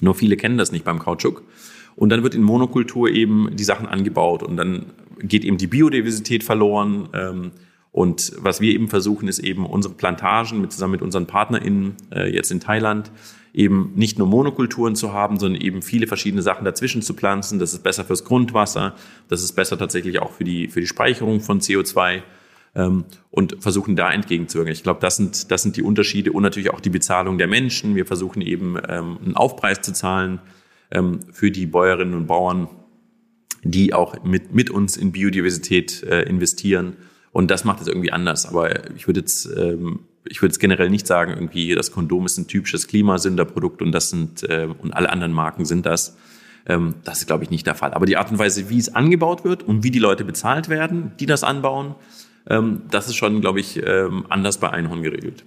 Nur 0.00 0.14
viele 0.14 0.36
kennen 0.36 0.58
das 0.58 0.72
nicht 0.72 0.84
beim 0.84 0.98
Kautschuk. 0.98 1.44
Und 1.94 2.10
dann 2.10 2.22
wird 2.22 2.34
in 2.34 2.42
Monokultur 2.42 3.08
eben 3.08 3.54
die 3.54 3.64
Sachen 3.64 3.86
angebaut 3.86 4.42
und 4.42 4.56
dann 4.56 4.86
geht 5.20 5.44
eben 5.44 5.58
die 5.58 5.68
Biodiversität 5.68 6.42
verloren. 6.42 7.08
Ähm, 7.14 7.52
Und 7.92 8.32
was 8.38 8.60
wir 8.60 8.72
eben 8.72 8.88
versuchen, 8.88 9.28
ist 9.28 9.38
eben 9.38 9.66
unsere 9.66 9.94
Plantagen 9.94 10.60
mit, 10.60 10.72
zusammen 10.72 10.92
mit 10.92 11.02
unseren 11.02 11.26
PartnerInnen 11.26 11.94
äh, 12.10 12.34
jetzt 12.34 12.50
in 12.50 12.58
Thailand 12.58 13.12
eben 13.54 13.92
nicht 13.94 14.18
nur 14.18 14.26
Monokulturen 14.26 14.96
zu 14.96 15.12
haben, 15.12 15.38
sondern 15.38 15.60
eben 15.60 15.82
viele 15.82 16.06
verschiedene 16.06 16.42
Sachen 16.42 16.64
dazwischen 16.64 17.02
zu 17.02 17.14
pflanzen. 17.14 17.58
Das 17.58 17.74
ist 17.74 17.82
besser 17.82 18.04
fürs 18.04 18.24
Grundwasser, 18.24 18.94
das 19.28 19.42
ist 19.42 19.52
besser 19.52 19.78
tatsächlich 19.78 20.20
auch 20.20 20.32
für 20.32 20.44
die, 20.44 20.68
für 20.68 20.80
die 20.80 20.86
Speicherung 20.86 21.40
von 21.40 21.60
CO2 21.60 22.22
ähm, 22.74 23.04
und 23.30 23.56
versuchen 23.60 23.94
da 23.94 24.10
entgegenzuwirken. 24.10 24.72
Ich 24.72 24.82
glaube, 24.82 25.00
das 25.00 25.16
sind, 25.16 25.50
das 25.50 25.62
sind 25.62 25.76
die 25.76 25.82
Unterschiede 25.82 26.32
und 26.32 26.42
natürlich 26.42 26.70
auch 26.70 26.80
die 26.80 26.90
Bezahlung 26.90 27.36
der 27.36 27.46
Menschen. 27.46 27.94
Wir 27.94 28.06
versuchen 28.06 28.40
eben 28.40 28.76
ähm, 28.88 29.18
einen 29.22 29.36
Aufpreis 29.36 29.82
zu 29.82 29.92
zahlen 29.92 30.40
ähm, 30.90 31.20
für 31.30 31.50
die 31.50 31.66
Bäuerinnen 31.66 32.14
und 32.14 32.26
Bauern, 32.26 32.68
die 33.64 33.92
auch 33.92 34.24
mit, 34.24 34.54
mit 34.54 34.70
uns 34.70 34.96
in 34.96 35.12
Biodiversität 35.12 36.02
äh, 36.04 36.22
investieren. 36.22 36.96
Und 37.32 37.50
das 37.50 37.64
macht 37.64 37.80
es 37.80 37.88
irgendwie 37.88 38.12
anders. 38.12 38.46
Aber 38.46 38.94
ich 38.94 39.06
würde 39.06 39.20
jetzt, 39.20 39.46
ähm, 39.56 40.00
ich 40.24 40.42
würde 40.42 40.52
jetzt 40.52 40.60
generell 40.60 40.90
nicht 40.90 41.06
sagen, 41.06 41.32
irgendwie 41.32 41.74
das 41.74 41.90
Kondom 41.90 42.26
ist 42.26 42.38
ein 42.38 42.46
typisches 42.46 42.86
Klimasünderprodukt 42.86 43.82
und 43.82 43.92
das 43.92 44.10
sind 44.10 44.42
äh, 44.48 44.68
und 44.78 44.92
alle 44.92 45.10
anderen 45.10 45.32
Marken 45.32 45.64
sind 45.64 45.86
das. 45.86 46.16
Ähm, 46.66 46.94
das 47.04 47.20
ist, 47.20 47.26
glaube 47.26 47.44
ich, 47.44 47.50
nicht 47.50 47.66
der 47.66 47.74
Fall. 47.74 47.94
Aber 47.94 48.06
die 48.06 48.16
Art 48.16 48.30
und 48.30 48.38
Weise, 48.38 48.68
wie 48.68 48.78
es 48.78 48.94
angebaut 48.94 49.44
wird 49.44 49.62
und 49.62 49.82
wie 49.82 49.90
die 49.90 49.98
Leute 49.98 50.24
bezahlt 50.24 50.68
werden, 50.68 51.12
die 51.18 51.26
das 51.26 51.42
anbauen, 51.42 51.94
ähm, 52.48 52.82
das 52.90 53.08
ist 53.08 53.16
schon, 53.16 53.40
glaube 53.40 53.60
ich, 53.60 53.82
ähm, 53.84 54.26
anders 54.28 54.58
bei 54.58 54.70
Einhorn 54.70 55.02
geregelt. 55.02 55.44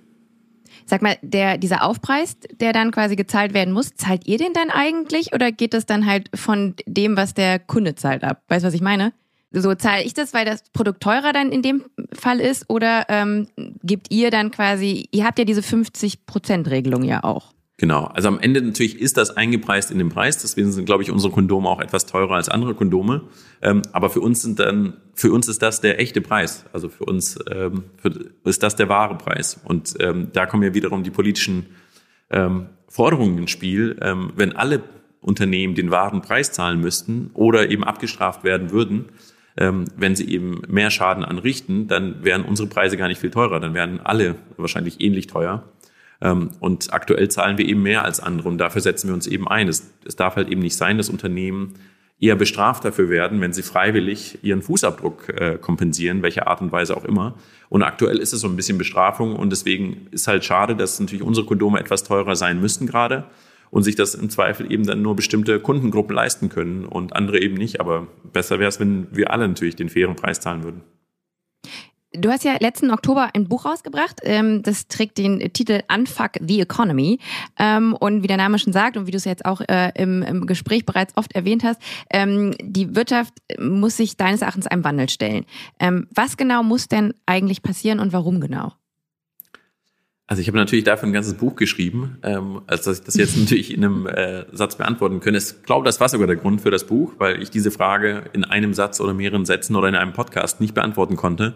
Sag 0.88 1.02
mal, 1.02 1.18
der, 1.22 1.58
dieser 1.58 1.84
Aufpreis, 1.84 2.38
der 2.60 2.72
dann 2.72 2.92
quasi 2.92 3.16
gezahlt 3.16 3.54
werden 3.54 3.74
muss, 3.74 3.96
zahlt 3.96 4.28
ihr 4.28 4.38
den 4.38 4.54
dann 4.54 4.70
eigentlich 4.70 5.34
oder 5.34 5.52
geht 5.52 5.74
das 5.74 5.86
dann 5.86 6.06
halt 6.06 6.30
von 6.36 6.76
dem, 6.86 7.18
was 7.18 7.34
der 7.34 7.58
Kunde 7.60 7.96
zahlt 7.96 8.24
ab? 8.24 8.44
Weißt 8.50 8.64
du, 8.64 8.68
was 8.68 8.76
ich 8.76 8.82
meine? 8.82 9.12
So 9.58 9.74
zahle 9.74 10.04
ich 10.04 10.14
das, 10.14 10.34
weil 10.34 10.46
das 10.46 10.64
Produkt 10.74 11.02
teurer 11.02 11.32
dann 11.32 11.52
in 11.52 11.62
dem 11.62 11.84
Fall 12.14 12.42
ist 12.42 12.70
oder 12.70 13.06
ähm, 13.08 13.48
gibt 13.84 14.12
ihr 14.12 14.30
dann 14.30 14.52
quasi, 14.52 15.08
ihr 15.12 15.24
habt 15.24 15.40
ja 15.40 15.46
diese 15.46 15.62
50%-Regelung 15.62 17.04
ja 17.04 17.24
auch. 17.24 17.54
Genau. 17.78 18.06
Also 18.06 18.30
am 18.30 18.40
Ende 18.40 18.62
natürlich 18.62 19.00
ist 19.00 19.18
das 19.18 19.36
eingepreist 19.36 19.92
in 19.92 19.98
den 19.98 20.10
Preis. 20.10 20.38
Deswegen 20.38 20.72
sind, 20.72 20.86
glaube 20.86 21.04
ich, 21.04 21.12
unsere 21.12 21.34
Kondome 21.34 21.70
auch 21.70 21.82
etwas 21.82 22.06
teurer 22.06 22.36
als 22.36 22.48
andere 22.48 22.74
Kondome. 22.74 23.24
Ähm, 23.62 23.82
aber 23.92 24.10
für 24.10 24.22
uns 24.22 24.42
sind 24.42 24.60
dann, 24.60 24.94
für 25.14 25.34
uns 25.34 25.48
ist 25.50 25.62
das 25.62 25.82
der 25.82 26.00
echte 26.00 26.22
Preis. 26.22 26.66
Also 26.72 26.88
für 26.88 27.04
uns 27.06 27.38
ähm, 27.52 27.84
für, 27.98 28.14
ist 28.46 28.64
das 28.64 28.78
der 28.78 28.88
wahre 28.88 29.18
Preis. 29.18 29.60
Und 29.66 29.96
ähm, 30.00 30.30
da 30.32 30.46
kommen 30.46 30.64
ja 30.64 30.74
wiederum 30.74 31.04
die 31.04 31.12
politischen 31.12 31.66
ähm, 32.30 32.68
Forderungen 32.88 33.38
ins 33.40 33.52
Spiel. 33.52 33.98
Ähm, 34.02 34.32
wenn 34.36 34.56
alle 34.56 34.82
Unternehmen 35.20 35.76
den 35.76 35.92
wahren 35.92 36.22
Preis 36.22 36.54
zahlen 36.54 36.80
müssten 36.80 37.32
oder 37.34 37.70
eben 37.70 37.84
abgestraft 37.84 38.46
werden 38.46 38.72
würden, 38.72 39.10
ähm, 39.58 39.86
wenn 39.96 40.16
sie 40.16 40.30
eben 40.30 40.62
mehr 40.68 40.92
Schaden 40.92 41.24
anrichten, 41.24 41.88
dann 41.88 42.24
wären 42.24 42.44
unsere 42.44 42.68
Preise 42.68 42.98
gar 42.98 43.08
nicht 43.08 43.22
viel 43.22 43.32
teurer. 43.32 43.60
Dann 43.60 43.74
wären 43.74 44.00
alle 44.02 44.36
wahrscheinlich 44.58 45.02
ähnlich 45.02 45.28
teuer. 45.28 45.64
Ähm, 46.22 46.52
und 46.60 46.94
aktuell 46.94 47.30
zahlen 47.30 47.58
wir 47.58 47.68
eben 47.68 47.82
mehr 47.82 48.04
als 48.04 48.20
andere 48.20 48.50
und 48.50 48.58
dafür 48.58 48.82
setzen 48.82 49.08
wir 49.08 49.14
uns 49.14 49.28
eben 49.28 49.48
ein. 49.48 49.68
Es, 49.68 49.92
es 50.06 50.16
darf 50.16 50.36
halt 50.36 50.50
eben 50.50 50.62
nicht 50.62 50.76
sein, 50.76 50.98
dass 50.98 51.10
Unternehmen 51.10 51.74
eher 52.20 52.36
bestraft 52.36 52.86
dafür 52.86 53.10
werden, 53.10 53.42
wenn 53.42 53.52
sie 53.52 53.64
freiwillig 53.64 54.40
ihren 54.42 54.62
Fußabdruck 54.62 55.30
äh, 55.30 55.58
kompensieren, 55.60 56.24
welche 56.24 56.48
Art 56.48 56.62
und 56.62 56.72
Weise 56.72 56.96
auch 56.96 57.04
immer. 57.04 57.36
Und 57.68 57.84
aktuell 57.84 58.18
ist 58.18 58.34
es 58.34 58.40
so 58.40 58.48
ein 58.48 58.56
bisschen 58.56 58.78
Bestrafung 58.78 59.36
und 59.36 59.52
deswegen 59.52 60.08
ist 60.12 60.28
halt 60.28 60.46
schade, 60.46 60.76
dass 60.76 61.00
natürlich 61.00 61.24
unsere 61.24 61.46
Kondome 61.46 61.80
etwas 61.80 62.04
teurer 62.04 62.36
sein 62.36 62.62
müssten 62.62 62.88
gerade 62.88 63.26
und 63.76 63.84
sich 63.84 63.98
das 63.98 64.16
im 64.16 64.30
Zweifel 64.30 64.72
eben 64.72 64.86
dann 64.86 65.02
nur 65.02 65.18
bestimmte 65.18 65.60
Kundengruppen 65.60 66.16
leisten 66.16 66.48
können 66.48 66.86
und 66.86 67.14
andere 67.14 67.42
eben 67.42 67.56
nicht. 67.56 67.82
Aber 67.82 68.08
besser 68.32 68.58
wäre 68.58 68.70
es, 68.70 68.80
wenn 68.80 69.08
wir 69.12 69.32
alle 69.32 69.46
natürlich 69.50 69.76
den 69.76 69.90
fairen 69.90 70.16
Preis 70.16 70.40
zahlen 70.40 70.64
würden. 70.64 70.82
Du 72.14 72.30
hast 72.30 72.46
ja 72.46 72.56
letzten 72.58 72.90
Oktober 72.90 73.32
ein 73.34 73.50
Buch 73.50 73.66
rausgebracht. 73.66 74.22
Ähm, 74.24 74.64
das 74.64 74.88
trägt 74.88 75.18
den 75.18 75.52
Titel 75.52 75.82
Unfuck 75.94 76.32
the 76.40 76.62
Economy. 76.62 77.20
Ähm, 77.60 77.94
und 78.00 78.24
wie 78.24 78.28
der 78.28 78.38
Name 78.38 78.60
schon 78.60 78.72
sagt 78.72 78.96
und 78.96 79.08
wie 79.08 79.12
du 79.12 79.18
es 79.18 79.26
jetzt 79.26 79.44
auch 79.44 79.60
äh, 79.68 79.92
im, 79.96 80.46
Gespräch 80.46 80.86
bereits 80.86 81.18
oft 81.18 81.36
erwähnt 81.36 81.66
hast, 81.66 81.82
ähm, 82.10 82.56
die 82.62 82.96
Wirtschaft 82.96 83.34
muss 83.60 83.98
sich 83.98 84.16
deines 84.16 84.42
Erachtens 84.42 84.68
einem 84.68 84.86
Wandel 84.86 85.10
stellen. 85.10 85.46
Was 86.12 86.38
genau 86.38 86.64
muss 86.64 86.88
denn 86.88 87.14
eigentlich 87.26 87.62
passieren 87.62 88.00
und 88.00 88.14
warum 88.14 88.40
genau? 88.40 88.72
Also 90.28 90.42
ich 90.42 90.48
habe 90.48 90.58
natürlich 90.58 90.86
dafür 90.86 91.08
ein 91.08 91.14
ganzes 91.14 91.36
Buch 91.36 91.56
geschrieben, 91.56 92.18
ähm, 92.24 92.62
als 92.66 92.84
dass 92.84 93.00
ich 93.00 93.06
das 93.06 93.16
jetzt 93.16 93.38
natürlich 93.40 93.74
in 93.74 93.86
einem 93.86 94.08
äh, 94.08 94.46
Satz 94.52 94.76
beantworten 94.76 95.20
könnte. 95.20 95.38
Ich 95.38 95.64
glaube, 95.64 95.86
das 95.86 96.00
war 96.00 96.10
sogar 96.10 96.28
der 96.28 96.36
Grund 96.36 96.62
für 96.62 96.72
das 96.72 96.86
Buch, 96.86 97.14
weil 97.20 97.42
ich 97.42 97.52
diese 97.52 97.70
Frage 97.70 98.24
in 98.34 98.44
einem 98.44 98.74
Satz 98.74 99.00
oder 99.00 99.14
mehreren 99.14 99.46
Sätzen 99.46 99.76
oder 99.76 99.88
in 99.88 99.96
einem 99.96 100.14
Podcast 100.14 100.62
nicht 100.62 100.74
beantworten 100.74 101.16
konnte 101.16 101.56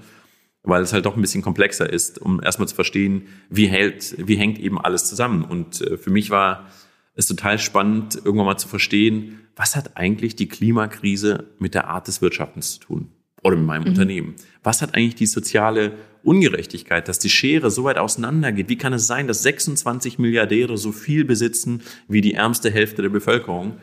weil 0.63 0.81
es 0.81 0.93
halt 0.93 1.05
doch 1.05 1.15
ein 1.15 1.21
bisschen 1.21 1.41
komplexer 1.41 1.91
ist, 1.91 2.19
um 2.19 2.41
erstmal 2.41 2.67
zu 2.67 2.75
verstehen, 2.75 3.27
wie 3.49 3.67
hält, 3.67 4.15
wie 4.17 4.35
hängt 4.35 4.59
eben 4.59 4.79
alles 4.79 5.05
zusammen. 5.05 5.43
Und 5.43 5.81
äh, 5.81 5.97
für 5.97 6.09
mich 6.09 6.29
war 6.29 6.67
es 7.15 7.27
total 7.27 7.59
spannend, 7.59 8.15
irgendwann 8.15 8.45
mal 8.45 8.57
zu 8.57 8.67
verstehen, 8.67 9.39
was 9.55 9.75
hat 9.75 9.97
eigentlich 9.97 10.35
die 10.35 10.47
Klimakrise 10.47 11.49
mit 11.59 11.73
der 11.73 11.87
Art 11.87 12.07
des 12.07 12.21
Wirtschaftens 12.21 12.73
zu 12.73 12.79
tun? 12.79 13.11
Oder 13.43 13.55
mit 13.55 13.65
meinem 13.65 13.83
mhm. 13.83 13.89
Unternehmen? 13.89 14.35
Was 14.63 14.81
hat 14.81 14.95
eigentlich 14.95 15.15
die 15.15 15.25
soziale 15.25 15.93
Ungerechtigkeit, 16.23 17.07
dass 17.07 17.19
die 17.19 17.29
Schere 17.29 17.71
so 17.71 17.83
weit 17.85 17.97
auseinandergeht? 17.97 18.69
Wie 18.69 18.77
kann 18.77 18.93
es 18.93 19.07
sein, 19.07 19.27
dass 19.27 19.43
26 19.43 20.19
Milliardäre 20.19 20.77
so 20.77 20.91
viel 20.91 21.25
besitzen 21.25 21.81
wie 22.07 22.21
die 22.21 22.33
ärmste 22.33 22.69
Hälfte 22.69 23.01
der 23.01 23.09
Bevölkerung? 23.09 23.77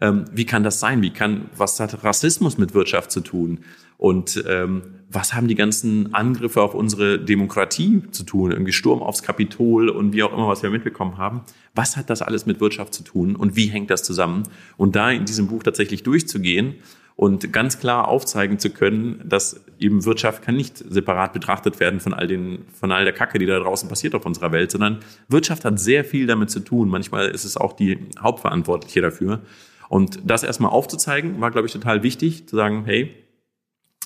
Ähm, 0.00 0.24
wie 0.32 0.46
kann 0.46 0.64
das 0.64 0.80
sein? 0.80 1.02
Wie 1.02 1.10
kann, 1.10 1.50
was 1.56 1.78
hat 1.78 2.02
Rassismus 2.02 2.58
mit 2.58 2.74
Wirtschaft 2.74 3.12
zu 3.12 3.20
tun? 3.20 3.60
Und 3.98 4.42
ähm, 4.48 4.82
was 5.08 5.32
haben 5.32 5.46
die 5.46 5.54
ganzen 5.54 6.12
Angriffe 6.12 6.60
auf 6.60 6.74
unsere 6.74 7.20
Demokratie 7.20 8.02
zu 8.10 8.24
tun? 8.24 8.50
Irgendwie 8.50 8.72
Sturm 8.72 9.00
aufs 9.00 9.22
Kapitol 9.22 9.88
und 9.90 10.12
wie 10.12 10.24
auch 10.24 10.32
immer, 10.32 10.48
was 10.48 10.64
wir 10.64 10.70
mitbekommen 10.70 11.18
haben. 11.18 11.42
Was 11.74 11.96
hat 11.96 12.10
das 12.10 12.20
alles 12.20 12.46
mit 12.46 12.60
Wirtschaft 12.60 12.94
zu 12.94 13.04
tun 13.04 13.36
und 13.36 13.54
wie 13.54 13.66
hängt 13.66 13.90
das 13.90 14.02
zusammen? 14.02 14.42
Und 14.76 14.96
da 14.96 15.10
in 15.10 15.24
diesem 15.24 15.46
Buch 15.46 15.62
tatsächlich 15.62 16.02
durchzugehen 16.02 16.76
und 17.22 17.52
ganz 17.52 17.78
klar 17.78 18.08
aufzeigen 18.08 18.58
zu 18.58 18.70
können, 18.70 19.22
dass 19.24 19.64
eben 19.78 20.04
Wirtschaft 20.04 20.42
kann 20.42 20.56
nicht 20.56 20.78
separat 20.78 21.32
betrachtet 21.32 21.78
werden 21.78 22.00
von 22.00 22.14
all 22.14 22.26
den, 22.26 22.64
von 22.74 22.90
all 22.90 23.04
der 23.04 23.12
Kacke, 23.12 23.38
die 23.38 23.46
da 23.46 23.60
draußen 23.60 23.88
passiert 23.88 24.16
auf 24.16 24.26
unserer 24.26 24.50
Welt, 24.50 24.72
sondern 24.72 24.98
Wirtschaft 25.28 25.64
hat 25.64 25.78
sehr 25.78 26.04
viel 26.04 26.26
damit 26.26 26.50
zu 26.50 26.58
tun. 26.58 26.88
Manchmal 26.88 27.28
ist 27.28 27.44
es 27.44 27.56
auch 27.56 27.74
die 27.74 28.08
Hauptverantwortliche 28.18 29.02
dafür. 29.02 29.40
Und 29.88 30.18
das 30.24 30.42
erstmal 30.42 30.72
aufzuzeigen, 30.72 31.40
war, 31.40 31.52
glaube 31.52 31.68
ich, 31.68 31.72
total 31.72 32.02
wichtig, 32.02 32.48
zu 32.48 32.56
sagen, 32.56 32.86
hey, 32.86 33.14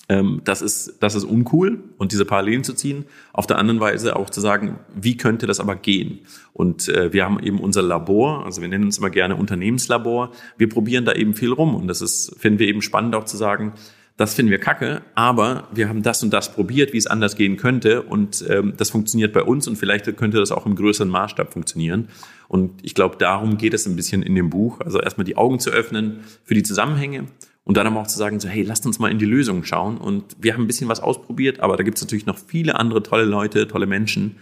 das, 0.09 0.61
ist, 0.61 0.95
das 1.01 1.15
ist 1.15 1.25
uncool 1.25 1.83
und 1.97 2.13
diese 2.13 2.23
Parallelen 2.23 2.63
zu 2.63 2.73
ziehen. 2.73 3.05
Auf 3.33 3.45
der 3.45 3.57
anderen 3.57 3.81
Weise 3.81 4.15
auch 4.15 4.29
zu 4.29 4.39
sagen, 4.39 4.79
wie 4.95 5.17
könnte 5.17 5.47
das 5.47 5.59
aber 5.59 5.75
gehen? 5.75 6.19
Und 6.53 6.87
äh, 6.87 7.11
wir 7.11 7.25
haben 7.25 7.39
eben 7.43 7.59
unser 7.59 7.81
Labor, 7.81 8.45
also 8.45 8.61
wir 8.61 8.69
nennen 8.69 8.85
uns 8.85 8.97
immer 8.97 9.09
gerne 9.09 9.35
Unternehmenslabor. 9.35 10.31
Wir 10.57 10.69
probieren 10.69 11.03
da 11.03 11.11
eben 11.11 11.33
viel 11.33 11.51
rum 11.51 11.75
und 11.75 11.87
das 11.87 12.01
ist, 12.01 12.35
finden 12.39 12.59
wir 12.59 12.67
eben 12.67 12.81
spannend 12.81 13.15
auch 13.15 13.25
zu 13.25 13.35
sagen, 13.35 13.73
das 14.15 14.33
finden 14.33 14.49
wir 14.49 14.59
kacke, 14.59 15.03
aber 15.13 15.67
wir 15.73 15.89
haben 15.89 16.01
das 16.01 16.23
und 16.23 16.33
das 16.33 16.51
probiert, 16.51 16.91
wie 16.91 16.97
es 16.97 17.05
anders 17.05 17.35
gehen 17.35 17.55
könnte 17.57 18.01
und 18.01 18.43
ähm, 18.49 18.73
das 18.75 18.89
funktioniert 18.89 19.31
bei 19.31 19.43
uns 19.43 19.67
und 19.67 19.75
vielleicht 19.75 20.05
könnte 20.17 20.39
das 20.39 20.51
auch 20.51 20.65
im 20.65 20.75
größeren 20.75 21.09
Maßstab 21.09 21.53
funktionieren. 21.53 22.07
Und 22.47 22.83
ich 22.83 22.95
glaube, 22.95 23.17
darum 23.17 23.57
geht 23.57 23.73
es 23.73 23.85
ein 23.85 23.95
bisschen 23.95 24.23
in 24.23 24.33
dem 24.33 24.49
Buch. 24.49 24.79
Also 24.79 24.99
erstmal 25.01 25.25
die 25.25 25.37
Augen 25.37 25.59
zu 25.59 25.69
öffnen 25.69 26.21
für 26.45 26.53
die 26.53 26.63
Zusammenhänge 26.63 27.25
und 27.67 27.75
dann 27.75 27.85
aber 27.85 27.99
auch 27.99 28.07
zu 28.07 28.17
sagen, 28.17 28.39
so, 28.39 28.47
hey, 28.47 28.63
lasst 28.63 28.85
uns 28.85 28.97
mal 28.97 29.11
in 29.11 29.19
die 29.19 29.25
Lösung 29.25 29.65
schauen. 29.65 29.97
Und 29.97 30.37
wir 30.39 30.53
haben 30.53 30.63
ein 30.63 30.67
bisschen 30.67 30.87
was 30.87 31.01
ausprobiert, 31.01 31.59
aber 31.59 31.75
da 31.75 31.83
gibt 31.83 31.97
es 31.97 32.03
natürlich 32.03 32.25
noch 32.25 32.37
viele 32.37 32.79
andere 32.79 33.03
tolle 33.03 33.25
Leute, 33.25 33.67
tolle 33.67 33.87
Menschen, 33.87 34.37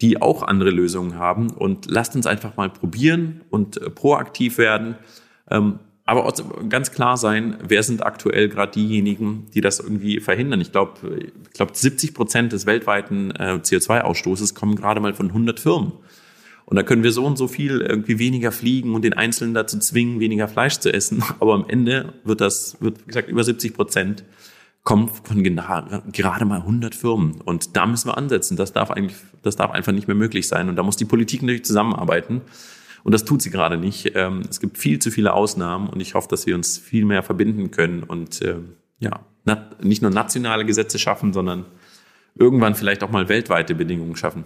die 0.00 0.20
auch 0.20 0.42
andere 0.42 0.70
Lösungen 0.70 1.16
haben. 1.16 1.50
Und 1.50 1.88
lasst 1.88 2.16
uns 2.16 2.26
einfach 2.26 2.56
mal 2.56 2.68
probieren 2.68 3.42
und 3.48 3.76
äh, 3.76 3.90
proaktiv 3.90 4.58
werden. 4.58 4.96
Ähm, 5.48 5.78
aber 6.04 6.26
auch 6.26 6.32
ganz 6.68 6.90
klar 6.90 7.16
sein, 7.16 7.58
wer 7.62 7.84
sind 7.84 8.04
aktuell 8.04 8.48
gerade 8.48 8.72
diejenigen, 8.72 9.46
die 9.54 9.60
das 9.60 9.78
irgendwie 9.78 10.18
verhindern. 10.18 10.60
Ich 10.60 10.72
glaube, 10.72 10.94
ich 11.22 11.52
glaub, 11.52 11.76
70 11.76 12.12
Prozent 12.12 12.52
des 12.52 12.66
weltweiten 12.66 13.30
äh, 13.30 13.60
CO2-Ausstoßes 13.62 14.52
kommen 14.52 14.74
gerade 14.74 14.98
mal 14.98 15.14
von 15.14 15.28
100 15.28 15.60
Firmen. 15.60 15.92
Und 16.66 16.76
da 16.76 16.82
können 16.82 17.02
wir 17.02 17.12
so 17.12 17.24
und 17.24 17.36
so 17.36 17.46
viel 17.46 17.80
irgendwie 17.80 18.18
weniger 18.18 18.50
fliegen 18.50 18.94
und 18.94 19.02
den 19.02 19.12
Einzelnen 19.12 19.54
dazu 19.54 19.78
zwingen, 19.78 20.20
weniger 20.20 20.48
Fleisch 20.48 20.78
zu 20.78 20.92
essen. 20.92 21.22
Aber 21.40 21.54
am 21.54 21.66
Ende 21.68 22.14
wird 22.24 22.40
das, 22.40 22.76
wird 22.80 23.06
gesagt, 23.06 23.28
über 23.28 23.44
70 23.44 23.74
Prozent 23.74 24.24
kommen 24.82 25.08
von 25.08 25.42
gerade 25.42 26.44
mal 26.44 26.60
100 26.60 26.94
Firmen. 26.94 27.40
Und 27.40 27.76
da 27.76 27.86
müssen 27.86 28.08
wir 28.08 28.18
ansetzen. 28.18 28.56
Das 28.56 28.72
darf 28.72 28.90
eigentlich, 28.90 29.16
das 29.42 29.56
darf 29.56 29.70
einfach 29.70 29.92
nicht 29.92 30.08
mehr 30.08 30.14
möglich 30.14 30.46
sein. 30.46 30.68
Und 30.68 30.76
da 30.76 30.82
muss 30.82 30.96
die 30.96 31.06
Politik 31.06 31.42
natürlich 31.42 31.64
zusammenarbeiten. 31.64 32.42
Und 33.02 33.12
das 33.12 33.24
tut 33.24 33.42
sie 33.42 33.50
gerade 33.50 33.76
nicht. 33.78 34.12
Ähm, 34.14 34.42
es 34.48 34.60
gibt 34.60 34.78
viel 34.78 34.98
zu 34.98 35.10
viele 35.10 35.32
Ausnahmen 35.32 35.88
und 35.88 36.00
ich 36.00 36.14
hoffe, 36.14 36.28
dass 36.28 36.46
wir 36.46 36.54
uns 36.54 36.78
viel 36.78 37.04
mehr 37.04 37.22
verbinden 37.22 37.70
können 37.70 38.02
und 38.02 38.40
äh, 38.42 38.56
ja, 38.98 39.20
nicht 39.82 40.00
nur 40.00 40.10
nationale 40.10 40.64
Gesetze 40.64 40.98
schaffen, 40.98 41.34
sondern 41.34 41.66
irgendwann 42.34 42.74
vielleicht 42.74 43.02
auch 43.02 43.10
mal 43.10 43.28
weltweite 43.28 43.74
Bedingungen 43.74 44.16
schaffen. 44.16 44.44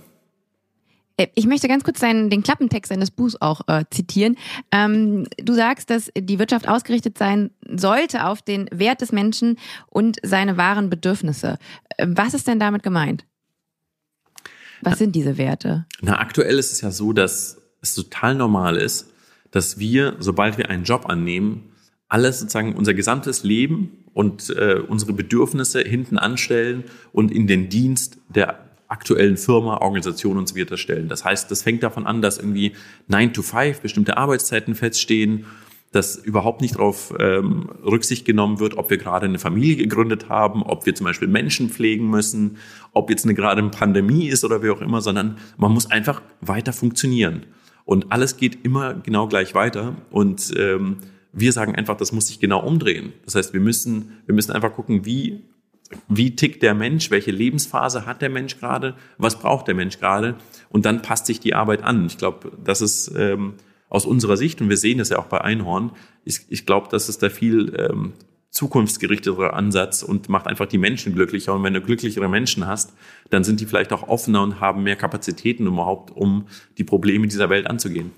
Äh, 1.18 1.26
ich 1.34 1.46
möchte 1.46 1.68
ganz 1.68 1.84
kurz 1.84 2.00
deinen, 2.00 2.30
den 2.30 2.42
Klappentext 2.42 2.90
deines 2.90 3.10
Buchs 3.10 3.36
auch 3.40 3.60
äh, 3.66 3.84
zitieren. 3.90 4.36
Ähm, 4.72 5.26
du 5.36 5.52
sagst, 5.52 5.90
dass 5.90 6.10
die 6.16 6.38
Wirtschaft 6.38 6.66
ausgerichtet 6.66 7.18
sein 7.18 7.50
sollte 7.68 8.24
auf 8.24 8.40
den 8.40 8.68
Wert 8.72 9.02
des 9.02 9.12
Menschen 9.12 9.58
und 9.88 10.16
seine 10.22 10.56
wahren 10.56 10.88
Bedürfnisse. 10.88 11.58
Äh, 11.96 12.06
was 12.08 12.32
ist 12.32 12.48
denn 12.48 12.58
damit 12.58 12.82
gemeint? 12.82 13.26
Was 14.80 14.98
sind 14.98 15.16
diese 15.16 15.36
Werte? 15.38 15.86
Na, 16.00 16.20
aktuell 16.20 16.56
ist 16.56 16.72
es 16.72 16.80
ja 16.80 16.92
so, 16.92 17.12
dass 17.12 17.60
es 17.82 17.94
total 17.94 18.36
normal 18.36 18.76
ist, 18.76 19.10
dass 19.50 19.78
wir, 19.78 20.16
sobald 20.20 20.56
wir 20.56 20.70
einen 20.70 20.84
Job 20.84 21.06
annehmen, 21.08 21.72
alles 22.08 22.38
sozusagen 22.38 22.76
unser 22.76 22.94
gesamtes 22.94 23.42
Leben 23.42 24.04
und 24.14 24.50
äh, 24.50 24.76
unsere 24.86 25.12
Bedürfnisse 25.12 25.80
hinten 25.80 26.16
anstellen 26.16 26.84
und 27.12 27.32
in 27.32 27.48
den 27.48 27.68
Dienst 27.68 28.18
der 28.28 28.67
aktuellen 28.88 29.36
Firma, 29.36 29.78
Organisation 29.78 30.38
und 30.38 30.48
so 30.48 30.56
weiter 30.56 30.76
stellen. 30.76 31.08
Das 31.08 31.24
heißt, 31.24 31.50
das 31.50 31.62
fängt 31.62 31.82
davon 31.82 32.06
an, 32.06 32.22
dass 32.22 32.38
irgendwie 32.38 32.72
9 33.06 33.32
to 33.32 33.42
5 33.42 33.80
bestimmte 33.80 34.16
Arbeitszeiten 34.16 34.74
feststehen, 34.74 35.44
dass 35.92 36.16
überhaupt 36.16 36.60
nicht 36.60 36.74
darauf 36.74 37.14
ähm, 37.18 37.70
Rücksicht 37.82 38.24
genommen 38.24 38.60
wird, 38.60 38.76
ob 38.76 38.90
wir 38.90 38.98
gerade 38.98 39.26
eine 39.26 39.38
Familie 39.38 39.76
gegründet 39.76 40.28
haben, 40.28 40.62
ob 40.62 40.84
wir 40.84 40.94
zum 40.94 41.04
Beispiel 41.04 41.28
Menschen 41.28 41.70
pflegen 41.70 42.10
müssen, 42.10 42.58
ob 42.92 43.08
jetzt 43.08 43.24
eine 43.24 43.34
gerade 43.34 43.60
eine 43.60 43.70
Pandemie 43.70 44.28
ist 44.28 44.44
oder 44.44 44.62
wie 44.62 44.70
auch 44.70 44.82
immer, 44.82 45.00
sondern 45.00 45.38
man 45.56 45.72
muss 45.72 45.90
einfach 45.90 46.20
weiter 46.40 46.72
funktionieren. 46.72 47.46
Und 47.84 48.12
alles 48.12 48.36
geht 48.36 48.66
immer 48.66 48.94
genau 48.94 49.28
gleich 49.28 49.54
weiter. 49.54 49.96
Und 50.10 50.52
ähm, 50.58 50.98
wir 51.32 51.52
sagen 51.52 51.74
einfach, 51.74 51.96
das 51.96 52.12
muss 52.12 52.26
sich 52.26 52.38
genau 52.38 52.62
umdrehen. 52.62 53.14
Das 53.24 53.34
heißt, 53.34 53.54
wir 53.54 53.60
müssen, 53.60 54.18
wir 54.26 54.34
müssen 54.34 54.52
einfach 54.52 54.74
gucken, 54.74 55.06
wie 55.06 55.42
wie 56.08 56.36
tickt 56.36 56.62
der 56.62 56.74
Mensch, 56.74 57.10
welche 57.10 57.30
Lebensphase 57.30 58.06
hat 58.06 58.22
der 58.22 58.28
Mensch 58.28 58.58
gerade, 58.58 58.94
was 59.16 59.38
braucht 59.38 59.68
der 59.68 59.74
Mensch 59.74 59.98
gerade 59.98 60.36
und 60.68 60.84
dann 60.84 61.02
passt 61.02 61.26
sich 61.26 61.40
die 61.40 61.54
Arbeit 61.54 61.82
an. 61.82 62.06
Ich 62.06 62.18
glaube, 62.18 62.52
das 62.62 62.80
ist 62.80 63.12
ähm, 63.16 63.54
aus 63.88 64.04
unserer 64.04 64.36
Sicht, 64.36 64.60
und 64.60 64.68
wir 64.68 64.76
sehen 64.76 64.98
das 64.98 65.08
ja 65.08 65.18
auch 65.18 65.26
bei 65.26 65.40
Einhorn, 65.40 65.92
ich, 66.24 66.40
ich 66.48 66.66
glaube, 66.66 66.88
das 66.90 67.08
ist 67.08 67.22
der 67.22 67.30
viel 67.30 67.74
ähm, 67.78 68.12
zukunftsgerichtetere 68.50 69.52
Ansatz 69.52 70.02
und 70.02 70.28
macht 70.28 70.46
einfach 70.46 70.66
die 70.66 70.78
Menschen 70.78 71.14
glücklicher. 71.14 71.54
Und 71.54 71.62
wenn 71.62 71.74
du 71.74 71.80
glücklichere 71.80 72.28
Menschen 72.28 72.66
hast, 72.66 72.94
dann 73.30 73.44
sind 73.44 73.60
die 73.60 73.66
vielleicht 73.66 73.92
auch 73.92 74.08
offener 74.08 74.42
und 74.42 74.60
haben 74.60 74.82
mehr 74.82 74.96
Kapazitäten 74.96 75.66
überhaupt, 75.66 76.10
um 76.10 76.46
die 76.76 76.84
Probleme 76.84 77.26
dieser 77.28 77.50
Welt 77.50 77.66
anzugehen. 77.66 78.12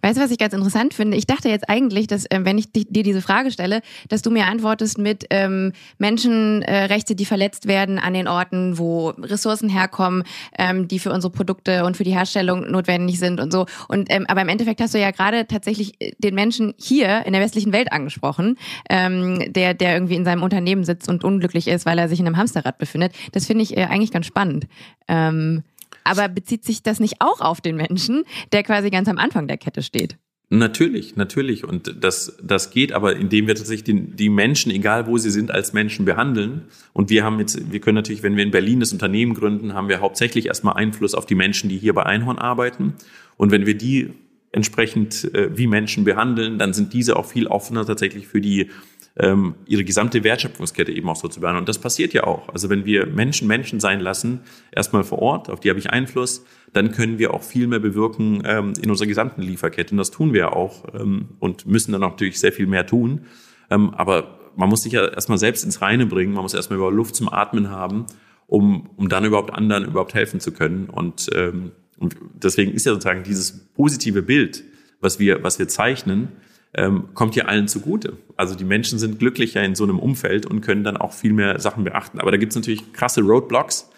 Weißt 0.00 0.16
du, 0.16 0.22
was 0.22 0.30
ich 0.30 0.38
ganz 0.38 0.54
interessant 0.54 0.94
finde? 0.94 1.16
Ich 1.16 1.26
dachte 1.26 1.48
jetzt 1.48 1.68
eigentlich, 1.68 2.06
dass, 2.06 2.24
äh, 2.26 2.40
wenn 2.42 2.58
ich 2.58 2.70
dir 2.72 3.02
diese 3.02 3.22
Frage 3.22 3.50
stelle, 3.50 3.82
dass 4.08 4.22
du 4.22 4.30
mir 4.30 4.46
antwortest 4.46 4.98
mit 4.98 5.26
ähm, 5.30 5.72
Menschenrechte, 5.98 7.14
die 7.14 7.24
verletzt 7.24 7.66
werden 7.66 7.98
an 7.98 8.14
den 8.14 8.28
Orten, 8.28 8.78
wo 8.78 9.10
Ressourcen 9.10 9.68
herkommen, 9.68 10.24
ähm, 10.58 10.88
die 10.88 10.98
für 10.98 11.12
unsere 11.12 11.32
Produkte 11.32 11.84
und 11.84 11.96
für 11.96 12.04
die 12.04 12.12
Herstellung 12.12 12.70
notwendig 12.70 13.18
sind 13.18 13.40
und 13.40 13.52
so. 13.52 13.66
Und 13.88 14.10
ähm, 14.10 14.26
aber 14.28 14.42
im 14.42 14.48
Endeffekt 14.48 14.80
hast 14.80 14.94
du 14.94 15.00
ja 15.00 15.10
gerade 15.10 15.46
tatsächlich 15.46 15.94
äh, 16.00 16.12
den 16.18 16.34
Menschen 16.34 16.74
hier 16.78 17.26
in 17.26 17.32
der 17.32 17.42
westlichen 17.42 17.72
Welt 17.72 17.92
angesprochen, 17.92 18.58
ähm, 18.88 19.52
der 19.52 19.74
der 19.74 19.94
irgendwie 19.94 20.16
in 20.16 20.24
seinem 20.24 20.42
Unternehmen 20.42 20.84
sitzt 20.84 21.08
und 21.08 21.24
unglücklich 21.24 21.68
ist, 21.68 21.86
weil 21.86 21.98
er 21.98 22.08
sich 22.08 22.20
in 22.20 22.26
einem 22.26 22.36
Hamsterrad 22.36 22.78
befindet. 22.78 23.12
Das 23.32 23.46
finde 23.46 23.62
ich 23.62 23.76
äh, 23.76 23.84
eigentlich 23.84 24.12
ganz 24.12 24.26
spannend. 24.26 24.66
Ähm, 25.08 25.64
aber 26.04 26.28
bezieht 26.28 26.64
sich 26.64 26.82
das 26.82 27.00
nicht 27.00 27.16
auch 27.20 27.40
auf 27.40 27.60
den 27.60 27.76
Menschen, 27.76 28.24
der 28.52 28.62
quasi 28.62 28.90
ganz 28.90 29.08
am 29.08 29.18
Anfang 29.18 29.48
der 29.48 29.58
Kette 29.58 29.82
steht? 29.82 30.18
Natürlich, 30.54 31.16
natürlich. 31.16 31.64
Und 31.64 31.94
das, 32.04 32.36
das 32.42 32.70
geht 32.70 32.92
aber, 32.92 33.16
indem 33.16 33.46
wir 33.46 33.54
tatsächlich 33.54 33.84
die, 33.84 34.02
die 34.02 34.28
Menschen, 34.28 34.70
egal 34.70 35.06
wo 35.06 35.16
sie 35.16 35.30
sind, 35.30 35.50
als 35.50 35.72
Menschen 35.72 36.04
behandeln. 36.04 36.64
Und 36.92 37.08
wir 37.08 37.24
haben 37.24 37.38
jetzt, 37.38 37.72
wir 37.72 37.80
können 37.80 37.94
natürlich, 37.94 38.22
wenn 38.22 38.36
wir 38.36 38.44
in 38.44 38.50
Berlin 38.50 38.80
das 38.80 38.92
Unternehmen 38.92 39.32
gründen, 39.32 39.72
haben 39.72 39.88
wir 39.88 40.00
hauptsächlich 40.00 40.46
erstmal 40.46 40.74
Einfluss 40.74 41.14
auf 41.14 41.24
die 41.24 41.36
Menschen, 41.36 41.70
die 41.70 41.78
hier 41.78 41.94
bei 41.94 42.04
Einhorn 42.04 42.38
arbeiten. 42.38 42.92
Und 43.38 43.50
wenn 43.50 43.64
wir 43.64 43.78
die 43.78 44.10
entsprechend 44.52 45.34
äh, 45.34 45.56
wie 45.56 45.66
Menschen 45.66 46.04
behandeln, 46.04 46.58
dann 46.58 46.74
sind 46.74 46.92
diese 46.92 47.16
auch 47.16 47.24
viel 47.24 47.46
offener 47.46 47.86
tatsächlich 47.86 48.28
für 48.28 48.42
die 48.42 48.68
ähm, 49.16 49.54
ihre 49.66 49.84
gesamte 49.84 50.24
Wertschöpfungskette 50.24 50.92
eben 50.92 51.08
auch 51.08 51.16
so 51.16 51.28
zu 51.28 51.40
behandeln. 51.40 51.62
Und 51.62 51.68
das 51.68 51.78
passiert 51.78 52.14
ja 52.14 52.24
auch. 52.24 52.48
Also 52.48 52.70
wenn 52.70 52.84
wir 52.84 53.06
Menschen 53.06 53.46
Menschen 53.46 53.78
sein 53.78 54.00
lassen, 54.00 54.40
erstmal 54.70 55.04
vor 55.04 55.18
Ort, 55.18 55.50
auf 55.50 55.60
die 55.60 55.68
habe 55.68 55.78
ich 55.78 55.90
Einfluss, 55.90 56.44
dann 56.72 56.92
können 56.92 57.18
wir 57.18 57.34
auch 57.34 57.42
viel 57.42 57.66
mehr 57.66 57.78
bewirken 57.78 58.42
ähm, 58.46 58.72
in 58.82 58.90
unserer 58.90 59.06
gesamten 59.06 59.42
Lieferkette. 59.42 59.92
Und 59.92 59.98
das 59.98 60.10
tun 60.10 60.32
wir 60.32 60.40
ja 60.40 60.52
auch 60.52 60.84
ähm, 60.94 61.30
und 61.40 61.66
müssen 61.66 61.92
dann 61.92 62.00
natürlich 62.00 62.40
sehr 62.40 62.52
viel 62.52 62.66
mehr 62.66 62.86
tun. 62.86 63.26
Ähm, 63.70 63.90
aber 63.94 64.38
man 64.56 64.68
muss 64.68 64.82
sich 64.82 64.92
ja 64.92 65.06
erstmal 65.06 65.38
selbst 65.38 65.64
ins 65.64 65.82
Reine 65.82 66.06
bringen, 66.06 66.32
man 66.32 66.42
muss 66.42 66.54
erstmal 66.54 66.78
über 66.78 66.90
Luft 66.90 67.16
zum 67.16 67.32
Atmen 67.32 67.70
haben, 67.70 68.06
um, 68.46 68.90
um 68.96 69.08
dann 69.08 69.24
überhaupt 69.24 69.52
anderen 69.52 69.84
überhaupt 69.84 70.14
helfen 70.14 70.40
zu 70.40 70.52
können. 70.52 70.88
Und, 70.88 71.28
ähm, 71.34 71.72
und 71.98 72.16
deswegen 72.42 72.72
ist 72.72 72.86
ja 72.86 72.92
sozusagen 72.92 73.24
dieses 73.24 73.52
positive 73.74 74.22
Bild, 74.22 74.64
was 75.00 75.18
wir, 75.18 75.42
was 75.42 75.58
wir 75.58 75.68
zeichnen, 75.68 76.28
ähm, 76.74 77.08
kommt 77.14 77.36
ja 77.36 77.44
allen 77.44 77.68
zugute. 77.68 78.16
Also 78.36 78.54
die 78.54 78.64
Menschen 78.64 78.98
sind 78.98 79.18
glücklicher 79.18 79.62
in 79.62 79.74
so 79.74 79.84
einem 79.84 79.98
Umfeld 79.98 80.46
und 80.46 80.62
können 80.62 80.84
dann 80.84 80.96
auch 80.96 81.12
viel 81.12 81.32
mehr 81.32 81.58
Sachen 81.60 81.84
beachten. 81.84 82.18
Aber 82.18 82.30
da 82.30 82.36
gibt 82.36 82.52
es 82.52 82.56
natürlich 82.56 82.92
krasse 82.92 83.22
Roadblocks 83.22 83.90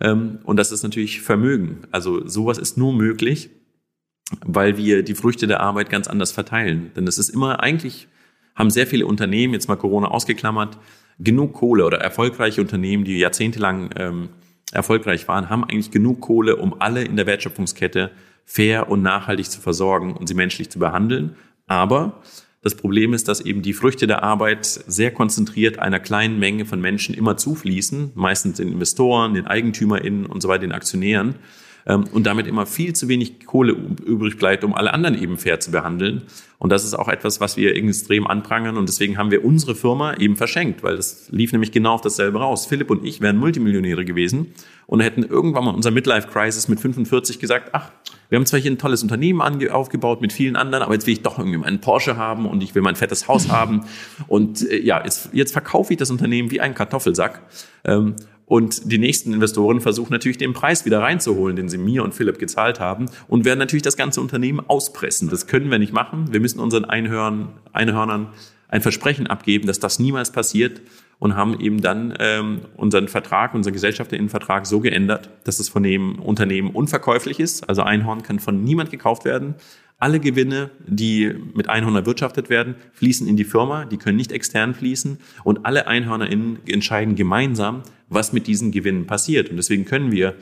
ähm, 0.00 0.38
und 0.44 0.56
das 0.56 0.72
ist 0.72 0.82
natürlich 0.82 1.20
Vermögen. 1.22 1.80
Also 1.90 2.26
sowas 2.26 2.58
ist 2.58 2.78
nur 2.78 2.92
möglich, 2.92 3.50
weil 4.44 4.76
wir 4.76 5.02
die 5.02 5.14
Früchte 5.14 5.46
der 5.46 5.60
Arbeit 5.60 5.90
ganz 5.90 6.06
anders 6.06 6.32
verteilen. 6.32 6.92
Denn 6.94 7.06
es 7.06 7.18
ist 7.18 7.30
immer 7.30 7.60
eigentlich, 7.60 8.08
haben 8.54 8.70
sehr 8.70 8.86
viele 8.86 9.06
Unternehmen, 9.06 9.54
jetzt 9.54 9.68
mal 9.68 9.76
Corona 9.76 10.08
ausgeklammert, 10.08 10.78
genug 11.18 11.52
Kohle 11.52 11.84
oder 11.84 11.98
erfolgreiche 11.98 12.60
Unternehmen, 12.60 13.04
die 13.04 13.18
jahrzehntelang 13.18 13.90
ähm, 13.96 14.28
erfolgreich 14.72 15.26
waren, 15.28 15.50
haben 15.50 15.64
eigentlich 15.64 15.90
genug 15.90 16.20
Kohle, 16.20 16.56
um 16.56 16.80
alle 16.80 17.02
in 17.02 17.16
der 17.16 17.26
Wertschöpfungskette 17.26 18.12
fair 18.44 18.88
und 18.88 19.02
nachhaltig 19.02 19.50
zu 19.50 19.60
versorgen 19.60 20.14
und 20.14 20.28
sie 20.28 20.34
menschlich 20.34 20.70
zu 20.70 20.78
behandeln. 20.78 21.36
Aber 21.70 22.20
das 22.62 22.74
Problem 22.74 23.14
ist, 23.14 23.28
dass 23.28 23.40
eben 23.40 23.62
die 23.62 23.72
Früchte 23.72 24.08
der 24.08 24.24
Arbeit 24.24 24.66
sehr 24.66 25.12
konzentriert 25.12 25.78
einer 25.78 26.00
kleinen 26.00 26.40
Menge 26.40 26.66
von 26.66 26.80
Menschen 26.80 27.14
immer 27.14 27.36
zufließen, 27.36 28.10
meistens 28.16 28.56
den 28.56 28.72
Investoren, 28.72 29.34
den 29.34 29.46
EigentümerInnen 29.46 30.26
und 30.26 30.42
so 30.42 30.48
weiter, 30.48 30.62
den 30.62 30.72
Aktionären 30.72 31.36
ähm, 31.86 32.04
und 32.12 32.26
damit 32.26 32.48
immer 32.48 32.66
viel 32.66 32.92
zu 32.92 33.06
wenig 33.06 33.46
Kohle 33.46 33.72
übrig 34.04 34.36
bleibt, 34.36 34.64
um 34.64 34.74
alle 34.74 34.92
anderen 34.92 35.16
eben 35.16 35.38
fair 35.38 35.60
zu 35.60 35.70
behandeln. 35.70 36.22
Und 36.58 36.72
das 36.72 36.84
ist 36.84 36.94
auch 36.94 37.08
etwas, 37.08 37.40
was 37.40 37.56
wir 37.56 37.76
extrem 37.76 38.26
anprangern 38.26 38.76
und 38.76 38.88
deswegen 38.88 39.16
haben 39.16 39.30
wir 39.30 39.44
unsere 39.44 39.76
Firma 39.76 40.14
eben 40.14 40.34
verschenkt, 40.36 40.82
weil 40.82 40.96
das 40.96 41.28
lief 41.30 41.52
nämlich 41.52 41.70
genau 41.70 41.94
auf 41.94 42.00
dasselbe 42.00 42.40
raus. 42.40 42.66
Philipp 42.66 42.90
und 42.90 43.06
ich 43.06 43.20
wären 43.20 43.36
Multimillionäre 43.36 44.04
gewesen 44.04 44.54
und 44.88 45.00
hätten 45.00 45.22
irgendwann 45.22 45.64
mal 45.64 45.74
unser 45.74 45.92
Midlife 45.92 46.26
Crisis 46.26 46.66
mit 46.66 46.80
45 46.80 47.38
gesagt, 47.38 47.70
ach, 47.74 47.92
wir 48.30 48.36
haben 48.36 48.46
zwar 48.46 48.60
hier 48.60 48.70
ein 48.70 48.78
tolles 48.78 49.02
Unternehmen 49.02 49.42
aufgebaut 49.70 50.22
mit 50.22 50.32
vielen 50.32 50.56
anderen, 50.56 50.82
aber 50.82 50.94
jetzt 50.94 51.06
will 51.06 51.12
ich 51.12 51.22
doch 51.22 51.38
irgendwie 51.38 51.62
einen 51.64 51.80
Porsche 51.80 52.16
haben 52.16 52.46
und 52.46 52.62
ich 52.62 52.74
will 52.74 52.82
mein 52.82 52.96
fettes 52.96 53.28
Haus 53.28 53.48
haben. 53.50 53.82
Und 54.28 54.68
äh, 54.70 54.80
ja, 54.80 55.04
jetzt, 55.04 55.30
jetzt 55.32 55.52
verkaufe 55.52 55.92
ich 55.92 55.98
das 55.98 56.10
Unternehmen 56.10 56.50
wie 56.50 56.60
einen 56.60 56.74
Kartoffelsack. 56.74 57.42
Ähm, 57.84 58.14
und 58.46 58.90
die 58.90 58.98
nächsten 58.98 59.32
Investoren 59.32 59.80
versuchen 59.80 60.12
natürlich 60.12 60.38
den 60.38 60.52
Preis 60.52 60.84
wieder 60.84 61.00
reinzuholen, 61.00 61.54
den 61.54 61.68
sie 61.68 61.78
mir 61.78 62.02
und 62.02 62.14
Philipp 62.14 62.38
gezahlt 62.38 62.80
haben 62.80 63.06
und 63.28 63.44
werden 63.44 63.60
natürlich 63.60 63.82
das 63.82 63.96
ganze 63.96 64.20
Unternehmen 64.20 64.58
auspressen. 64.58 65.28
Das 65.28 65.46
können 65.46 65.70
wir 65.70 65.78
nicht 65.78 65.92
machen. 65.92 66.32
Wir 66.32 66.40
müssen 66.40 66.58
unseren 66.58 66.84
Einhörnern 66.84 68.28
ein 68.68 68.80
Versprechen 68.80 69.28
abgeben, 69.28 69.66
dass 69.66 69.78
das 69.78 69.98
niemals 70.00 70.32
passiert 70.32 70.80
und 71.20 71.36
haben 71.36 71.60
eben 71.60 71.80
dann 71.80 72.14
ähm, 72.18 72.62
unseren 72.76 73.06
Vertrag, 73.06 73.54
unseren 73.54 73.74
Gesellschafterinnenvertrag 73.74 74.66
so 74.66 74.80
geändert, 74.80 75.28
dass 75.44 75.60
es 75.60 75.68
von 75.68 75.82
dem 75.82 76.18
Unternehmen 76.18 76.70
unverkäuflich 76.70 77.38
ist. 77.38 77.68
Also 77.68 77.82
Einhorn 77.82 78.22
kann 78.22 78.40
von 78.40 78.64
niemand 78.64 78.90
gekauft 78.90 79.26
werden. 79.26 79.54
Alle 79.98 80.18
Gewinne, 80.18 80.70
die 80.86 81.30
mit 81.54 81.68
Einhorn 81.68 81.94
erwirtschaftet 81.94 82.48
werden, 82.48 82.74
fließen 82.94 83.28
in 83.28 83.36
die 83.36 83.44
Firma, 83.44 83.84
die 83.84 83.98
können 83.98 84.16
nicht 84.16 84.32
extern 84.32 84.74
fließen 84.74 85.18
und 85.44 85.66
alle 85.66 85.86
EinhörnerInnen 85.86 86.60
entscheiden 86.66 87.16
gemeinsam, 87.16 87.82
was 88.08 88.32
mit 88.32 88.46
diesen 88.46 88.72
Gewinnen 88.72 89.06
passiert. 89.06 89.50
Und 89.50 89.58
deswegen 89.58 89.84
können 89.84 90.10
wir 90.10 90.36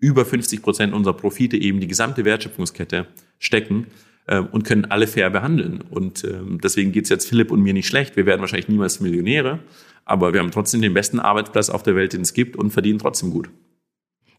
über 0.00 0.26
50 0.26 0.60
Prozent 0.60 0.92
unserer 0.92 1.14
Profite 1.14 1.56
eben 1.56 1.80
die 1.80 1.88
gesamte 1.88 2.26
Wertschöpfungskette 2.26 3.06
stecken 3.38 3.86
äh, 4.28 4.38
und 4.38 4.64
können 4.64 4.84
alle 4.84 5.06
fair 5.06 5.30
behandeln. 5.30 5.82
Und 5.90 6.24
äh, 6.24 6.40
deswegen 6.62 6.92
geht's 6.92 7.08
jetzt 7.08 7.28
Philipp 7.28 7.50
und 7.50 7.60
mir 7.60 7.72
nicht 7.72 7.88
schlecht. 7.88 8.16
Wir 8.16 8.26
werden 8.26 8.40
wahrscheinlich 8.40 8.68
niemals 8.68 9.00
Millionäre, 9.00 9.58
aber 10.04 10.32
wir 10.32 10.40
haben 10.40 10.50
trotzdem 10.50 10.80
den 10.80 10.94
besten 10.94 11.18
Arbeitsplatz 11.18 11.70
auf 11.70 11.82
der 11.82 11.96
Welt, 11.96 12.12
den 12.12 12.20
es 12.20 12.32
gibt 12.32 12.56
und 12.56 12.70
verdienen 12.70 12.98
trotzdem 12.98 13.30
gut. 13.30 13.50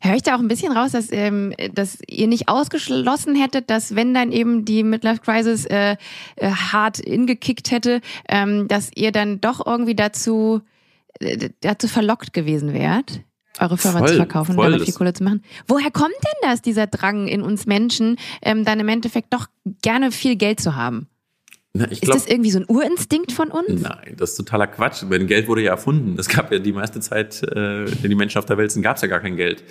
Höre 0.02 0.16
ich 0.16 0.24
da 0.24 0.36
auch 0.36 0.40
ein 0.40 0.48
bisschen 0.48 0.72
raus, 0.72 0.94
dass, 0.94 1.12
ähm, 1.12 1.54
dass 1.74 1.98
ihr 2.08 2.28
nicht 2.28 2.48
ausgeschlossen 2.48 3.36
hättet, 3.36 3.70
dass 3.70 3.96
wenn 3.96 4.14
dann 4.14 4.32
eben 4.32 4.64
die 4.64 4.84
Midlife 4.84 5.20
Crisis 5.20 5.66
äh, 5.66 5.98
äh, 6.38 6.50
hart 6.52 7.00
ingekickt 7.00 7.70
hätte, 7.72 8.00
ähm, 8.30 8.70
dass 8.70 8.92
ihr 8.96 9.12
dann 9.12 9.42
doch 9.42 9.66
irgendwie 9.66 9.96
dazu, 9.96 10.62
äh, 11.20 11.50
dazu 11.60 11.90
verlockt 11.90 12.32
gewesen 12.32 12.74
wärt? 12.74 13.24
Eure 13.60 13.78
Firma 13.78 14.00
voll, 14.00 14.10
zu 14.10 14.16
verkaufen 14.16 14.58
und 14.58 14.64
damit 14.64 14.84
viel 14.84 14.94
Kohle 14.94 15.14
zu 15.14 15.24
machen. 15.24 15.44
Woher 15.68 15.92
kommt 15.92 16.14
denn 16.14 16.50
das, 16.50 16.62
dieser 16.62 16.88
Drang 16.88 17.28
in 17.28 17.42
uns 17.42 17.66
Menschen, 17.66 18.18
ähm, 18.42 18.66
dann 18.66 18.80
im 18.80 18.88
Endeffekt 18.88 19.34
doch 19.34 19.48
gerne 19.82 20.12
viel 20.12 20.36
Geld 20.36 20.60
zu 20.60 20.76
haben? 20.76 21.08
Na, 21.74 21.86
ist 21.86 22.02
glaub, 22.02 22.16
das 22.16 22.26
irgendwie 22.26 22.50
so 22.50 22.60
ein 22.60 22.66
Urinstinkt 22.68 23.32
von 23.32 23.50
uns? 23.50 23.82
Nein, 23.82 24.16
das 24.18 24.32
ist 24.32 24.38
totaler 24.38 24.68
Quatsch. 24.68 25.04
Denn 25.10 25.28
Geld 25.28 25.48
wurde 25.48 25.62
ja 25.62 25.72
erfunden. 25.72 26.18
Es 26.18 26.28
gab 26.28 26.52
ja 26.52 26.60
die 26.60 26.72
meiste 26.72 27.00
Zeit, 27.00 27.44
äh, 27.44 27.86
die 27.86 28.16
Menschen 28.16 28.40
auf 28.40 28.46
der 28.46 28.58
Welt 28.58 28.72
sind, 28.72 28.82
gab 28.82 28.96
es 28.96 29.04
ja 29.04 29.08
gar 29.08 29.20
kein 29.20 29.36
Geld. 29.36 29.64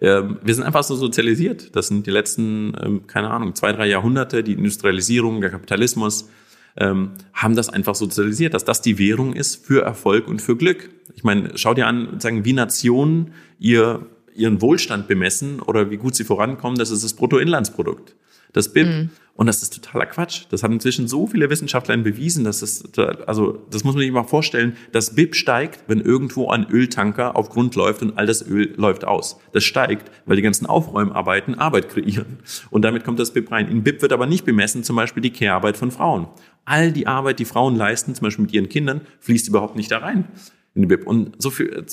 Ähm, 0.00 0.38
wir 0.42 0.54
sind 0.54 0.64
einfach 0.64 0.82
so 0.82 0.96
sozialisiert. 0.96 1.76
Das 1.76 1.88
sind 1.88 2.06
die 2.06 2.10
letzten, 2.10 2.74
ähm, 2.82 3.06
keine 3.06 3.30
Ahnung, 3.30 3.54
zwei, 3.54 3.72
drei 3.72 3.86
Jahrhunderte, 3.86 4.42
die 4.42 4.54
Industrialisierung, 4.54 5.40
der 5.40 5.50
Kapitalismus, 5.50 6.28
ähm, 6.76 7.12
haben 7.32 7.56
das 7.56 7.68
einfach 7.68 7.94
sozialisiert, 7.94 8.54
dass 8.54 8.64
das 8.64 8.82
die 8.82 8.98
Währung 8.98 9.32
ist 9.32 9.64
für 9.64 9.82
Erfolg 9.82 10.26
und 10.28 10.42
für 10.42 10.56
Glück. 10.56 10.90
Ich 11.14 11.24
meine, 11.24 11.56
schau 11.56 11.74
dir 11.74 11.86
an, 11.86 12.18
sagen, 12.20 12.44
wie 12.44 12.52
Nationen 12.52 13.32
ihr, 13.58 14.06
ihren 14.34 14.60
Wohlstand 14.60 15.06
bemessen 15.06 15.60
oder 15.60 15.90
wie 15.90 15.96
gut 15.96 16.14
sie 16.14 16.24
vorankommen, 16.24 16.78
das 16.78 16.90
ist 16.90 17.04
das 17.04 17.14
Bruttoinlandsprodukt 17.14 18.14
das 18.54 18.72
BIP. 18.72 18.86
Mhm. 18.86 19.10
Und 19.36 19.46
das 19.46 19.62
ist 19.62 19.74
totaler 19.74 20.06
Quatsch. 20.06 20.44
Das 20.50 20.62
haben 20.62 20.74
inzwischen 20.74 21.08
so 21.08 21.26
viele 21.26 21.50
Wissenschaftler 21.50 21.96
bewiesen, 21.96 22.44
dass 22.44 22.62
es, 22.62 22.84
also, 23.26 23.66
das 23.68 23.82
muss 23.82 23.94
man 23.94 24.02
sich 24.02 24.12
mal 24.12 24.22
vorstellen, 24.22 24.76
das 24.92 25.16
BIP 25.16 25.34
steigt, 25.34 25.80
wenn 25.88 26.00
irgendwo 26.00 26.50
ein 26.50 26.70
Öltanker 26.70 27.34
auf 27.34 27.50
Grund 27.50 27.74
läuft 27.74 28.02
und 28.02 28.16
all 28.16 28.26
das 28.26 28.46
Öl 28.46 28.72
läuft 28.76 29.04
aus. 29.04 29.40
Das 29.52 29.64
steigt, 29.64 30.12
weil 30.24 30.36
die 30.36 30.42
ganzen 30.42 30.66
Aufräumarbeiten 30.66 31.56
Arbeit 31.56 31.88
kreieren. 31.88 32.38
Und 32.70 32.82
damit 32.82 33.04
kommt 33.04 33.18
das 33.18 33.32
BIP 33.32 33.50
rein. 33.50 33.68
In 33.68 33.82
BIP 33.82 34.02
wird 34.02 34.12
aber 34.12 34.26
nicht 34.26 34.44
bemessen, 34.44 34.84
zum 34.84 34.94
Beispiel 34.94 35.20
die 35.20 35.32
Care-Arbeit 35.32 35.76
von 35.76 35.90
Frauen. 35.90 36.28
All 36.64 36.92
die 36.92 37.08
Arbeit, 37.08 37.40
die 37.40 37.44
Frauen 37.44 37.74
leisten, 37.74 38.14
zum 38.14 38.26
Beispiel 38.26 38.44
mit 38.44 38.54
ihren 38.54 38.68
Kindern, 38.68 39.00
fließt 39.18 39.48
überhaupt 39.48 39.74
nicht 39.74 39.90
da 39.90 39.98
rein 39.98 40.28
in 40.76 40.82
den 40.82 40.88
BIP. 40.88 41.08
Und 41.08 41.42
so 41.42 41.50
viel, 41.50 41.84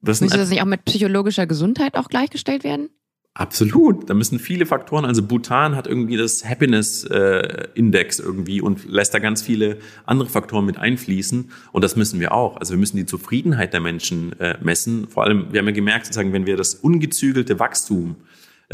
das 0.00 0.20
Müsste 0.20 0.38
das 0.38 0.48
nicht 0.48 0.62
auch 0.62 0.66
mit 0.66 0.84
psychologischer 0.84 1.48
Gesundheit 1.48 1.96
auch 1.96 2.08
gleichgestellt 2.08 2.62
werden? 2.62 2.90
Absolut. 3.36 4.08
Da 4.08 4.14
müssen 4.14 4.38
viele 4.38 4.64
Faktoren, 4.64 5.04
also 5.04 5.20
Bhutan 5.20 5.74
hat 5.74 5.88
irgendwie 5.88 6.16
das 6.16 6.44
Happiness-Index 6.44 8.20
äh, 8.20 8.22
irgendwie 8.22 8.60
und 8.60 8.88
lässt 8.88 9.12
da 9.12 9.18
ganz 9.18 9.42
viele 9.42 9.78
andere 10.06 10.28
Faktoren 10.28 10.64
mit 10.64 10.78
einfließen. 10.78 11.50
Und 11.72 11.82
das 11.82 11.96
müssen 11.96 12.20
wir 12.20 12.30
auch. 12.30 12.58
Also 12.58 12.74
wir 12.74 12.78
müssen 12.78 12.96
die 12.96 13.06
Zufriedenheit 13.06 13.72
der 13.72 13.80
Menschen 13.80 14.38
äh, 14.38 14.56
messen. 14.62 15.08
Vor 15.08 15.24
allem, 15.24 15.52
wir 15.52 15.58
haben 15.58 15.66
ja 15.66 15.72
gemerkt, 15.72 16.06
sozusagen, 16.06 16.32
wenn 16.32 16.46
wir 16.46 16.56
das 16.56 16.76
ungezügelte 16.76 17.58
Wachstum 17.58 18.14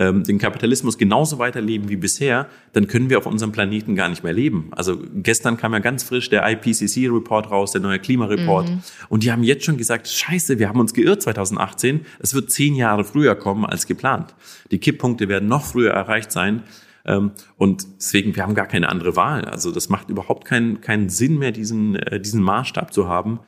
ähm, 0.00 0.24
den 0.24 0.38
Kapitalismus 0.38 0.96
genauso 0.96 1.38
weiterleben 1.38 1.90
wie 1.90 1.96
bisher, 1.96 2.46
dann 2.72 2.86
können 2.86 3.10
wir 3.10 3.18
auf 3.18 3.26
unserem 3.26 3.52
Planeten 3.52 3.94
gar 3.94 4.08
nicht 4.08 4.24
mehr 4.24 4.32
leben. 4.32 4.68
Also 4.70 4.98
gestern 5.14 5.58
kam 5.58 5.74
ja 5.74 5.78
ganz 5.78 6.02
frisch 6.04 6.30
der 6.30 6.50
IPCC-Report 6.50 7.50
raus, 7.50 7.72
der 7.72 7.82
neue 7.82 7.98
Klimareport. 7.98 8.70
Mhm. 8.70 8.82
Und 9.10 9.24
die 9.24 9.30
haben 9.30 9.42
jetzt 9.42 9.66
schon 9.66 9.76
gesagt, 9.76 10.08
scheiße, 10.08 10.58
wir 10.58 10.70
haben 10.70 10.80
uns 10.80 10.94
geirrt 10.94 11.20
2018. 11.20 12.06
Es 12.18 12.32
wird 12.32 12.50
zehn 12.50 12.74
Jahre 12.74 13.04
früher 13.04 13.34
kommen 13.34 13.66
als 13.66 13.86
geplant. 13.86 14.34
Die 14.70 14.78
Kipppunkte 14.78 15.28
werden 15.28 15.50
noch 15.50 15.66
früher 15.66 15.92
erreicht 15.92 16.32
sein. 16.32 16.62
Ähm, 17.04 17.32
und 17.58 17.86
deswegen, 17.98 18.34
wir 18.34 18.42
haben 18.42 18.54
gar 18.54 18.68
keine 18.68 18.88
andere 18.88 19.16
Wahl. 19.16 19.44
Also 19.44 19.70
das 19.70 19.90
macht 19.90 20.08
überhaupt 20.08 20.46
keinen, 20.46 20.80
keinen 20.80 21.10
Sinn 21.10 21.38
mehr, 21.38 21.52
diesen, 21.52 21.96
äh, 21.96 22.18
diesen 22.18 22.42
Maßstab 22.42 22.94
zu 22.94 23.06
haben. 23.06 23.40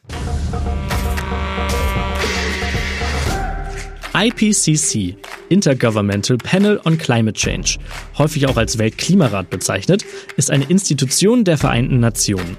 IPCC, 4.15 5.17
Intergovernmental 5.49 6.37
Panel 6.37 6.81
on 6.85 6.99
Climate 6.99 7.39
Change, 7.39 7.79
häufig 8.19 8.47
auch 8.47 8.57
als 8.57 8.79
Weltklimarat 8.79 9.49
bezeichnet, 9.49 10.05
ist 10.37 10.51
eine 10.51 10.65
Institution 10.65 11.45
der 11.45 11.57
Vereinten 11.57 11.99
Nationen. 12.01 12.59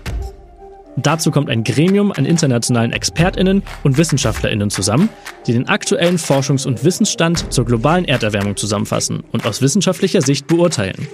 Dazu 0.97 1.31
kommt 1.31 1.49
ein 1.49 1.63
Gremium 1.63 2.11
an 2.11 2.25
internationalen 2.25 2.91
Expertinnen 2.91 3.63
und 3.83 3.97
Wissenschaftlerinnen 3.97 4.69
zusammen, 4.69 5.09
die 5.47 5.53
den 5.53 5.67
aktuellen 5.67 6.17
Forschungs- 6.17 6.67
und 6.67 6.83
Wissensstand 6.83 7.51
zur 7.53 7.65
globalen 7.65 8.05
Erderwärmung 8.05 8.55
zusammenfassen 8.55 9.23
und 9.31 9.45
aus 9.45 9.61
wissenschaftlicher 9.61 10.21
Sicht 10.21 10.47
beurteilen. 10.47 11.07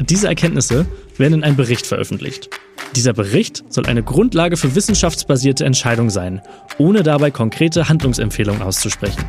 Diese 0.00 0.28
Erkenntnisse 0.28 0.86
werden 1.16 1.34
in 1.34 1.44
einem 1.44 1.56
Bericht 1.56 1.86
veröffentlicht. 1.86 2.50
Dieser 2.94 3.12
Bericht 3.12 3.64
soll 3.68 3.86
eine 3.86 4.02
Grundlage 4.02 4.56
für 4.56 4.74
wissenschaftsbasierte 4.74 5.64
Entscheidungen 5.64 6.10
sein, 6.10 6.40
ohne 6.78 7.02
dabei 7.02 7.30
konkrete 7.30 7.88
Handlungsempfehlungen 7.88 8.62
auszusprechen. 8.62 9.24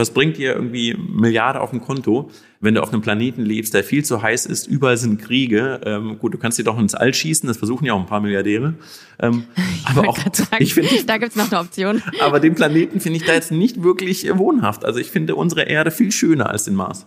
Was 0.00 0.12
bringt 0.12 0.38
dir 0.38 0.54
irgendwie 0.54 0.94
Milliarden 0.94 1.60
auf 1.60 1.70
dem 1.70 1.82
Konto, 1.82 2.30
wenn 2.58 2.74
du 2.74 2.82
auf 2.82 2.90
einem 2.90 3.02
Planeten 3.02 3.42
lebst, 3.42 3.74
der 3.74 3.84
viel 3.84 4.02
zu 4.02 4.22
heiß 4.22 4.46
ist, 4.46 4.66
überall 4.66 4.96
sind 4.96 5.20
Kriege. 5.20 5.82
Ähm, 5.84 6.18
gut, 6.18 6.32
du 6.32 6.38
kannst 6.38 6.58
dir 6.58 6.64
doch 6.64 6.78
ins 6.78 6.94
All 6.94 7.12
schießen, 7.12 7.46
das 7.46 7.58
versuchen 7.58 7.84
ja 7.84 7.92
auch 7.92 8.00
ein 8.00 8.06
paar 8.06 8.22
Milliardäre. 8.22 8.76
Ähm, 9.18 9.44
aber 9.84 10.08
auch, 10.08 10.16
sagen, 10.32 10.56
ich 10.58 10.72
finde, 10.72 11.04
da 11.04 11.18
gibt's 11.18 11.36
noch 11.36 11.52
eine 11.52 11.60
Option. 11.60 12.02
Aber 12.20 12.40
den 12.40 12.54
Planeten 12.54 13.00
finde 13.00 13.18
ich 13.18 13.26
da 13.26 13.34
jetzt 13.34 13.52
nicht 13.52 13.82
wirklich 13.82 14.26
wohnhaft. 14.38 14.86
Also 14.86 15.00
ich 15.00 15.10
finde 15.10 15.36
unsere 15.36 15.64
Erde 15.64 15.90
viel 15.90 16.12
schöner 16.12 16.48
als 16.48 16.64
den 16.64 16.76
Mars. 16.76 17.06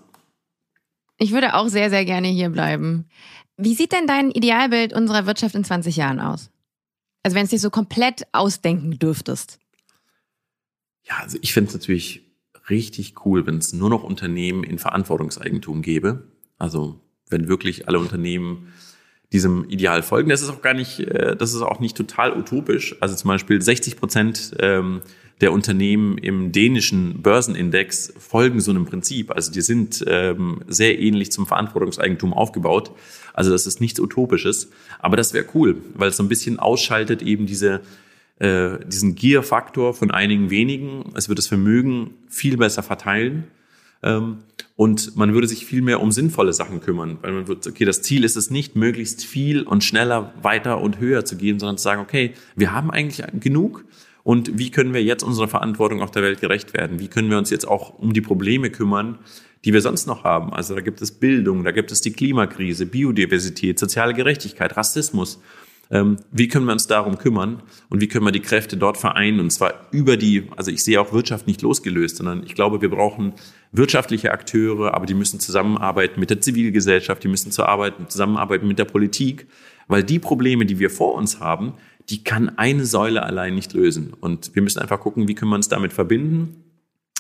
Ich 1.18 1.32
würde 1.32 1.56
auch 1.56 1.70
sehr, 1.70 1.90
sehr 1.90 2.06
gerne 2.06 2.28
hier 2.28 2.50
bleiben. 2.50 3.06
Wie 3.58 3.74
sieht 3.74 3.92
denn 3.92 4.06
dein 4.06 4.30
Idealbild 4.30 4.94
unserer 4.94 5.26
Wirtschaft 5.26 5.56
in 5.56 5.64
20 5.64 5.96
Jahren 5.96 6.20
aus? 6.20 6.52
Also 7.24 7.36
wenn 7.36 7.46
es 7.46 7.50
dich 7.50 7.62
so 7.62 7.72
komplett 7.72 8.28
ausdenken 8.34 9.00
dürftest. 9.00 9.58
Ja, 11.08 11.16
also 11.24 11.40
ich 11.42 11.54
finde 11.54 11.70
es 11.70 11.74
natürlich 11.74 12.22
richtig 12.70 13.26
cool, 13.26 13.46
wenn 13.46 13.58
es 13.58 13.74
nur 13.74 13.90
noch 13.90 14.04
Unternehmen 14.04 14.64
in 14.64 14.80
Verantwortungseigentum 14.80 15.82
gäbe. 15.82 16.24
Also 16.58 17.00
wenn 17.30 17.48
wirklich 17.48 17.88
alle 17.88 18.00
Unternehmen 18.00 18.74
diesem 19.34 19.68
Ideal 19.68 20.04
folgen. 20.04 20.30
Das 20.30 20.44
ist 20.44 20.50
auch 20.50 20.62
gar 20.62 20.76
nicht, 20.76 21.00
äh, 21.00 21.36
das 21.36 21.54
ist 21.54 21.62
auch 21.62 21.80
nicht 21.80 21.98
total 21.98 22.38
utopisch. 22.38 22.96
Also 23.02 23.16
zum 23.16 23.30
Beispiel 23.30 23.62
60 23.62 23.98
Prozent 23.98 24.54
ähm, 24.60 25.02
der 25.42 25.52
Unternehmen 25.52 26.20
im 26.20 26.52
dänischen 26.52 27.22
Börsenindex 27.24 28.14
folgen 28.18 28.62
so 28.62 28.70
einem 28.70 28.86
Prinzip. 28.86 29.32
Also 29.32 29.52
die 29.52 29.62
sind 29.62 30.06
ähm, 30.08 30.62
sehr 30.68 31.00
ähnlich 31.00 31.32
zum 31.32 31.48
Verantwortungseigentum 31.48 32.32
aufgebaut. 32.32 32.92
Also 33.34 33.52
das 33.52 33.66
ist 33.66 33.82
nichts 33.82 34.00
Utopisches. 34.00 34.70
Aber 35.00 35.18
das 35.18 35.34
wäre 35.34 35.46
cool, 35.56 35.78
weil 35.96 36.10
es 36.10 36.18
so 36.18 36.24
ein 36.24 36.30
bisschen 36.30 36.60
ausschaltet 36.60 37.24
eben 37.24 37.48
diese 37.48 37.82
äh, 38.40 38.80
diesen 38.88 39.16
Gier-Faktor 39.16 39.94
von 39.94 40.12
einigen 40.12 40.50
wenigen. 40.50 41.14
Es 41.16 41.30
wird 41.30 41.40
das 41.40 41.48
Vermögen 41.48 42.12
viel 42.28 42.58
besser 42.58 42.84
verteilen. 42.84 43.46
Ähm, 44.02 44.40
und 44.76 45.16
man 45.16 45.34
würde 45.34 45.48
sich 45.48 45.66
viel 45.66 45.82
mehr 45.82 46.02
um 46.02 46.12
sinnvolle 46.12 46.54
Sachen 46.54 46.82
kümmern, 46.82 47.20
weil 47.22 47.32
man 47.32 47.48
wird, 47.48 47.66
okay, 47.66 47.86
das 47.86 48.02
Ziel 48.02 48.24
ist 48.24 48.36
es 48.36 48.50
nicht, 48.50 48.76
möglichst 48.76 49.24
viel 49.24 49.64
und 49.64 49.84
schneller 49.84 50.34
weiter 50.42 50.82
und 50.82 51.00
höher 51.00 51.26
zu 51.26 51.38
gehen, 51.38 51.60
sondern 51.60 51.78
zu 51.78 51.84
sagen, 51.84 52.02
okay, 52.02 52.34
wir 52.56 52.74
haben 52.74 52.92
eigentlich 52.92 53.24
genug 53.40 53.86
und 54.24 54.58
wie 54.58 54.72
können 54.72 54.94
wir 54.94 55.04
jetzt 55.04 55.24
unserer 55.24 55.48
Verantwortung 55.48 56.02
auf 56.02 56.12
der 56.12 56.24
Welt 56.24 56.40
gerecht 56.40 56.74
werden? 56.74 57.00
Wie 57.00 57.08
können 57.10 57.30
wir 57.30 57.38
uns 57.38 57.50
jetzt 57.50 57.68
auch 57.68 58.00
um 58.00 58.14
die 58.14 58.22
Probleme 58.22 58.70
kümmern, 58.70 59.20
die 59.66 59.74
wir 59.74 59.82
sonst 59.82 60.08
noch 60.08 60.24
haben? 60.24 60.54
Also 60.54 60.76
da 60.76 60.82
gibt 60.82 61.02
es 61.02 61.12
Bildung, 61.12 61.64
da 61.64 61.72
gibt 61.72 61.92
es 61.92 62.02
die 62.02 62.14
Klimakrise, 62.14 62.86
Biodiversität, 62.86 63.78
soziale 63.80 64.14
Gerechtigkeit, 64.14 64.76
Rassismus. 64.78 65.42
Ähm, 65.92 66.18
wie 66.32 66.48
können 66.48 66.66
wir 66.66 66.72
uns 66.72 66.88
darum 66.88 67.18
kümmern 67.18 67.62
und 67.90 68.02
wie 68.02 68.08
können 68.08 68.26
wir 68.26 68.32
die 68.32 68.40
Kräfte 68.40 68.78
dort 68.78 68.98
vereinen 68.98 69.40
und 69.40 69.52
zwar 69.52 69.74
über 69.92 70.18
die, 70.18 70.50
also 70.56 70.72
ich 70.72 70.84
sehe 70.84 71.00
auch 71.00 71.14
Wirtschaft 71.14 71.46
nicht 71.46 71.62
losgelöst, 71.62 72.18
sondern 72.18 72.44
ich 72.44 72.56
glaube, 72.56 72.82
wir 72.82 72.90
brauchen 72.90 73.34
wirtschaftliche 73.72 74.32
Akteure, 74.32 74.94
aber 74.94 75.06
die 75.06 75.14
müssen 75.14 75.40
zusammenarbeiten 75.40 76.20
mit 76.20 76.30
der 76.30 76.42
Zivilgesellschaft, 76.42 77.24
die 77.24 77.28
müssen 77.28 77.52
zusammenarbeiten 77.52 78.68
mit 78.68 78.80
der 78.80 78.86
Politik, 78.86 79.48
weil 79.88 80.04
die 80.04 80.20
Probleme, 80.20 80.66
die 80.66 80.80
wir 80.80 80.90
vor 80.90 81.16
uns 81.16 81.40
haben, 81.40 81.74
die 82.10 82.24
kann 82.24 82.58
eine 82.58 82.86
Säule 82.86 83.24
allein 83.24 83.56
nicht 83.56 83.74
lösen. 83.74 84.14
Und 84.20 84.56
wir 84.56 84.62
müssen 84.62 84.80
einfach 84.80 85.00
gucken, 85.00 85.28
wie 85.28 85.36
können 85.36 85.52
wir 85.52 85.56
uns 85.56 85.70
damit 85.70 85.94
verbinden, 85.94 86.64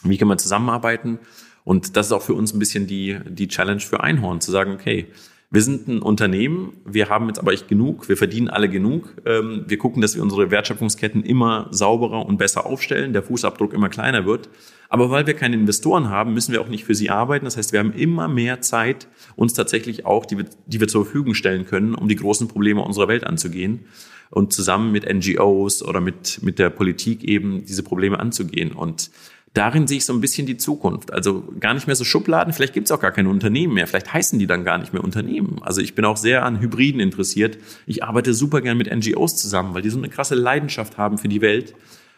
wie 0.03 0.17
können 0.17 0.29
wir 0.29 0.37
zusammenarbeiten. 0.37 1.19
Und 1.63 1.95
das 1.95 2.07
ist 2.07 2.11
auch 2.11 2.21
für 2.21 2.33
uns 2.33 2.53
ein 2.53 2.59
bisschen 2.59 2.87
die, 2.87 3.19
die 3.27 3.47
Challenge 3.47 3.79
für 3.79 4.01
Einhorn, 4.01 4.41
zu 4.41 4.51
sagen, 4.51 4.73
okay, 4.73 5.07
wir 5.53 5.61
sind 5.61 5.87
ein 5.87 6.01
Unternehmen, 6.01 6.73
wir 6.83 7.09
haben 7.09 7.27
jetzt 7.27 7.37
aber 7.37 7.53
echt 7.53 7.67
genug, 7.67 8.09
wir 8.09 8.17
verdienen 8.17 8.47
alle 8.47 8.69
genug. 8.69 9.13
Ähm, 9.23 9.65
wir 9.67 9.77
gucken, 9.77 10.01
dass 10.01 10.15
wir 10.15 10.23
unsere 10.23 10.49
Wertschöpfungsketten 10.49 11.23
immer 11.23 11.67
sauberer 11.69 12.25
und 12.25 12.37
besser 12.37 12.65
aufstellen, 12.65 13.13
der 13.13 13.21
Fußabdruck 13.21 13.71
immer 13.71 13.87
kleiner 13.87 14.25
wird. 14.25 14.49
Aber 14.89 15.11
weil 15.11 15.27
wir 15.27 15.35
keine 15.35 15.55
Investoren 15.55 16.09
haben, 16.09 16.33
müssen 16.33 16.53
wir 16.53 16.61
auch 16.61 16.69
nicht 16.69 16.85
für 16.85 16.95
sie 16.95 17.11
arbeiten. 17.11 17.45
Das 17.45 17.55
heißt, 17.55 17.71
wir 17.71 17.81
haben 17.81 17.93
immer 17.93 18.27
mehr 18.27 18.61
Zeit, 18.61 19.07
uns 19.35 19.53
tatsächlich 19.53 20.07
auch, 20.07 20.25
die 20.25 20.39
wir, 20.39 20.45
die 20.65 20.79
wir 20.79 20.87
zur 20.87 21.05
Verfügung 21.05 21.35
stellen 21.35 21.67
können, 21.67 21.93
um 21.93 22.07
die 22.07 22.15
großen 22.15 22.47
Probleme 22.47 22.81
unserer 22.81 23.07
Welt 23.07 23.23
anzugehen 23.23 23.85
und 24.31 24.53
zusammen 24.53 24.91
mit 24.91 25.07
NGOs 25.07 25.83
oder 25.83 26.01
mit, 26.01 26.41
mit 26.41 26.57
der 26.57 26.71
Politik 26.71 27.23
eben 27.23 27.63
diese 27.63 27.83
Probleme 27.83 28.19
anzugehen. 28.19 28.71
Und 28.71 29.11
darin 29.53 29.87
sehe 29.87 29.97
ich 29.97 30.05
so 30.05 30.13
ein 30.13 30.21
bisschen 30.21 30.47
die 30.47 30.57
Zukunft. 30.57 31.13
Also 31.13 31.43
gar 31.59 31.73
nicht 31.73 31.87
mehr 31.87 31.95
so 31.95 32.03
Schubladen, 32.03 32.53
vielleicht 32.53 32.73
gibt 32.73 32.87
es 32.87 32.91
auch 32.91 32.99
gar 32.99 33.11
keine 33.11 33.29
Unternehmen 33.29 33.73
mehr, 33.73 33.87
vielleicht 33.87 34.13
heißen 34.13 34.39
die 34.39 34.47
dann 34.47 34.63
gar 34.63 34.77
nicht 34.77 34.93
mehr 34.93 35.03
Unternehmen. 35.03 35.59
Also 35.61 35.81
ich 35.81 35.95
bin 35.95 36.05
auch 36.05 36.17
sehr 36.17 36.43
an 36.43 36.59
Hybriden 36.59 36.99
interessiert. 36.99 37.57
Ich 37.85 38.03
arbeite 38.03 38.33
super 38.33 38.61
gern 38.61 38.77
mit 38.77 38.93
NGOs 38.93 39.35
zusammen, 39.35 39.73
weil 39.73 39.81
die 39.81 39.89
so 39.89 39.97
eine 39.97 40.09
krasse 40.09 40.35
Leidenschaft 40.35 40.97
haben 40.97 41.17
für 41.17 41.27
die 41.27 41.41
Welt. 41.41 41.75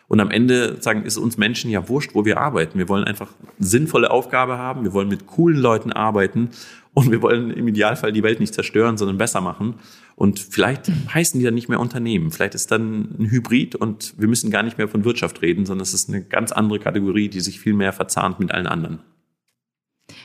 Und 0.07 0.19
am 0.19 0.29
Ende 0.29 0.77
sagen, 0.81 1.03
ist 1.03 1.17
uns 1.17 1.37
Menschen 1.37 1.71
ja 1.71 1.89
wurscht, 1.89 2.11
wo 2.13 2.25
wir 2.25 2.39
arbeiten. 2.39 2.77
Wir 2.77 2.87
wollen 2.87 3.05
einfach 3.05 3.31
sinnvolle 3.59 4.11
Aufgabe 4.11 4.57
haben, 4.57 4.83
wir 4.83 4.93
wollen 4.93 5.07
mit 5.07 5.25
coolen 5.25 5.59
Leuten 5.59 5.91
arbeiten 5.91 6.51
und 6.93 7.11
wir 7.11 7.21
wollen 7.21 7.51
im 7.51 7.67
Idealfall 7.67 8.13
die 8.13 8.23
Welt 8.23 8.39
nicht 8.39 8.53
zerstören, 8.53 8.97
sondern 8.97 9.17
besser 9.17 9.41
machen. 9.41 9.75
Und 10.15 10.39
vielleicht 10.39 10.89
heißen 11.13 11.39
die 11.39 11.45
dann 11.45 11.55
nicht 11.55 11.67
mehr 11.67 11.79
Unternehmen. 11.79 12.31
Vielleicht 12.31 12.55
ist 12.55 12.71
dann 12.71 13.15
ein 13.19 13.29
Hybrid 13.29 13.75
und 13.75 14.13
wir 14.17 14.29
müssen 14.29 14.49
gar 14.49 14.63
nicht 14.63 14.77
mehr 14.77 14.87
von 14.87 15.03
Wirtschaft 15.03 15.41
reden, 15.41 15.65
sondern 15.65 15.83
es 15.83 15.93
ist 15.93 16.07
eine 16.09 16.23
ganz 16.23 16.53
andere 16.53 16.79
Kategorie, 16.79 17.27
die 17.27 17.41
sich 17.41 17.59
viel 17.59 17.73
mehr 17.73 17.91
verzahnt 17.91 18.39
mit 18.39 18.51
allen 18.51 18.67
anderen. 18.67 18.99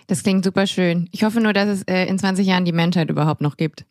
Das 0.07 0.23
klingt 0.23 0.45
super 0.45 0.67
schön. 0.67 1.09
Ich 1.11 1.25
hoffe 1.25 1.41
nur, 1.41 1.53
dass 1.53 1.69
es 1.69 1.83
äh, 1.83 2.05
in 2.07 2.19
20 2.19 2.47
Jahren 2.47 2.65
die 2.65 2.73
Menschheit 2.73 3.11
überhaupt 3.11 3.41
noch 3.41 3.57
gibt. 3.57 3.85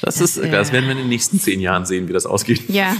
Das, 0.00 0.16
das 0.16 0.20
ist, 0.20 0.52
das 0.52 0.72
werden 0.72 0.86
wir 0.86 0.92
in 0.92 0.98
den 0.98 1.08
nächsten 1.08 1.38
zehn 1.38 1.60
Jahren 1.60 1.84
sehen, 1.84 2.08
wie 2.08 2.12
das 2.12 2.24
ausgeht. 2.24 2.68
Ja, 2.68 2.96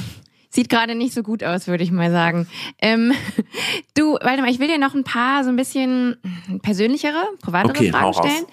Sieht 0.53 0.69
gerade 0.69 0.97
nicht 0.97 1.15
so 1.15 1.23
gut 1.23 1.45
aus, 1.45 1.69
würde 1.69 1.85
ich 1.85 1.93
mal 1.93 2.11
sagen. 2.11 2.49
Ähm, 2.83 3.13
du, 3.97 4.15
warte 4.21 4.43
mal, 4.43 4.51
ich 4.51 4.59
will 4.59 4.67
dir 4.67 4.79
noch 4.79 4.95
ein 4.95 5.05
paar 5.05 5.45
so 5.45 5.51
ein 5.51 5.55
bisschen 5.55 6.17
persönlichere, 6.63 7.23
privatere 7.41 7.71
Okay, 7.71 7.91
Fragen 7.93 8.15
stellen. 8.15 8.47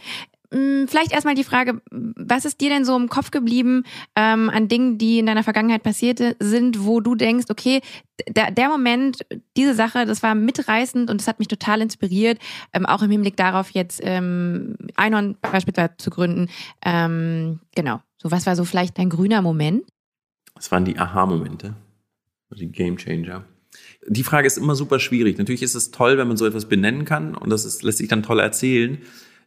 Mm, 0.52 0.86
Vielleicht 0.88 1.12
erstmal 1.12 1.36
die 1.36 1.44
Frage, 1.44 1.82
was 1.92 2.46
ist 2.46 2.62
dir 2.62 2.70
denn 2.70 2.86
so 2.86 2.96
im 2.96 3.10
Kopf 3.10 3.32
geblieben 3.32 3.84
ähm, 4.16 4.50
an 4.50 4.68
Dingen, 4.68 4.98
die 4.98 5.20
in 5.20 5.26
deiner 5.26 5.44
Vergangenheit 5.44 5.84
passiert 5.84 6.22
sind, 6.40 6.86
wo 6.86 7.02
du 7.02 7.16
denkst, 7.16 7.48
okay, 7.50 7.82
der, 8.30 8.52
der 8.52 8.70
Moment, 8.70 9.26
diese 9.58 9.74
Sache, 9.74 10.06
das 10.06 10.24
war 10.24 10.36
mitreißend 10.36 11.10
und 11.10 11.20
das 11.20 11.28
hat 11.28 11.40
mich 11.40 11.50
total 11.50 11.82
inspiriert, 11.82 12.40
ähm, 12.74 12.86
auch 12.86 13.02
im 13.02 13.12
Hinblick 13.12 13.36
darauf 13.36 13.72
jetzt 13.72 14.00
ähm, 14.04 14.76
Einhorn 14.96 15.36
beispielsweise 15.42 15.96
zu 15.98 16.10
gründen. 16.10 16.50
Ähm, 16.84 17.60
genau, 17.76 18.00
so 18.18 18.32
was 18.32 18.46
war 18.46 18.56
so 18.56 18.64
vielleicht 18.64 18.98
dein 18.98 19.10
grüner 19.10 19.42
Moment? 19.42 19.84
Das 20.56 20.72
waren 20.72 20.86
die 20.86 20.98
Aha-Momente, 20.98 21.76
die 22.52 22.72
Game 22.72 22.98
Changer. 22.98 23.46
Die 24.08 24.24
Frage 24.24 24.48
ist 24.48 24.58
immer 24.58 24.76
super 24.76 25.00
schwierig. 25.00 25.38
Natürlich 25.38 25.62
ist 25.62 25.76
es 25.76 25.92
toll, 25.92 26.18
wenn 26.18 26.28
man 26.28 26.38
so 26.38 26.46
etwas 26.46 26.68
benennen 26.70 27.06
kann 27.06 27.36
und 27.36 27.50
das 27.50 27.66
ist, 27.66 27.84
lässt 27.84 27.98
sich 27.98 28.08
dann 28.08 28.24
toll 28.24 28.40
erzählen. 28.40 29.00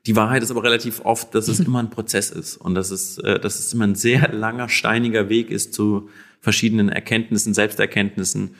Die 0.06 0.16
Wahrheit 0.16 0.42
ist 0.42 0.50
aber 0.50 0.62
relativ 0.62 1.00
oft, 1.04 1.34
dass 1.34 1.48
es 1.48 1.60
immer 1.60 1.80
ein 1.80 1.90
Prozess 1.90 2.30
ist 2.30 2.56
und 2.56 2.74
dass 2.74 2.90
es, 2.90 3.18
äh, 3.18 3.38
dass 3.38 3.58
es 3.58 3.72
immer 3.72 3.86
ein 3.86 3.94
sehr 3.94 4.32
langer, 4.32 4.68
steiniger 4.68 5.28
Weg 5.28 5.50
ist 5.50 5.74
zu 5.74 6.08
verschiedenen 6.40 6.88
Erkenntnissen, 6.88 7.52
Selbsterkenntnissen. 7.52 8.54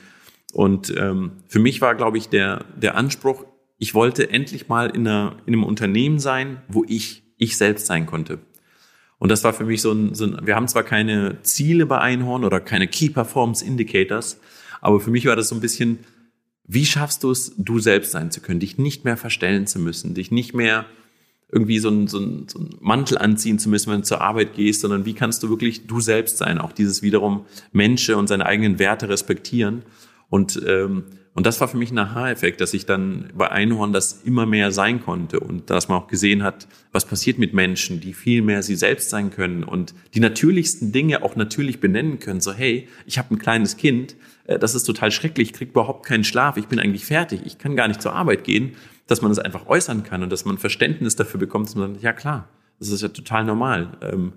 Und 0.53 0.93
ähm, 0.97 1.31
für 1.47 1.59
mich 1.59 1.81
war, 1.81 1.95
glaube 1.95 2.17
ich, 2.17 2.29
der, 2.29 2.65
der 2.79 2.95
Anspruch, 2.95 3.45
ich 3.77 3.95
wollte 3.95 4.29
endlich 4.29 4.67
mal 4.67 4.89
in, 4.89 5.07
einer, 5.07 5.37
in 5.45 5.53
einem 5.53 5.63
Unternehmen 5.63 6.19
sein, 6.19 6.61
wo 6.67 6.85
ich 6.87 7.23
ich 7.37 7.57
selbst 7.57 7.87
sein 7.87 8.05
konnte. 8.05 8.39
Und 9.17 9.29
das 9.29 9.43
war 9.43 9.53
für 9.53 9.65
mich 9.65 9.81
so 9.81 9.91
ein, 9.91 10.13
so 10.13 10.25
ein, 10.25 10.45
wir 10.45 10.55
haben 10.55 10.67
zwar 10.67 10.83
keine 10.83 11.41
Ziele 11.41 11.85
bei 11.85 11.99
Einhorn 11.99 12.43
oder 12.43 12.59
keine 12.59 12.87
Key 12.87 13.09
Performance 13.09 13.65
Indicators, 13.65 14.39
aber 14.79 14.99
für 14.99 15.11
mich 15.11 15.25
war 15.25 15.35
das 15.35 15.49
so 15.49 15.55
ein 15.55 15.61
bisschen, 15.61 15.99
wie 16.65 16.85
schaffst 16.85 17.23
du 17.23 17.31
es, 17.31 17.53
du 17.57 17.79
selbst 17.79 18.11
sein 18.11 18.31
zu 18.31 18.41
können, 18.41 18.59
dich 18.59 18.77
nicht 18.77 19.05
mehr 19.05 19.17
verstellen 19.17 19.67
zu 19.67 19.79
müssen, 19.79 20.13
dich 20.13 20.31
nicht 20.31 20.53
mehr 20.53 20.85
irgendwie 21.51 21.79
so 21.79 21.89
einen, 21.89 22.07
so, 22.07 22.17
einen, 22.17 22.47
so 22.47 22.59
einen 22.59 22.77
Mantel 22.79 23.17
anziehen 23.17 23.59
zu 23.59 23.69
müssen, 23.69 23.91
wenn 23.91 23.99
du 23.99 24.05
zur 24.05 24.21
Arbeit 24.21 24.53
gehst, 24.53 24.81
sondern 24.81 25.05
wie 25.05 25.13
kannst 25.13 25.43
du 25.43 25.49
wirklich 25.49 25.85
du 25.85 25.99
selbst 25.99 26.37
sein, 26.37 26.57
auch 26.57 26.71
dieses 26.71 27.01
wiederum 27.01 27.45
Menschen 27.73 28.15
und 28.15 28.27
seine 28.27 28.45
eigenen 28.45 28.79
Werte 28.79 29.09
respektieren. 29.09 29.83
Und, 30.29 30.61
ähm, 30.65 31.03
und 31.33 31.45
das 31.45 31.59
war 31.59 31.67
für 31.67 31.77
mich 31.77 31.91
ein 31.91 31.97
Aha-Effekt, 31.97 32.61
dass 32.61 32.73
ich 32.73 32.85
dann 32.85 33.31
bei 33.35 33.51
Einhorn 33.51 33.91
das 33.91 34.21
immer 34.23 34.45
mehr 34.45 34.71
sein 34.71 35.01
konnte 35.01 35.41
und 35.41 35.69
dass 35.69 35.89
man 35.89 35.97
auch 35.97 36.07
gesehen 36.07 36.41
hat, 36.41 36.67
was 36.93 37.05
passiert 37.05 37.37
mit 37.37 37.53
Menschen, 37.53 37.99
die 37.99 38.13
viel 38.13 38.41
mehr 38.41 38.63
sie 38.63 38.75
selbst 38.75 39.09
sein 39.09 39.29
können 39.29 39.65
und 39.65 39.93
die 40.13 40.21
natürlichsten 40.21 40.93
Dinge 40.93 41.23
auch 41.23 41.35
natürlich 41.35 41.81
benennen 41.81 42.19
können. 42.19 42.39
So, 42.39 42.53
hey, 42.53 42.87
ich 43.05 43.17
habe 43.17 43.33
ein 43.33 43.39
kleines 43.39 43.75
Kind, 43.75 44.15
äh, 44.45 44.57
das 44.57 44.73
ist 44.73 44.83
total 44.83 45.11
schrecklich, 45.11 45.49
ich 45.49 45.53
krieg 45.53 45.69
überhaupt 45.71 46.05
keinen 46.05 46.23
Schlaf, 46.23 46.55
ich 46.55 46.67
bin 46.67 46.79
eigentlich 46.79 47.05
fertig, 47.05 47.41
ich 47.45 47.57
kann 47.57 47.75
gar 47.75 47.89
nicht 47.89 48.01
zur 48.01 48.13
Arbeit 48.13 48.45
gehen, 48.45 48.73
dass 49.11 49.21
man 49.21 49.29
das 49.29 49.39
einfach 49.39 49.67
äußern 49.67 50.03
kann 50.03 50.23
und 50.23 50.31
dass 50.31 50.45
man 50.45 50.57
Verständnis 50.57 51.15
dafür 51.15 51.39
bekommt, 51.39 51.67
dass 51.67 51.75
man 51.75 51.93
sagt, 51.93 52.03
ja 52.03 52.13
klar, 52.13 52.47
das 52.79 52.89
ist 52.89 53.01
ja 53.01 53.09
total 53.09 53.43
normal. 53.43 53.97
Ähm, 54.01 54.33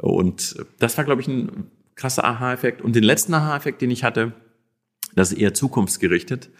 Und 0.00 0.56
das 0.78 0.96
war, 0.96 1.04
glaube 1.04 1.20
ich, 1.20 1.28
ein 1.28 1.70
krasser 1.96 2.24
Aha-Effekt. 2.24 2.80
Und 2.82 2.94
den 2.94 3.02
letzten 3.02 3.34
Aha-Effekt, 3.34 3.82
den 3.82 3.90
ich 3.90 4.04
hatte, 4.04 4.32
das 5.14 5.32
ist 5.32 5.38
eher 5.38 5.54
zukunftsgerichtet. 5.54 6.50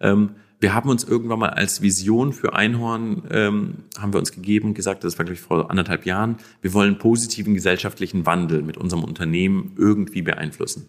Ähm, 0.00 0.30
wir 0.60 0.74
haben 0.74 0.90
uns 0.90 1.04
irgendwann 1.04 1.38
mal 1.38 1.50
als 1.50 1.80
Vision 1.82 2.32
für 2.32 2.54
Einhorn, 2.54 3.22
ähm, 3.30 3.74
haben 3.96 4.12
wir 4.12 4.18
uns 4.18 4.32
gegeben, 4.32 4.74
gesagt, 4.74 5.04
das 5.04 5.16
war, 5.16 5.24
glaube 5.24 5.34
ich, 5.34 5.40
vor 5.40 5.70
anderthalb 5.70 6.04
Jahren, 6.04 6.38
wir 6.60 6.74
wollen 6.74 6.98
positiven 6.98 7.54
gesellschaftlichen 7.54 8.26
Wandel 8.26 8.62
mit 8.62 8.76
unserem 8.76 9.04
Unternehmen 9.04 9.74
irgendwie 9.78 10.22
beeinflussen. 10.22 10.88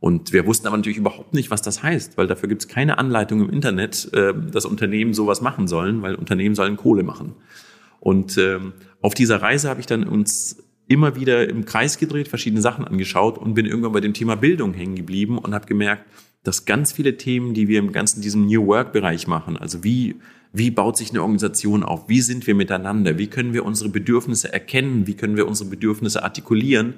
Und 0.00 0.32
wir 0.32 0.46
wussten 0.46 0.66
aber 0.66 0.76
natürlich 0.76 0.98
überhaupt 0.98 1.34
nicht, 1.34 1.50
was 1.50 1.62
das 1.62 1.82
heißt, 1.82 2.16
weil 2.18 2.26
dafür 2.26 2.48
gibt 2.48 2.62
es 2.62 2.68
keine 2.68 2.98
Anleitung 2.98 3.40
im 3.40 3.50
Internet, 3.50 4.12
äh, 4.12 4.34
dass 4.50 4.66
Unternehmen 4.66 5.14
sowas 5.14 5.40
machen 5.40 5.68
sollen, 5.68 6.02
weil 6.02 6.14
Unternehmen 6.14 6.54
sollen 6.54 6.76
Kohle 6.76 7.02
machen. 7.02 7.34
Und 8.00 8.36
ähm, 8.38 8.74
auf 9.00 9.14
dieser 9.14 9.40
Reise 9.40 9.68
habe 9.68 9.80
ich 9.80 9.86
dann 9.86 10.04
uns 10.04 10.62
immer 10.86 11.16
wieder 11.16 11.48
im 11.48 11.64
Kreis 11.64 11.98
gedreht, 11.98 12.28
verschiedene 12.28 12.62
Sachen 12.62 12.84
angeschaut 12.84 13.38
und 13.38 13.54
bin 13.54 13.66
irgendwann 13.66 13.92
bei 13.92 14.00
dem 14.00 14.14
Thema 14.14 14.36
Bildung 14.36 14.74
hängen 14.74 14.94
geblieben 14.94 15.38
und 15.38 15.54
habe 15.54 15.66
gemerkt, 15.66 16.04
dass 16.44 16.64
ganz 16.64 16.92
viele 16.92 17.16
Themen, 17.16 17.54
die 17.54 17.66
wir 17.66 17.80
im 17.80 17.90
ganzen 17.90 18.20
diesem 18.20 18.46
New 18.46 18.66
Work 18.66 18.92
Bereich 18.92 19.26
machen, 19.26 19.56
also 19.56 19.82
wie 19.82 20.16
wie 20.52 20.70
baut 20.70 20.96
sich 20.96 21.10
eine 21.10 21.20
Organisation 21.20 21.82
auf, 21.82 22.08
wie 22.08 22.22
sind 22.22 22.46
wir 22.46 22.54
miteinander, 22.54 23.18
wie 23.18 23.26
können 23.26 23.52
wir 23.52 23.64
unsere 23.64 23.90
Bedürfnisse 23.90 24.52
erkennen, 24.52 25.06
wie 25.06 25.14
können 25.14 25.36
wir 25.36 25.46
unsere 25.46 25.68
Bedürfnisse 25.68 26.22
artikulieren 26.22 26.94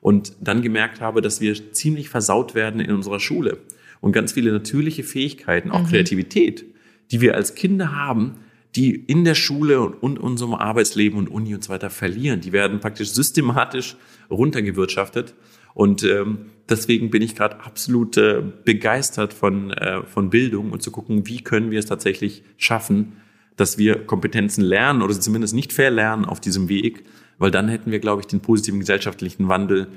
und 0.00 0.32
dann 0.40 0.62
gemerkt 0.62 1.00
habe, 1.00 1.20
dass 1.20 1.40
wir 1.40 1.72
ziemlich 1.72 2.08
versaut 2.08 2.54
werden 2.54 2.80
in 2.80 2.92
unserer 2.92 3.20
Schule 3.20 3.58
und 4.00 4.12
ganz 4.12 4.32
viele 4.32 4.52
natürliche 4.52 5.02
Fähigkeiten, 5.02 5.70
auch 5.70 5.88
Kreativität, 5.88 6.64
die 7.10 7.20
wir 7.20 7.34
als 7.34 7.54
Kinder 7.54 7.94
haben, 7.94 8.36
die 8.76 8.94
in 8.94 9.24
der 9.24 9.34
Schule 9.34 9.80
und, 9.80 9.96
und 9.96 10.18
unserem 10.18 10.54
Arbeitsleben 10.54 11.18
und 11.18 11.28
Uni 11.28 11.54
und 11.54 11.64
so 11.64 11.70
weiter 11.70 11.90
verlieren. 11.90 12.40
Die 12.40 12.52
werden 12.52 12.80
praktisch 12.80 13.10
systematisch 13.10 13.96
runtergewirtschaftet. 14.30 15.34
Und 15.74 16.02
ähm, 16.04 16.46
deswegen 16.68 17.10
bin 17.10 17.22
ich 17.22 17.34
gerade 17.34 17.60
absolut 17.60 18.16
äh, 18.16 18.42
begeistert 18.64 19.32
von, 19.32 19.70
äh, 19.72 20.02
von 20.04 20.30
Bildung 20.30 20.70
und 20.72 20.82
zu 20.82 20.90
gucken, 20.90 21.26
wie 21.26 21.42
können 21.42 21.70
wir 21.70 21.78
es 21.78 21.86
tatsächlich 21.86 22.42
schaffen, 22.56 23.16
dass 23.56 23.78
wir 23.78 24.06
Kompetenzen 24.06 24.62
lernen 24.62 25.02
oder 25.02 25.18
zumindest 25.18 25.54
nicht 25.54 25.72
verlernen 25.72 26.24
auf 26.24 26.40
diesem 26.40 26.68
Weg, 26.68 27.04
weil 27.38 27.50
dann 27.50 27.68
hätten 27.68 27.90
wir, 27.90 27.98
glaube 27.98 28.20
ich, 28.20 28.26
den 28.26 28.40
positiven 28.40 28.80
gesellschaftlichen 28.80 29.48
Wandel 29.48 29.88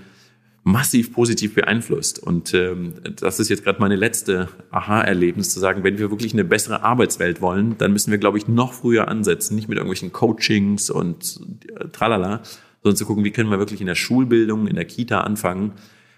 massiv 0.64 1.12
positiv 1.12 1.56
beeinflusst. 1.56 2.20
Und 2.20 2.54
ähm, 2.54 2.94
das 3.20 3.39
ist 3.39 3.50
jetzt 3.50 3.64
gerade 3.64 3.80
meine 3.80 3.96
letzte 3.96 4.48
Aha-Erlebnis, 4.70 5.52
zu 5.52 5.60
sagen, 5.60 5.84
wenn 5.84 5.98
wir 5.98 6.12
wirklich 6.12 6.34
eine 6.34 6.44
bessere 6.44 6.84
Arbeitswelt 6.84 7.42
wollen, 7.42 7.78
dann 7.78 7.92
müssen 7.94 8.12
wir, 8.12 8.20
glaube 8.20 8.38
ich, 8.38 8.48
noch 8.48 8.74
früher 8.74 9.08
ansetzen, 9.08 9.56
nicht 9.56 9.70
mit 9.70 9.78
irgendwelchen 9.78 10.12
Coachings 10.12 10.89
und 10.89 11.39
äh, 11.76 11.88
tralala, 11.88 12.42
sondern 12.84 12.96
zu 12.96 13.06
gucken, 13.06 13.24
wie 13.24 13.32
können 13.32 13.50
wir 13.50 13.60
wirklich 13.60 13.82
in 13.82 13.88
der 13.88 13.96
Schulbildung, 13.96 14.68
in 14.68 14.76
der 14.76 14.86
Kita 14.86 15.22
anfangen, 15.22 15.74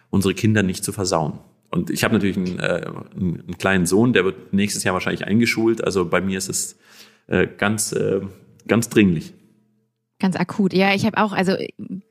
unsere 0.10 0.34
Kinder 0.34 0.62
nicht 0.62 0.84
zu 0.84 0.92
versauen. 0.92 1.40
Und 1.70 1.90
ich 1.90 2.04
habe 2.04 2.14
natürlich 2.14 2.38
einen, 2.38 2.60
äh, 2.60 2.86
einen 3.16 3.44
einen 3.48 3.58
kleinen 3.58 3.86
Sohn, 3.86 4.14
der 4.14 4.26
wird 4.26 4.54
nächstes 4.54 4.84
Jahr 4.84 4.94
wahrscheinlich 4.94 5.26
eingeschult. 5.26 5.84
Also 5.84 6.06
bei 6.06 6.22
mir 6.22 6.38
ist 6.38 6.50
es 6.50 6.78
äh, 7.28 7.48
ganz, 7.48 7.94
äh, 7.94 8.22
ganz 8.68 8.90
dringlich. 8.90 9.34
Ganz 10.24 10.38
akut. 10.38 10.72
Ja, 10.74 10.96
ich 10.96 11.06
habe 11.06 11.18
auch, 11.18 11.34
also 11.34 11.52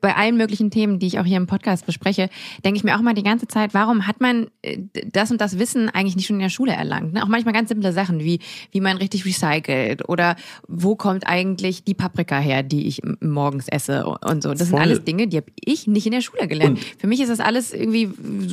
bei 0.02 0.14
allen 0.14 0.36
möglichen 0.36 0.70
Themen, 0.70 0.98
die 0.98 1.06
ich 1.06 1.18
auch 1.18 1.24
hier 1.24 1.38
im 1.38 1.46
Podcast 1.46 1.86
bespreche, 1.86 2.28
denke 2.62 2.76
ich 2.76 2.84
mir 2.84 2.94
auch 2.94 3.00
mal 3.00 3.14
die 3.14 3.22
ganze 3.22 3.48
Zeit, 3.48 3.72
warum 3.72 4.06
hat 4.06 4.20
man 4.20 4.48
äh, 4.60 4.80
das 5.10 5.30
und 5.30 5.40
das 5.40 5.58
Wissen 5.58 5.88
eigentlich 5.88 6.14
nicht 6.14 6.26
schon 6.26 6.36
in 6.36 6.42
der 6.42 6.50
Schule 6.50 6.72
erlangt? 6.72 7.14
Ne? 7.14 7.22
Auch 7.24 7.28
manchmal 7.28 7.54
ganz 7.54 7.70
simple 7.70 7.90
Sachen 7.94 8.20
wie, 8.20 8.40
wie 8.70 8.82
man 8.82 8.98
richtig 8.98 9.24
recycelt 9.24 10.06
oder 10.10 10.36
wo 10.68 10.94
kommt 10.94 11.26
eigentlich 11.26 11.84
die 11.84 11.94
Paprika 11.94 12.38
her, 12.38 12.62
die 12.62 12.86
ich 12.86 13.00
morgens 13.20 13.66
esse 13.68 14.04
und 14.04 14.42
so. 14.42 14.50
Das 14.50 14.58
Voll. 14.58 14.66
sind 14.66 14.78
alles 14.78 15.04
Dinge, 15.04 15.26
die 15.28 15.38
habe 15.38 15.46
ich 15.58 15.86
nicht 15.86 16.04
in 16.04 16.12
der 16.12 16.20
Schule 16.20 16.46
gelernt. 16.48 16.80
Und- 16.80 17.00
Für 17.00 17.06
mich 17.06 17.18
ist 17.22 17.30
das 17.30 17.40
alles 17.40 17.72
irgendwie, 17.72 18.08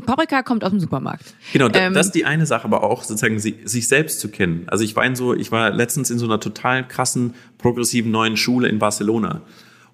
Paprika 0.06 0.42
kommt 0.42 0.64
aus 0.64 0.70
dem 0.70 0.80
Supermarkt. 0.80 1.34
Genau, 1.52 1.68
Ähm, 1.74 1.94
das 1.94 2.06
ist 2.06 2.16
die 2.16 2.24
eine 2.24 2.46
Sache, 2.46 2.64
aber 2.64 2.84
auch 2.84 3.04
sozusagen 3.04 3.38
sich 3.40 3.88
selbst 3.90 4.22
zu 4.22 4.30
kennen. 4.30 4.64
Also 4.68 4.86
ich 4.86 4.96
war 4.96 5.06
in 5.06 5.18
so, 5.18 5.34
ich 5.34 5.52
war 5.52 5.70
letztens 5.72 6.10
in 6.12 6.18
so 6.18 6.28
einer 6.28 6.40
total 6.40 6.88
krassen, 6.88 7.34
progressiven 7.58 8.10
neuen 8.10 8.38
Schule 8.38 8.70
in 8.70 8.80
Barcelona. 8.80 9.42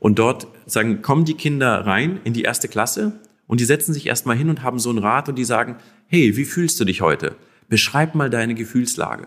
Und 0.06 0.20
dort 0.20 0.46
sagen, 0.68 1.02
kommen 1.02 1.26
die 1.26 1.34
Kinder 1.34 1.84
rein 1.84 2.20
in 2.26 2.34
die 2.34 2.44
erste 2.44 2.68
Klasse 2.68 3.14
und 3.48 3.60
die 3.60 3.66
setzen 3.66 3.92
sich 3.92 4.06
erstmal 4.06 4.36
hin 4.38 4.52
und 4.52 4.62
haben 4.62 4.78
so 4.78 4.92
einen 4.92 5.00
Rat 5.00 5.30
und 5.30 5.36
die 5.36 5.46
sagen, 5.46 5.78
hey, 6.06 6.38
wie 6.38 6.46
fühlst 6.46 6.80
du 6.80 6.86
dich 6.86 7.02
heute? 7.02 7.36
Beschreib 7.70 8.14
mal 8.14 8.30
deine 8.30 8.54
Gefühlslage. 8.54 9.26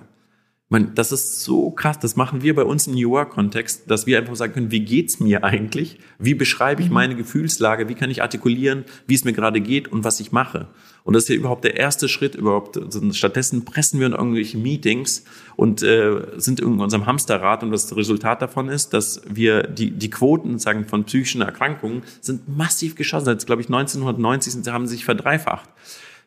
Man, 0.70 0.94
das 0.94 1.12
ist 1.12 1.44
so 1.44 1.70
krass, 1.70 1.98
das 1.98 2.14
machen 2.14 2.42
wir 2.42 2.54
bei 2.54 2.62
uns 2.62 2.86
im 2.86 2.94
New 2.94 3.08
Work-Kontext, 3.10 3.90
dass 3.90 4.06
wir 4.06 4.18
einfach 4.18 4.36
sagen 4.36 4.52
können, 4.52 4.70
wie 4.70 4.84
geht's 4.84 5.18
mir 5.18 5.42
eigentlich? 5.42 5.98
Wie 6.18 6.34
beschreibe 6.34 6.82
ich 6.82 6.90
meine 6.90 7.16
Gefühlslage? 7.16 7.88
Wie 7.88 7.94
kann 7.94 8.10
ich 8.10 8.20
artikulieren, 8.20 8.84
wie 9.06 9.14
es 9.14 9.24
mir 9.24 9.32
gerade 9.32 9.62
geht 9.62 9.88
und 9.88 10.04
was 10.04 10.20
ich 10.20 10.30
mache? 10.30 10.68
Und 11.04 11.14
das 11.14 11.22
ist 11.22 11.30
ja 11.30 11.36
überhaupt 11.36 11.64
der 11.64 11.78
erste 11.78 12.06
Schritt 12.06 12.34
überhaupt. 12.34 12.78
Stattdessen 13.12 13.64
pressen 13.64 13.98
wir 13.98 14.08
in 14.08 14.12
irgendwelche 14.12 14.58
Meetings 14.58 15.24
und 15.56 15.82
äh, 15.82 16.20
sind 16.36 16.60
in 16.60 16.78
unserem 16.78 17.06
Hamsterrad 17.06 17.62
und 17.62 17.70
das 17.70 17.96
Resultat 17.96 18.42
davon 18.42 18.68
ist, 18.68 18.92
dass 18.92 19.22
wir 19.26 19.62
die, 19.62 19.92
die 19.92 20.10
Quoten 20.10 20.58
sagen 20.58 20.84
von 20.84 21.04
psychischen 21.04 21.40
Erkrankungen 21.40 22.02
sind 22.20 22.46
massiv 22.54 22.94
geschossen. 22.94 23.24
Seit, 23.24 23.46
glaube 23.46 23.62
ich, 23.62 23.68
1990 23.68 24.52
sind, 24.52 24.70
haben 24.70 24.86
sie 24.86 24.96
sich 24.96 25.06
verdreifacht. 25.06 25.70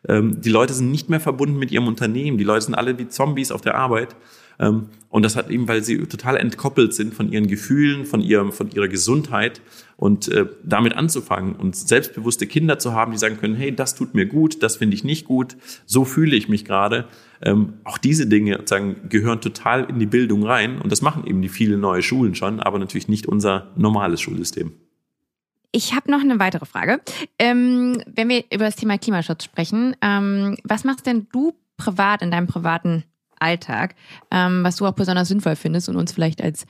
Ähm, 0.08 0.40
die 0.40 0.50
Leute 0.50 0.72
sind 0.72 0.90
nicht 0.90 1.08
mehr 1.08 1.20
verbunden 1.20 1.58
mit 1.58 1.70
ihrem 1.70 1.86
Unternehmen. 1.86 2.38
Die 2.38 2.44
Leute 2.44 2.66
sind 2.66 2.74
alle 2.74 2.98
wie 2.98 3.08
Zombies 3.08 3.52
auf 3.52 3.60
der 3.60 3.76
Arbeit. 3.76 4.16
Ähm, 4.58 4.88
und 5.08 5.24
das 5.24 5.36
hat 5.36 5.50
eben, 5.50 5.68
weil 5.68 5.82
sie 5.82 5.98
total 5.98 6.36
entkoppelt 6.36 6.94
sind 6.94 7.14
von 7.14 7.30
ihren 7.30 7.46
Gefühlen, 7.46 8.06
von, 8.06 8.20
ihrem, 8.20 8.52
von 8.52 8.70
ihrer 8.70 8.88
Gesundheit 8.88 9.60
und 9.96 10.28
äh, 10.28 10.46
damit 10.64 10.96
anzufangen 10.96 11.54
und 11.54 11.76
selbstbewusste 11.76 12.46
Kinder 12.46 12.78
zu 12.78 12.92
haben, 12.92 13.12
die 13.12 13.18
sagen 13.18 13.38
können, 13.38 13.54
hey, 13.54 13.74
das 13.74 13.94
tut 13.94 14.14
mir 14.14 14.26
gut, 14.26 14.62
das 14.62 14.76
finde 14.76 14.96
ich 14.96 15.04
nicht 15.04 15.26
gut, 15.26 15.56
so 15.86 16.04
fühle 16.04 16.36
ich 16.36 16.48
mich 16.48 16.64
gerade. 16.64 17.06
Ähm, 17.42 17.74
auch 17.84 17.98
diese 17.98 18.26
Dinge 18.26 18.60
sagen, 18.64 19.08
gehören 19.08 19.40
total 19.40 19.84
in 19.84 19.98
die 19.98 20.06
Bildung 20.06 20.44
rein 20.44 20.80
und 20.80 20.90
das 20.90 21.02
machen 21.02 21.26
eben 21.26 21.42
die 21.42 21.48
vielen 21.48 21.80
neue 21.80 22.02
Schulen 22.02 22.34
schon, 22.34 22.60
aber 22.60 22.78
natürlich 22.78 23.08
nicht 23.08 23.26
unser 23.26 23.68
normales 23.76 24.20
Schulsystem. 24.20 24.72
Ich 25.72 25.94
habe 25.94 26.10
noch 26.10 26.20
eine 26.20 26.38
weitere 26.38 26.66
Frage. 26.66 27.00
Ähm, 27.38 28.02
wenn 28.06 28.28
wir 28.28 28.44
über 28.52 28.66
das 28.66 28.76
Thema 28.76 28.98
Klimaschutz 28.98 29.44
sprechen, 29.44 29.96
ähm, 30.02 30.56
was 30.64 30.84
machst 30.84 31.06
denn 31.06 31.26
du 31.32 31.54
privat 31.78 32.20
in 32.20 32.30
deinem 32.30 32.46
privaten 32.46 33.04
Alltag, 33.38 33.94
ähm, 34.30 34.62
was 34.62 34.76
du 34.76 34.86
auch 34.86 34.92
besonders 34.92 35.28
sinnvoll 35.28 35.56
findest 35.56 35.88
und 35.88 35.96
uns 35.96 36.12
vielleicht 36.12 36.42
als 36.42 36.66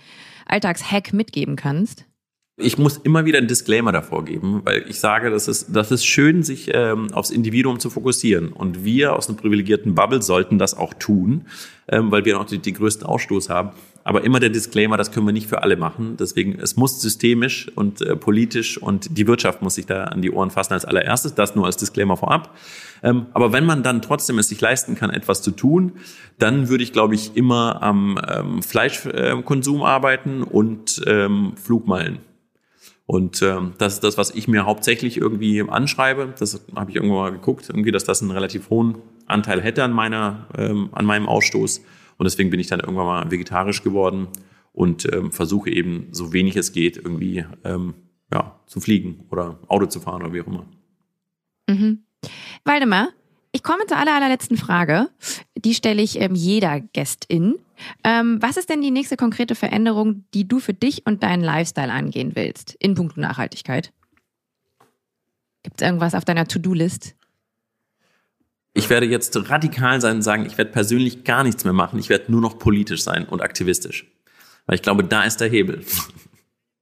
Alltagshack 0.46 1.12
mitgeben 1.12 1.56
kannst? 1.56 2.06
Ich 2.58 2.76
muss 2.76 2.98
immer 2.98 3.24
wieder 3.24 3.38
einen 3.38 3.48
Disclaimer 3.48 3.92
davor 3.92 4.26
geben, 4.26 4.60
weil 4.64 4.84
ich 4.86 5.00
sage, 5.00 5.30
das 5.30 5.48
ist, 5.48 5.74
das 5.74 5.90
ist 5.90 6.04
schön, 6.04 6.42
sich 6.42 6.70
ähm, 6.74 7.10
aufs 7.14 7.30
Individuum 7.30 7.80
zu 7.80 7.88
fokussieren. 7.88 8.52
Und 8.52 8.84
wir 8.84 9.16
aus 9.16 9.28
einer 9.28 9.38
privilegierten 9.38 9.94
Bubble 9.94 10.20
sollten 10.20 10.58
das 10.58 10.76
auch 10.76 10.92
tun, 10.92 11.46
ähm, 11.88 12.10
weil 12.10 12.26
wir 12.26 12.34
noch 12.34 12.44
die, 12.44 12.58
die 12.58 12.74
größten 12.74 13.06
Ausstoß 13.06 13.48
haben. 13.48 13.70
Aber 14.04 14.22
immer 14.22 14.38
der 14.38 14.50
Disclaimer, 14.50 14.98
das 14.98 15.12
können 15.12 15.24
wir 15.24 15.32
nicht 15.32 15.48
für 15.48 15.62
alle 15.62 15.78
machen. 15.78 16.18
Deswegen, 16.18 16.58
es 16.60 16.76
muss 16.76 17.00
systemisch 17.00 17.72
und 17.74 18.02
äh, 18.02 18.16
politisch 18.16 18.76
und 18.76 19.16
die 19.16 19.26
Wirtschaft 19.26 19.62
muss 19.62 19.76
sich 19.76 19.86
da 19.86 20.04
an 20.04 20.20
die 20.20 20.30
Ohren 20.30 20.50
fassen 20.50 20.74
als 20.74 20.84
allererstes. 20.84 21.34
Das 21.34 21.54
nur 21.54 21.64
als 21.64 21.78
Disclaimer 21.78 22.18
vorab. 22.18 22.54
Ähm, 23.02 23.26
aber 23.32 23.54
wenn 23.54 23.64
man 23.64 23.82
dann 23.82 24.02
trotzdem 24.02 24.38
es 24.38 24.48
sich 24.48 24.60
leisten 24.60 24.94
kann, 24.94 25.08
etwas 25.08 25.40
zu 25.40 25.52
tun, 25.52 25.92
dann 26.38 26.68
würde 26.68 26.84
ich, 26.84 26.92
glaube 26.92 27.14
ich, 27.14 27.34
immer 27.34 27.82
am 27.82 28.20
ähm, 28.28 28.62
Fleischkonsum 28.62 29.80
äh, 29.80 29.84
arbeiten 29.84 30.42
und 30.42 31.00
ähm, 31.06 31.54
Flugmeilen. 31.56 32.18
Und 33.06 33.42
ähm, 33.42 33.72
das 33.78 33.94
ist 33.94 34.04
das, 34.04 34.16
was 34.16 34.30
ich 34.30 34.48
mir 34.48 34.64
hauptsächlich 34.64 35.16
irgendwie 35.16 35.62
anschreibe. 35.62 36.34
Das 36.38 36.64
habe 36.74 36.90
ich 36.90 36.96
irgendwo 36.96 37.16
mal 37.16 37.32
geguckt, 37.32 37.68
irgendwie, 37.68 37.90
dass 37.90 38.04
das 38.04 38.22
einen 38.22 38.30
relativ 38.30 38.70
hohen 38.70 38.98
Anteil 39.26 39.60
hätte 39.60 39.84
an 39.84 39.92
meiner, 39.92 40.46
ähm, 40.56 40.88
an 40.92 41.04
meinem 41.04 41.28
Ausstoß. 41.28 41.82
Und 42.18 42.24
deswegen 42.24 42.50
bin 42.50 42.60
ich 42.60 42.68
dann 42.68 42.80
irgendwann 42.80 43.06
mal 43.06 43.30
vegetarisch 43.30 43.82
geworden 43.82 44.28
und 44.72 45.12
ähm, 45.12 45.32
versuche 45.32 45.70
eben, 45.70 46.08
so 46.12 46.32
wenig 46.32 46.56
es 46.56 46.72
geht, 46.72 46.96
irgendwie 46.96 47.44
ähm, 47.64 47.94
ja, 48.32 48.58
zu 48.66 48.80
fliegen 48.80 49.24
oder 49.30 49.58
Auto 49.68 49.86
zu 49.86 50.00
fahren 50.00 50.22
oder 50.22 50.32
wie 50.32 50.40
auch 50.40 50.46
immer. 50.46 50.66
Mhm. 51.68 52.04
Waldemar, 52.64 53.08
ich 53.52 53.62
komme 53.62 53.86
zur 53.86 53.98
aller, 53.98 54.14
allerletzten 54.14 54.56
Frage. 54.56 55.08
Die 55.56 55.74
stelle 55.74 56.02
ich 56.02 56.20
ähm, 56.20 56.34
jeder 56.34 56.80
Gästin. 56.80 57.56
Ähm, 58.02 58.38
was 58.40 58.56
ist 58.56 58.70
denn 58.70 58.80
die 58.80 58.90
nächste 58.90 59.16
konkrete 59.16 59.54
Veränderung, 59.54 60.24
die 60.34 60.48
du 60.48 60.58
für 60.58 60.74
dich 60.74 61.06
und 61.06 61.22
deinen 61.22 61.42
Lifestyle 61.42 61.92
angehen 61.92 62.32
willst 62.34 62.74
in 62.78 62.94
puncto 62.94 63.20
Nachhaltigkeit? 63.20 63.92
Gibt 65.62 65.80
es 65.80 65.86
irgendwas 65.86 66.14
auf 66.14 66.24
deiner 66.24 66.48
To-Do-List? 66.48 67.14
Ich 68.74 68.88
werde 68.88 69.06
jetzt 69.06 69.36
radikal 69.50 70.00
sein 70.00 70.16
und 70.16 70.22
sagen, 70.22 70.46
ich 70.46 70.56
werde 70.56 70.72
persönlich 70.72 71.24
gar 71.24 71.44
nichts 71.44 71.64
mehr 71.64 71.74
machen. 71.74 71.98
Ich 71.98 72.08
werde 72.08 72.32
nur 72.32 72.40
noch 72.40 72.58
politisch 72.58 73.02
sein 73.02 73.26
und 73.26 73.42
aktivistisch. 73.42 74.06
Weil 74.64 74.76
ich 74.76 74.82
glaube, 74.82 75.04
da 75.04 75.24
ist 75.24 75.40
der 75.40 75.50
Hebel 75.50 75.84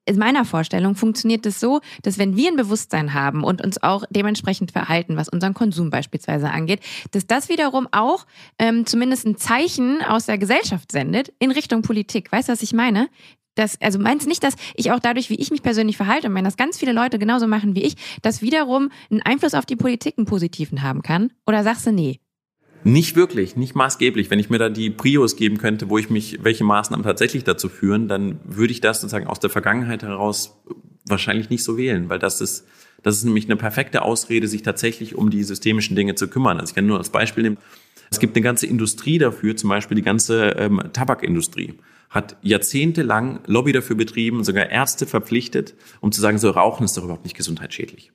in 0.06 0.18
meiner 0.18 0.44
Vorstellung 0.44 0.94
funktioniert 0.94 1.46
es 1.46 1.60
so, 1.60 1.80
dass 2.02 2.18
wenn 2.18 2.36
wir 2.36 2.48
ein 2.48 2.56
Bewusstsein 2.56 3.14
haben 3.14 3.44
und 3.44 3.62
uns 3.62 3.82
auch 3.82 4.04
dementsprechend 4.10 4.72
verhalten, 4.72 5.16
was 5.16 5.28
unseren 5.28 5.54
Konsum 5.54 5.90
beispielsweise 5.90 6.50
angeht, 6.50 6.80
dass 7.12 7.26
das 7.26 7.48
wiederum 7.48 7.86
auch 7.92 8.26
ähm, 8.58 8.86
zumindest 8.86 9.26
ein 9.26 9.36
Zeichen 9.36 10.02
aus 10.02 10.26
der 10.26 10.38
Gesellschaft 10.38 10.90
sendet 10.92 11.32
in 11.38 11.50
Richtung 11.50 11.82
Politik. 11.82 12.32
Weißt 12.32 12.48
du, 12.48 12.52
was 12.52 12.62
ich 12.62 12.72
meine? 12.72 13.08
Das, 13.56 13.80
also 13.80 13.98
meinst 13.98 14.26
nicht, 14.26 14.42
dass 14.42 14.54
ich 14.74 14.92
auch 14.92 15.00
dadurch, 15.00 15.28
wie 15.28 15.34
ich 15.34 15.50
mich 15.50 15.62
persönlich 15.62 15.96
verhalte, 15.96 16.28
und 16.28 16.34
wenn 16.34 16.44
das 16.44 16.56
ganz 16.56 16.78
viele 16.78 16.92
Leute 16.92 17.18
genauso 17.18 17.46
machen 17.46 17.74
wie 17.74 17.82
ich, 17.82 17.96
das 18.22 18.42
wiederum 18.42 18.90
einen 19.10 19.22
Einfluss 19.22 19.54
auf 19.54 19.66
die 19.66 19.76
Politik 19.76 20.14
einen 20.16 20.26
positiven 20.26 20.82
haben 20.82 21.02
kann? 21.02 21.32
Oder 21.46 21.62
sagst 21.62 21.86
du, 21.86 21.92
nee, 21.92 22.20
nicht 22.84 23.16
wirklich, 23.16 23.56
nicht 23.56 23.74
maßgeblich. 23.74 24.30
Wenn 24.30 24.38
ich 24.38 24.50
mir 24.50 24.58
da 24.58 24.68
die 24.68 24.90
Prios 24.90 25.36
geben 25.36 25.58
könnte, 25.58 25.88
wo 25.88 25.98
ich 25.98 26.10
mich, 26.10 26.38
welche 26.42 26.64
Maßnahmen 26.64 27.04
tatsächlich 27.04 27.44
dazu 27.44 27.68
führen, 27.68 28.08
dann 28.08 28.40
würde 28.44 28.72
ich 28.72 28.80
das 28.80 29.00
sozusagen 29.00 29.26
aus 29.26 29.40
der 29.40 29.50
Vergangenheit 29.50 30.02
heraus 30.02 30.56
wahrscheinlich 31.06 31.50
nicht 31.50 31.64
so 31.64 31.76
wählen, 31.76 32.08
weil 32.08 32.18
das 32.18 32.40
ist, 32.40 32.66
das 33.02 33.16
ist 33.16 33.24
nämlich 33.24 33.46
eine 33.46 33.56
perfekte 33.56 34.02
Ausrede, 34.02 34.48
sich 34.48 34.62
tatsächlich 34.62 35.14
um 35.14 35.30
die 35.30 35.42
systemischen 35.42 35.96
Dinge 35.96 36.14
zu 36.14 36.28
kümmern. 36.28 36.58
Also 36.58 36.70
ich 36.70 36.74
kann 36.74 36.86
nur 36.86 36.98
als 36.98 37.10
Beispiel 37.10 37.42
nehmen, 37.42 37.58
es 38.10 38.18
gibt 38.18 38.36
eine 38.36 38.42
ganze 38.42 38.66
Industrie 38.66 39.18
dafür, 39.18 39.56
zum 39.56 39.70
Beispiel 39.70 39.94
die 39.94 40.02
ganze 40.02 40.50
ähm, 40.50 40.82
Tabakindustrie 40.92 41.74
hat 42.10 42.36
jahrzehntelang 42.42 43.38
Lobby 43.46 43.72
dafür 43.72 43.94
betrieben, 43.94 44.42
sogar 44.42 44.68
Ärzte 44.68 45.06
verpflichtet, 45.06 45.74
um 46.00 46.10
zu 46.10 46.20
sagen, 46.20 46.38
so 46.38 46.50
Rauchen 46.50 46.84
ist 46.84 46.96
doch 46.96 47.04
überhaupt 47.04 47.24
nicht 47.24 47.36
gesundheitsschädlich. 47.36 48.10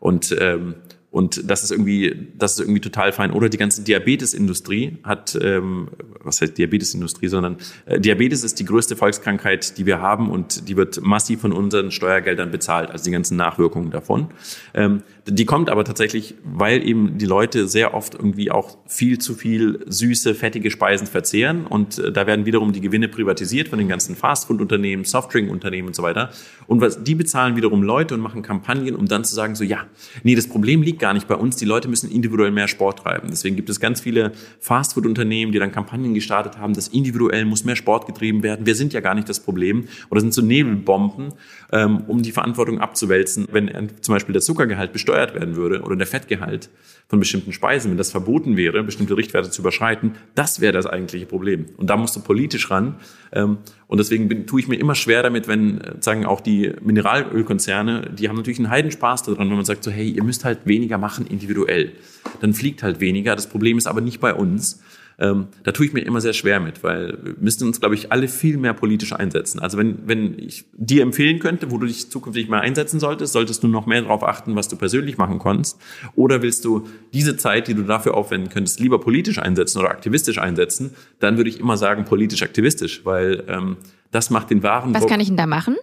Und 0.00 0.36
ähm, 0.40 0.74
und 1.10 1.50
das 1.50 1.62
ist 1.62 1.70
irgendwie, 1.70 2.28
das 2.36 2.52
ist 2.52 2.60
irgendwie 2.60 2.80
total 2.80 3.10
fein. 3.12 3.30
Oder 3.30 3.48
die 3.48 3.56
ganze 3.56 3.82
Diabetesindustrie 3.82 4.98
hat, 5.02 5.38
ähm, 5.40 5.88
was 6.22 6.40
heißt 6.40 6.58
Diabetesindustrie, 6.58 7.28
sondern 7.28 7.56
äh, 7.86 7.98
Diabetes 7.98 8.44
ist 8.44 8.60
die 8.60 8.64
größte 8.64 8.96
Volkskrankheit, 8.96 9.78
die 9.78 9.86
wir 9.86 10.00
haben 10.00 10.30
und 10.30 10.68
die 10.68 10.76
wird 10.76 11.00
massiv 11.00 11.40
von 11.40 11.52
unseren 11.52 11.90
Steuergeldern 11.90 12.50
bezahlt, 12.50 12.90
also 12.90 13.04
die 13.04 13.12
ganzen 13.12 13.36
Nachwirkungen 13.36 13.90
davon. 13.90 14.28
Ähm, 14.74 15.02
die 15.26 15.44
kommt 15.44 15.70
aber 15.70 15.84
tatsächlich, 15.84 16.34
weil 16.44 16.86
eben 16.86 17.18
die 17.18 17.26
Leute 17.26 17.66
sehr 17.66 17.94
oft 17.94 18.14
irgendwie 18.14 18.50
auch 18.50 18.76
viel 18.86 19.18
zu 19.18 19.34
viel 19.34 19.84
süße, 19.86 20.34
fettige 20.34 20.70
Speisen 20.70 21.06
verzehren 21.06 21.66
und 21.66 21.98
äh, 21.98 22.12
da 22.12 22.26
werden 22.26 22.46
wiederum 22.46 22.72
die 22.72 22.80
Gewinne 22.80 23.08
privatisiert 23.08 23.68
von 23.68 23.78
den 23.78 23.88
ganzen 23.88 24.16
Fastfood-Unternehmen, 24.16 25.04
Softdrink-Unternehmen 25.04 25.88
und 25.88 25.96
so 25.96 26.02
weiter. 26.02 26.30
Und 26.66 26.80
was, 26.80 27.02
die 27.02 27.14
bezahlen 27.14 27.56
wiederum 27.56 27.82
Leute 27.82 28.14
und 28.14 28.20
machen 28.20 28.42
Kampagnen, 28.42 28.94
um 28.94 29.06
dann 29.06 29.24
zu 29.24 29.34
sagen 29.34 29.54
so, 29.54 29.64
ja, 29.64 29.86
nee, 30.22 30.34
das 30.34 30.46
Problem 30.46 30.82
liegt 30.82 30.95
gar 30.98 31.14
nicht 31.14 31.28
bei 31.28 31.34
uns, 31.34 31.56
die 31.56 31.64
Leute 31.64 31.88
müssen 31.88 32.10
individuell 32.10 32.50
mehr 32.50 32.68
Sport 32.68 33.00
treiben. 33.00 33.28
Deswegen 33.30 33.56
gibt 33.56 33.68
es 33.70 33.80
ganz 33.80 34.00
viele 34.00 34.32
Fastfood-Unternehmen, 34.60 35.52
die 35.52 35.58
dann 35.58 35.72
Kampagnen 35.72 36.14
gestartet 36.14 36.58
haben, 36.58 36.74
dass 36.74 36.88
individuell 36.88 37.44
muss 37.44 37.64
mehr 37.64 37.76
Sport 37.76 38.06
getrieben 38.06 38.42
werden. 38.42 38.66
Wir 38.66 38.74
sind 38.74 38.92
ja 38.92 39.00
gar 39.00 39.14
nicht 39.14 39.28
das 39.28 39.40
Problem. 39.40 39.84
Oder 40.10 40.20
sind 40.20 40.34
so 40.34 40.42
Nebelbomben, 40.42 41.34
ähm, 41.72 42.04
um 42.06 42.22
die 42.22 42.32
Verantwortung 42.32 42.80
abzuwälzen, 42.80 43.46
wenn 43.52 43.70
zum 44.00 44.14
Beispiel 44.14 44.32
der 44.32 44.42
Zuckergehalt 44.42 44.92
besteuert 44.92 45.34
werden 45.34 45.56
würde 45.56 45.82
oder 45.82 45.96
der 45.96 46.06
Fettgehalt 46.06 46.70
von 47.08 47.20
bestimmten 47.20 47.52
Speisen, 47.52 47.90
wenn 47.90 47.98
das 47.98 48.10
verboten 48.10 48.56
wäre, 48.56 48.82
bestimmte 48.82 49.16
Richtwerte 49.16 49.50
zu 49.50 49.62
überschreiten, 49.62 50.16
das 50.34 50.60
wäre 50.60 50.72
das 50.72 50.86
eigentliche 50.86 51.26
Problem. 51.26 51.66
Und 51.76 51.88
da 51.88 51.96
musst 51.96 52.16
du 52.16 52.20
politisch 52.20 52.68
ran. 52.70 52.96
Ähm, 53.32 53.58
und 53.86 53.98
deswegen 53.98 54.28
bin, 54.28 54.46
tue 54.46 54.60
ich 54.60 54.66
mir 54.66 54.76
immer 54.76 54.96
schwer 54.96 55.22
damit, 55.22 55.46
wenn 55.46 55.80
äh, 55.80 55.94
sagen 56.00 56.26
auch 56.26 56.40
die 56.40 56.72
Mineralölkonzerne, 56.82 58.10
die 58.18 58.28
haben 58.28 58.36
natürlich 58.36 58.58
einen 58.58 58.70
Heidenspaß 58.70 59.22
daran, 59.22 59.48
wenn 59.48 59.56
man 59.56 59.64
sagt 59.64 59.84
so, 59.84 59.90
hey, 59.92 60.08
ihr 60.08 60.24
müsst 60.24 60.44
halt 60.44 60.66
weniger 60.86 60.98
machen 60.98 61.26
individuell. 61.26 61.92
Dann 62.40 62.54
fliegt 62.54 62.82
halt 62.82 63.00
weniger. 63.00 63.34
Das 63.34 63.48
Problem 63.48 63.76
ist 63.76 63.86
aber 63.86 64.00
nicht 64.00 64.20
bei 64.20 64.32
uns. 64.32 64.80
Ähm, 65.18 65.46
da 65.64 65.72
tue 65.72 65.86
ich 65.86 65.94
mir 65.94 66.02
immer 66.02 66.20
sehr 66.20 66.34
schwer 66.34 66.60
mit, 66.60 66.84
weil 66.84 67.18
wir 67.22 67.34
müssen 67.40 67.66
uns, 67.66 67.80
glaube 67.80 67.94
ich, 67.94 68.12
alle 68.12 68.28
viel 68.28 68.58
mehr 68.58 68.74
politisch 68.74 69.14
einsetzen. 69.14 69.60
Also 69.60 69.78
wenn, 69.78 70.06
wenn 70.06 70.38
ich 70.38 70.66
dir 70.74 71.02
empfehlen 71.02 71.38
könnte, 71.38 71.70
wo 71.70 71.78
du 71.78 71.86
dich 71.86 72.10
zukünftig 72.10 72.48
mal 72.48 72.60
einsetzen 72.60 73.00
solltest, 73.00 73.32
solltest 73.32 73.62
du 73.62 73.68
noch 73.68 73.86
mehr 73.86 74.02
darauf 74.02 74.22
achten, 74.22 74.54
was 74.56 74.68
du 74.68 74.76
persönlich 74.76 75.16
machen 75.16 75.38
kannst. 75.38 75.80
Oder 76.16 76.42
willst 76.42 76.66
du 76.66 76.86
diese 77.14 77.38
Zeit, 77.38 77.66
die 77.66 77.74
du 77.74 77.82
dafür 77.82 78.14
aufwenden 78.14 78.50
könntest, 78.50 78.78
lieber 78.78 79.00
politisch 79.00 79.38
einsetzen 79.38 79.78
oder 79.78 79.90
aktivistisch 79.90 80.38
einsetzen, 80.38 80.90
dann 81.18 81.38
würde 81.38 81.48
ich 81.48 81.60
immer 81.60 81.78
sagen 81.78 82.04
politisch-aktivistisch, 82.04 83.06
weil 83.06 83.42
ähm, 83.48 83.78
das 84.10 84.28
macht 84.28 84.50
den 84.50 84.62
wahren 84.62 84.94
Was 84.94 85.06
kann 85.06 85.20
ich 85.20 85.28
denn 85.28 85.38
da 85.38 85.46
machen? 85.46 85.76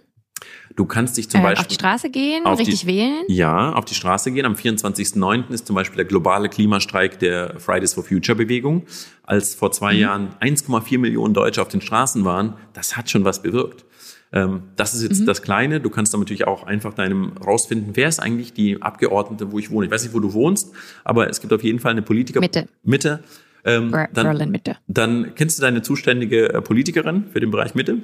Du 0.76 0.86
kannst 0.86 1.16
dich 1.16 1.28
zum 1.30 1.40
äh, 1.40 1.44
Beispiel 1.44 1.60
auf 1.62 1.68
die 1.68 1.74
Straße 1.74 2.10
gehen, 2.10 2.46
richtig 2.46 2.80
die, 2.80 2.86
wählen. 2.86 3.22
Ja, 3.28 3.72
auf 3.74 3.84
die 3.84 3.94
Straße 3.94 4.32
gehen. 4.32 4.44
Am 4.44 4.54
24.09. 4.54 5.50
ist 5.50 5.66
zum 5.66 5.76
Beispiel 5.76 5.96
der 5.96 6.04
globale 6.06 6.48
Klimastreik 6.48 7.18
der 7.20 7.60
Fridays 7.60 7.94
for 7.94 8.02
Future 8.02 8.36
Bewegung. 8.36 8.84
Als 9.22 9.54
vor 9.54 9.70
zwei 9.70 9.94
mhm. 9.94 10.00
Jahren 10.00 10.34
1,4 10.40 10.98
Millionen 10.98 11.32
Deutsche 11.32 11.62
auf 11.62 11.68
den 11.68 11.80
Straßen 11.80 12.24
waren, 12.24 12.54
das 12.72 12.96
hat 12.96 13.08
schon 13.08 13.24
was 13.24 13.40
bewirkt. 13.42 13.84
Ähm, 14.32 14.64
das 14.74 14.94
ist 14.94 15.04
jetzt 15.04 15.20
mhm. 15.20 15.26
das 15.26 15.42
Kleine. 15.42 15.80
Du 15.80 15.90
kannst 15.90 16.12
dann 16.12 16.20
natürlich 16.20 16.46
auch 16.46 16.64
einfach 16.64 16.92
deinem 16.92 17.36
rausfinden, 17.36 17.90
wer 17.94 18.08
ist 18.08 18.18
eigentlich 18.18 18.52
die 18.52 18.82
Abgeordnete, 18.82 19.52
wo 19.52 19.60
ich 19.60 19.70
wohne. 19.70 19.86
Ich 19.86 19.92
weiß 19.92 20.02
nicht, 20.02 20.14
wo 20.14 20.18
du 20.18 20.32
wohnst, 20.32 20.72
aber 21.04 21.30
es 21.30 21.40
gibt 21.40 21.52
auf 21.52 21.62
jeden 21.62 21.78
Fall 21.78 21.92
eine 21.92 22.02
Politiker 22.02 22.40
Mitte. 22.40 22.66
Mitte. 22.82 23.22
Ähm, 23.64 23.92
dann, 23.92 24.10
Berlin 24.12 24.50
Mitte. 24.50 24.76
Dann 24.88 25.34
kennst 25.36 25.58
du 25.58 25.62
deine 25.62 25.82
zuständige 25.82 26.52
äh, 26.52 26.60
Politikerin 26.60 27.26
für 27.32 27.40
den 27.40 27.50
Bereich 27.50 27.74
Mitte? 27.74 28.02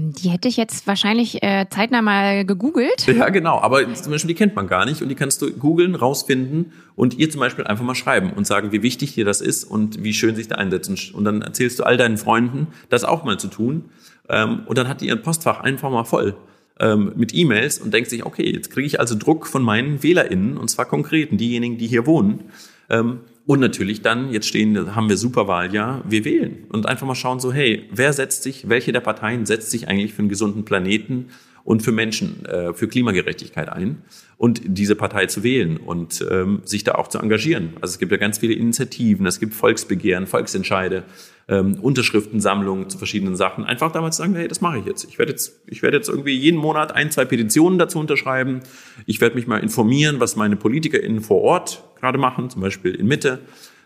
Die 0.00 0.28
hätte 0.28 0.46
ich 0.46 0.56
jetzt 0.56 0.86
wahrscheinlich 0.86 1.42
äh, 1.42 1.66
zeitnah 1.70 2.02
mal 2.02 2.44
gegoogelt. 2.44 3.04
Ja, 3.08 3.30
genau. 3.30 3.58
Aber 3.58 3.82
zum 3.94 4.12
Beispiel, 4.12 4.28
die 4.28 4.34
kennt 4.36 4.54
man 4.54 4.68
gar 4.68 4.84
nicht 4.84 5.02
und 5.02 5.08
die 5.08 5.16
kannst 5.16 5.42
du 5.42 5.50
googeln, 5.50 5.96
rausfinden 5.96 6.72
und 6.94 7.18
ihr 7.18 7.28
zum 7.30 7.40
Beispiel 7.40 7.66
einfach 7.66 7.84
mal 7.84 7.96
schreiben 7.96 8.30
und 8.30 8.46
sagen, 8.46 8.70
wie 8.70 8.84
wichtig 8.84 9.14
dir 9.14 9.24
das 9.24 9.40
ist 9.40 9.64
und 9.64 10.04
wie 10.04 10.14
schön 10.14 10.36
sich 10.36 10.46
da 10.46 10.54
einsetzen. 10.54 10.96
Und 11.14 11.24
dann 11.24 11.42
erzählst 11.42 11.80
du 11.80 11.82
all 11.82 11.96
deinen 11.96 12.16
Freunden, 12.16 12.68
das 12.90 13.02
auch 13.02 13.24
mal 13.24 13.40
zu 13.40 13.48
tun. 13.48 13.86
Ähm, 14.28 14.60
und 14.66 14.78
dann 14.78 14.86
hat 14.86 15.00
die 15.00 15.08
ihr 15.08 15.16
Postfach 15.16 15.58
einfach 15.58 15.90
mal 15.90 16.04
voll 16.04 16.36
ähm, 16.78 17.12
mit 17.16 17.34
E-Mails 17.34 17.80
und 17.80 17.92
denkt 17.92 18.08
sich, 18.08 18.24
okay, 18.24 18.48
jetzt 18.48 18.70
kriege 18.70 18.86
ich 18.86 19.00
also 19.00 19.16
Druck 19.16 19.48
von 19.48 19.64
meinen 19.64 20.04
WählerInnen 20.04 20.58
und 20.58 20.68
zwar 20.68 20.84
konkreten, 20.84 21.38
diejenigen, 21.38 21.76
die 21.76 21.88
hier 21.88 22.06
wohnen. 22.06 22.44
Ähm, 22.88 23.18
und 23.48 23.60
natürlich 23.60 24.02
dann, 24.02 24.30
jetzt 24.30 24.46
stehen, 24.46 24.94
haben 24.94 25.08
wir 25.08 25.16
Superwahljahr, 25.16 26.04
wir 26.06 26.26
wählen 26.26 26.66
und 26.68 26.84
einfach 26.84 27.06
mal 27.06 27.14
schauen 27.14 27.40
so, 27.40 27.50
hey, 27.50 27.88
wer 27.90 28.12
setzt 28.12 28.42
sich, 28.42 28.68
welche 28.68 28.92
der 28.92 29.00
Parteien 29.00 29.46
setzt 29.46 29.70
sich 29.70 29.88
eigentlich 29.88 30.12
für 30.12 30.18
einen 30.18 30.28
gesunden 30.28 30.66
Planeten 30.66 31.30
und 31.64 31.82
für 31.82 31.90
Menschen, 31.90 32.44
äh, 32.44 32.74
für 32.74 32.88
Klimagerechtigkeit 32.88 33.70
ein 33.70 34.02
und 34.36 34.60
diese 34.66 34.96
Partei 34.96 35.24
zu 35.26 35.44
wählen 35.44 35.78
und 35.78 36.22
ähm, 36.30 36.60
sich 36.66 36.84
da 36.84 36.96
auch 36.96 37.08
zu 37.08 37.20
engagieren. 37.20 37.70
Also 37.80 37.94
es 37.94 37.98
gibt 37.98 38.12
ja 38.12 38.18
ganz 38.18 38.36
viele 38.36 38.52
Initiativen, 38.52 39.24
es 39.24 39.40
gibt 39.40 39.54
Volksbegehren, 39.54 40.26
Volksentscheide, 40.26 41.04
ähm, 41.48 41.78
Unterschriftensammlungen 41.80 42.90
zu 42.90 42.98
verschiedenen 42.98 43.36
Sachen. 43.36 43.64
Einfach 43.64 43.90
damals 43.90 44.18
sagen, 44.18 44.34
hey, 44.34 44.48
das 44.48 44.60
mache 44.60 44.78
ich 44.78 44.84
jetzt. 44.84 45.04
Ich 45.04 45.18
werde 45.18 45.32
jetzt, 45.32 45.62
ich 45.66 45.82
werde 45.82 45.96
jetzt 45.96 46.08
irgendwie 46.08 46.36
jeden 46.36 46.58
Monat 46.58 46.94
ein, 46.94 47.10
zwei 47.10 47.24
Petitionen 47.24 47.78
dazu 47.78 47.98
unterschreiben. 47.98 48.60
Ich 49.06 49.20
werde 49.20 49.36
mich 49.36 49.46
mal 49.46 49.58
informieren, 49.58 50.20
was 50.20 50.36
meine 50.36 50.56
PolitikerInnen 50.56 51.20
vor 51.20 51.42
Ort 51.42 51.82
gerade 51.98 52.18
machen, 52.18 52.50
zum 52.50 52.60
Beispiel 52.60 52.94
in 52.94 53.06
Mitte. 53.06 53.40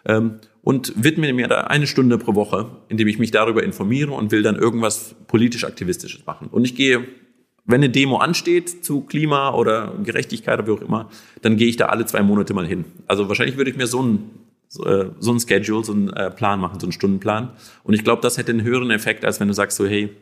Ähm, 0.05 0.41
und 0.63 0.93
widme 0.97 1.33
mir 1.33 1.49
da 1.49 1.63
eine 1.63 1.87
Stunde 1.87 2.19
pro 2.19 2.35
Woche, 2.35 2.71
indem 2.89 3.09
ich 3.09 3.19
mich 3.19 3.31
darüber 3.31 3.63
informiere 3.63 4.13
und 4.13 4.31
will 4.31 4.43
dann 4.43 4.57
irgendwas 4.57 5.15
politisch 5.27 5.65
aktivistisches 5.65 6.27
machen. 6.27 6.49
Und 6.49 6.65
ich 6.65 6.77
gehe 6.77 7.07
wenn 7.65 7.77
eine 7.77 7.91
Demo 7.91 8.17
ansteht 8.17 8.85
zu 8.85 9.03
Klima 9.03 9.55
oder 9.55 9.95
Gerechtigkeit 10.03 10.59
oder 10.59 10.67
wie 10.67 10.73
auch 10.73 10.81
immer, 10.81 11.09
dann 11.43 11.57
gehe 11.57 11.69
ich 11.69 11.77
da 11.77 11.87
alle 11.87 12.07
zwei 12.07 12.23
Monate 12.23 12.55
mal 12.55 12.67
hin. 12.67 12.85
Also 13.07 13.29
wahrscheinlich 13.29 13.57
würde 13.57 13.71
ich 13.71 13.77
mir 13.77 13.87
so 13.87 14.03
ein 14.03 14.31
so, 14.73 14.87
äh, 14.87 15.11
so 15.19 15.33
ein 15.33 15.39
Schedule, 15.39 15.85
so 15.85 15.93
einen 15.93 16.09
äh, 16.15 16.31
Plan 16.31 16.59
machen, 16.59 16.81
so 16.81 16.87
einen 16.87 16.93
Stundenplan. 16.93 17.51
Und 17.85 17.93
ich 17.93 18.05
glaube, 18.05 18.23
das 18.23 18.39
hätte 18.39 18.53
einen 18.53 18.63
höheren 18.63 18.91
Effekt, 18.91 19.23
als 19.25 19.39
wenn 19.39 19.49
du 19.49 19.55
sagst 19.55 19.77
so, 19.77 19.87
hey, 19.87 20.17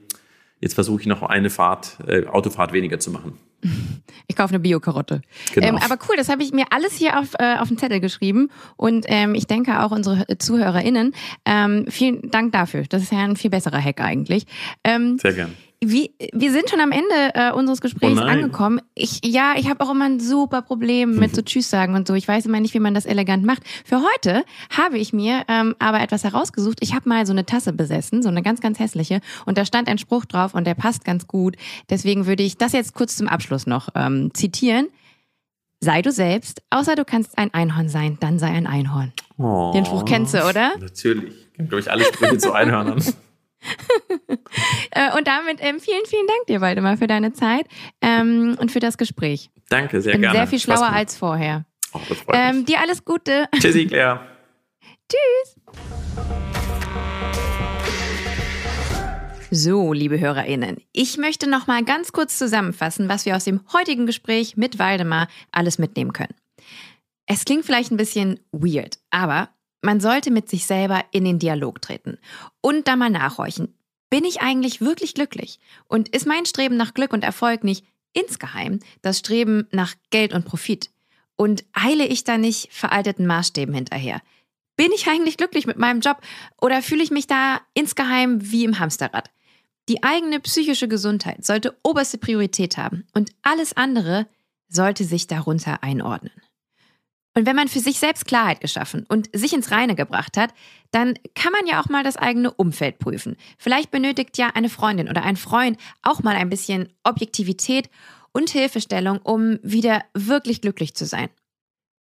jetzt 0.61 0.74
versuche 0.74 1.01
ich 1.01 1.07
noch 1.07 1.22
eine 1.22 1.51
Fahrt, 1.51 1.98
äh, 2.09 2.26
Autofahrt 2.26 2.72
weniger 2.72 2.98
zu 2.98 3.11
machen. 3.11 3.38
Ich 4.26 4.36
kaufe 4.36 4.51
eine 4.51 4.61
Bio-Karotte. 4.61 5.22
Genau. 5.55 5.66
Ähm, 5.66 5.76
aber 5.76 5.98
cool, 6.09 6.14
das 6.16 6.28
habe 6.28 6.44
ich 6.44 6.53
mir 6.53 6.66
alles 6.70 6.94
hier 6.94 7.18
auf, 7.18 7.34
äh, 7.40 7.57
auf 7.57 7.66
den 7.66 7.78
Zettel 7.78 7.98
geschrieben. 7.98 8.48
Und 8.76 9.05
ähm, 9.09 9.34
ich 9.34 9.48
denke 9.48 9.82
auch 9.82 9.90
unsere 9.90 10.24
ZuhörerInnen. 10.38 11.14
Ähm, 11.44 11.86
vielen 11.88 12.30
Dank 12.30 12.53
dafür. 12.53 12.84
Das 12.88 13.03
ist 13.03 13.11
ja 13.11 13.18
ein 13.18 13.34
viel 13.34 13.51
besserer 13.51 13.82
Hack 13.82 14.01
eigentlich. 14.01 14.46
Ähm, 14.84 15.18
Sehr 15.18 15.32
gern. 15.32 15.57
Wie, 15.83 16.14
wir 16.35 16.53
sind 16.53 16.68
schon 16.68 16.81
am 16.81 16.93
Ende 16.93 17.35
äh, 17.35 17.53
unseres 17.53 17.81
Gesprächs 17.81 18.20
oh 18.20 18.22
angekommen. 18.22 18.83
Ich, 18.95 19.24
ja, 19.24 19.55
ich 19.57 19.70
habe 19.70 19.83
auch 19.83 19.91
immer 19.91 20.05
ein 20.05 20.20
super 20.20 20.61
Problem 20.61 21.16
mit 21.16 21.35
so 21.35 21.41
Tschüss 21.41 21.70
sagen 21.70 21.95
und 21.95 22.07
so. 22.07 22.12
Ich 22.12 22.28
weiß 22.28 22.45
immer 22.45 22.61
nicht, 22.61 22.74
wie 22.74 22.81
man 22.81 22.93
das 22.93 23.07
elegant 23.07 23.47
macht. 23.47 23.62
Für 23.87 24.03
heute 24.03 24.45
habe 24.76 24.99
ich 24.99 25.14
mir 25.14 25.43
ähm, 25.49 25.74
aber 25.78 26.03
etwas 26.03 26.22
herausgesucht. 26.22 26.81
Ich 26.83 26.95
habe 26.95 27.09
mal 27.09 27.24
so 27.24 27.33
eine 27.33 27.47
Tasse 27.47 27.72
besessen, 27.72 28.22
so 28.22 28.28
eine 28.28 28.43
ganz, 28.43 28.61
ganz 28.61 28.78
hässliche. 28.78 29.22
Und 29.47 29.57
da 29.57 29.64
stand 29.64 29.89
ein 29.89 29.97
Spruch 29.97 30.26
drauf 30.26 30.53
und 30.53 30.66
der 30.66 30.74
passt 30.74 31.07
ganz 31.07 31.26
gut. 31.26 31.57
Deswegen 31.89 32.26
würde 32.26 32.43
ich 32.43 32.59
das 32.59 32.72
jetzt 32.72 32.93
kurz 32.93 33.16
zum 33.16 33.26
Abschluss 33.26 33.66
noch 33.66 33.89
ähm, 33.95 34.35
zitieren. 34.35 34.89
Sei 35.81 36.03
du 36.03 36.12
selbst, 36.12 36.61
außer 36.68 36.95
du 36.95 37.07
kannst 37.07 37.39
ein 37.39 37.55
Einhorn 37.55 37.89
sein, 37.89 38.18
dann 38.20 38.39
sei 38.39 38.49
ein 38.49 38.66
Einhorn. 38.66 39.14
Oh, 39.39 39.72
Den 39.74 39.87
Spruch 39.87 40.05
kennst 40.05 40.35
du, 40.35 40.47
oder? 40.47 40.72
Natürlich. 40.78 41.33
Ich 41.33 41.53
kenne, 41.55 41.68
glaube 41.68 41.81
ich, 41.81 41.91
alle 41.91 42.05
Sprüche 42.05 42.37
zu 42.37 42.53
Einhörnern. 42.53 43.03
Äh, 44.92 45.16
und 45.16 45.28
damit 45.28 45.58
ähm, 45.61 45.78
vielen, 45.78 46.04
vielen 46.06 46.26
Dank 46.26 46.46
dir, 46.48 46.61
Waldemar, 46.61 46.96
für 46.96 47.06
deine 47.06 47.32
Zeit 47.32 47.66
ähm, 48.00 48.56
und 48.58 48.72
für 48.72 48.80
das 48.80 48.98
Gespräch. 48.98 49.50
Danke, 49.68 50.02
sehr 50.02 50.12
Bin 50.12 50.22
gerne. 50.22 50.38
Sehr 50.38 50.46
viel 50.48 50.58
schlauer 50.58 50.88
als 50.88 51.16
vorher. 51.16 51.64
Oh, 51.92 52.00
das 52.08 52.18
freut 52.18 52.36
ähm, 52.36 52.56
mich. 52.56 52.64
Dir 52.66 52.80
alles 52.80 53.04
Gute. 53.04 53.46
Tschüssi, 53.56 53.86
Claire. 53.86 54.20
Tschüss. 55.08 55.56
So, 59.52 59.92
liebe 59.92 60.20
HörerInnen, 60.20 60.78
ich 60.92 61.18
möchte 61.18 61.48
noch 61.48 61.66
mal 61.66 61.84
ganz 61.84 62.12
kurz 62.12 62.38
zusammenfassen, 62.38 63.08
was 63.08 63.26
wir 63.26 63.34
aus 63.34 63.44
dem 63.44 63.61
heutigen 63.72 64.06
Gespräch 64.06 64.56
mit 64.56 64.78
Waldemar 64.78 65.28
alles 65.50 65.78
mitnehmen 65.78 66.12
können. 66.12 66.34
Es 67.26 67.44
klingt 67.44 67.64
vielleicht 67.64 67.90
ein 67.90 67.96
bisschen 67.96 68.40
weird, 68.52 68.98
aber 69.11 69.50
man 69.83 70.01
sollte 70.01 70.31
mit 70.31 70.49
sich 70.49 70.66
selber 70.66 71.05
in 71.11 71.24
den 71.24 71.39
Dialog 71.39 71.81
treten 71.81 72.18
und 72.61 72.89
da 72.89 72.97
mal 72.97 73.11
nachhorchen. 73.11 73.74
Bin 74.11 74.24
ich 74.24 74.41
eigentlich 74.41 74.81
wirklich 74.81 75.14
glücklich? 75.14 75.61
Und 75.87 76.09
ist 76.09 76.26
mein 76.26 76.45
Streben 76.45 76.76
nach 76.76 76.95
Glück 76.95 77.12
und 77.12 77.24
Erfolg 77.24 77.64
nicht 77.64 77.85
insgeheim 78.12 78.81
das 79.03 79.20
Streben 79.20 79.68
nach 79.70 79.95
Geld 80.11 80.35
und 80.35 80.45
Profit? 80.45 80.91
Und 81.37 81.64
eile 81.72 82.07
ich 82.07 82.24
da 82.24 82.37
nicht 82.37 82.72
veralteten 82.72 83.26
Maßstäben 83.26 83.74
hinterher? 83.74 84.20
Bin 84.76 84.91
ich 84.93 85.09
eigentlich 85.09 85.37
glücklich 85.37 85.66
mit 85.66 85.78
meinem 85.78 86.01
Job 86.01 86.20
oder 86.61 86.83
fühle 86.83 87.03
ich 87.03 87.11
mich 87.11 87.26
da 87.26 87.61
insgeheim 87.74 88.39
wie 88.51 88.64
im 88.64 88.78
Hamsterrad? 88.78 89.31
Die 89.89 90.03
eigene 90.03 90.41
psychische 90.41 90.89
Gesundheit 90.89 91.45
sollte 91.45 91.76
oberste 91.83 92.18
Priorität 92.18 92.76
haben 92.76 93.07
und 93.14 93.31
alles 93.43 93.76
andere 93.76 94.26
sollte 94.68 95.05
sich 95.05 95.26
darunter 95.26 95.83
einordnen. 95.83 96.33
Und 97.35 97.47
wenn 97.47 97.55
man 97.57 97.68
für 97.68 97.78
sich 97.78 97.99
selbst 97.99 98.26
Klarheit 98.26 98.61
geschaffen 98.61 99.07
und 99.09 99.28
sich 99.33 99.53
ins 99.53 99.70
Reine 99.70 99.95
gebracht 99.95 100.37
hat, 100.37 100.53
dann 100.91 101.14
kann 101.35 101.53
man 101.53 101.66
ja 101.66 101.81
auch 101.81 101.89
mal 101.89 102.03
das 102.03 102.16
eigene 102.16 102.51
Umfeld 102.51 102.99
prüfen. 102.99 103.37
Vielleicht 103.57 103.91
benötigt 103.91 104.37
ja 104.37 104.49
eine 104.49 104.68
Freundin 104.68 105.09
oder 105.09 105.22
ein 105.22 105.37
Freund 105.37 105.78
auch 106.03 106.22
mal 106.22 106.35
ein 106.35 106.51
bisschen 106.51 106.89
Objektivität 107.05 107.89
und 108.33 108.51
Hilfestellung, 108.51 109.18
um 109.18 109.59
wieder 109.62 110.03
wirklich 110.14 110.61
glücklich 110.61 110.95
zu 110.95 111.07
sein. 111.07 111.28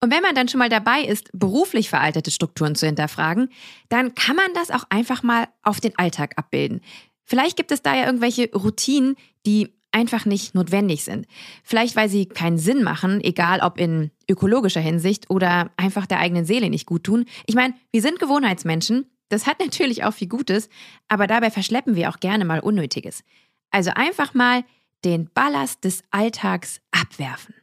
Und 0.00 0.12
wenn 0.12 0.22
man 0.22 0.36
dann 0.36 0.48
schon 0.48 0.60
mal 0.60 0.68
dabei 0.68 1.02
ist, 1.02 1.30
beruflich 1.32 1.88
veraltete 1.88 2.30
Strukturen 2.30 2.76
zu 2.76 2.86
hinterfragen, 2.86 3.50
dann 3.88 4.14
kann 4.14 4.36
man 4.36 4.54
das 4.54 4.70
auch 4.70 4.84
einfach 4.90 5.24
mal 5.24 5.48
auf 5.62 5.80
den 5.80 5.98
Alltag 5.98 6.34
abbilden. 6.36 6.80
Vielleicht 7.24 7.56
gibt 7.56 7.72
es 7.72 7.82
da 7.82 7.96
ja 7.96 8.06
irgendwelche 8.06 8.50
Routinen, 8.52 9.16
die 9.44 9.74
einfach 9.92 10.26
nicht 10.26 10.54
notwendig 10.54 11.04
sind. 11.04 11.26
Vielleicht 11.62 11.96
weil 11.96 12.08
sie 12.08 12.26
keinen 12.26 12.58
Sinn 12.58 12.82
machen, 12.82 13.20
egal 13.22 13.60
ob 13.60 13.78
in 13.78 14.10
ökologischer 14.30 14.80
Hinsicht 14.80 15.30
oder 15.30 15.70
einfach 15.76 16.06
der 16.06 16.20
eigenen 16.20 16.44
Seele 16.44 16.70
nicht 16.70 16.86
gut 16.86 17.04
tun. 17.04 17.24
Ich 17.46 17.54
meine, 17.54 17.74
wir 17.90 18.02
sind 18.02 18.18
Gewohnheitsmenschen, 18.18 19.06
das 19.28 19.46
hat 19.46 19.60
natürlich 19.60 20.04
auch 20.04 20.12
viel 20.12 20.28
Gutes, 20.28 20.68
aber 21.08 21.26
dabei 21.26 21.50
verschleppen 21.50 21.96
wir 21.96 22.10
auch 22.10 22.20
gerne 22.20 22.44
mal 22.44 22.60
Unnötiges. 22.60 23.24
Also 23.70 23.90
einfach 23.94 24.34
mal 24.34 24.64
den 25.04 25.30
Ballast 25.32 25.84
des 25.84 26.02
Alltags 26.10 26.80
abwerfen. 26.90 27.54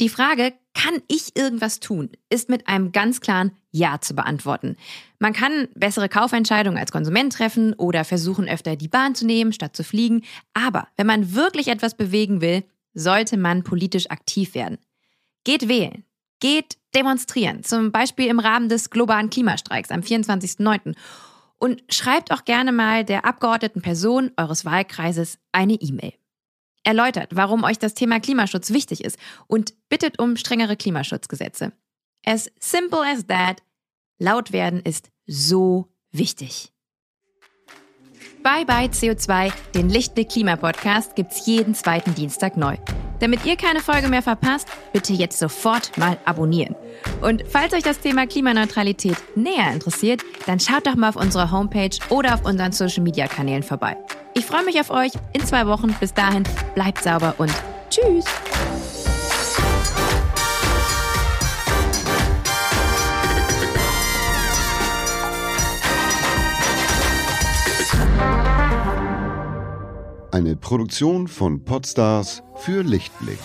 Die 0.00 0.08
Frage, 0.08 0.52
kann 0.74 1.02
ich 1.08 1.36
irgendwas 1.36 1.80
tun, 1.80 2.10
ist 2.28 2.48
mit 2.48 2.68
einem 2.68 2.92
ganz 2.92 3.20
klaren 3.20 3.52
Ja 3.70 4.00
zu 4.00 4.14
beantworten. 4.14 4.76
Man 5.18 5.32
kann 5.32 5.68
bessere 5.74 6.08
Kaufentscheidungen 6.08 6.78
als 6.78 6.92
Konsument 6.92 7.32
treffen 7.32 7.74
oder 7.74 8.04
versuchen, 8.04 8.48
öfter 8.48 8.76
die 8.76 8.88
Bahn 8.88 9.14
zu 9.14 9.26
nehmen, 9.26 9.52
statt 9.52 9.76
zu 9.76 9.84
fliegen. 9.84 10.22
Aber 10.54 10.88
wenn 10.96 11.06
man 11.06 11.34
wirklich 11.34 11.68
etwas 11.68 11.96
bewegen 11.96 12.40
will, 12.40 12.64
sollte 12.94 13.36
man 13.36 13.64
politisch 13.64 14.10
aktiv 14.10 14.54
werden. 14.54 14.78
Geht 15.44 15.68
wählen. 15.68 16.04
Geht 16.40 16.78
demonstrieren, 16.94 17.62
zum 17.62 17.92
Beispiel 17.92 18.26
im 18.26 18.40
Rahmen 18.40 18.68
des 18.68 18.90
globalen 18.90 19.30
Klimastreiks 19.30 19.90
am 19.90 20.00
24.09. 20.00 20.94
Und 21.58 21.82
schreibt 21.90 22.32
auch 22.32 22.44
gerne 22.44 22.72
mal 22.72 23.04
der 23.04 23.26
abgeordneten 23.26 23.82
Person 23.82 24.30
eures 24.38 24.64
Wahlkreises 24.64 25.38
eine 25.52 25.74
E-Mail 25.74 26.14
erläutert, 26.82 27.34
warum 27.34 27.64
euch 27.64 27.78
das 27.78 27.94
Thema 27.94 28.20
Klimaschutz 28.20 28.70
wichtig 28.70 29.04
ist 29.04 29.18
und 29.46 29.74
bittet 29.88 30.18
um 30.18 30.36
strengere 30.36 30.76
Klimaschutzgesetze. 30.76 31.72
As 32.24 32.50
simple 32.58 33.00
as 33.00 33.26
that. 33.26 33.62
Laut 34.18 34.52
werden 34.52 34.80
ist 34.80 35.10
so 35.26 35.88
wichtig. 36.12 36.72
Bye 38.42 38.64
bye 38.64 38.86
CO2, 38.86 39.52
den 39.74 39.90
Lichtblick 39.90 40.30
Klima 40.30 40.56
Podcast 40.56 41.14
gibt's 41.14 41.44
jeden 41.46 41.74
zweiten 41.74 42.14
Dienstag 42.14 42.56
neu. 42.56 42.76
Damit 43.18 43.44
ihr 43.44 43.56
keine 43.56 43.80
Folge 43.80 44.08
mehr 44.08 44.22
verpasst, 44.22 44.66
bitte 44.94 45.12
jetzt 45.12 45.38
sofort 45.38 45.98
mal 45.98 46.16
abonnieren. 46.24 46.74
Und 47.20 47.44
falls 47.46 47.74
euch 47.74 47.82
das 47.82 48.00
Thema 48.00 48.26
Klimaneutralität 48.26 49.18
näher 49.36 49.70
interessiert, 49.72 50.22
dann 50.46 50.58
schaut 50.58 50.86
doch 50.86 50.94
mal 50.96 51.10
auf 51.10 51.16
unserer 51.16 51.50
Homepage 51.50 51.98
oder 52.08 52.34
auf 52.34 52.46
unseren 52.46 52.72
Social 52.72 53.02
Media 53.02 53.26
Kanälen 53.26 53.62
vorbei. 53.62 53.98
Ich 54.34 54.46
freue 54.46 54.64
mich 54.64 54.78
auf 54.80 54.90
euch 54.90 55.12
in 55.32 55.44
zwei 55.44 55.66
Wochen. 55.66 55.94
Bis 55.98 56.14
dahin, 56.14 56.44
bleibt 56.74 57.02
sauber 57.02 57.34
und 57.38 57.52
tschüss. 57.90 58.24
Eine 70.32 70.56
Produktion 70.56 71.26
von 71.26 71.64
Podstars 71.64 72.42
für 72.54 72.82
Lichtblick. 72.82 73.40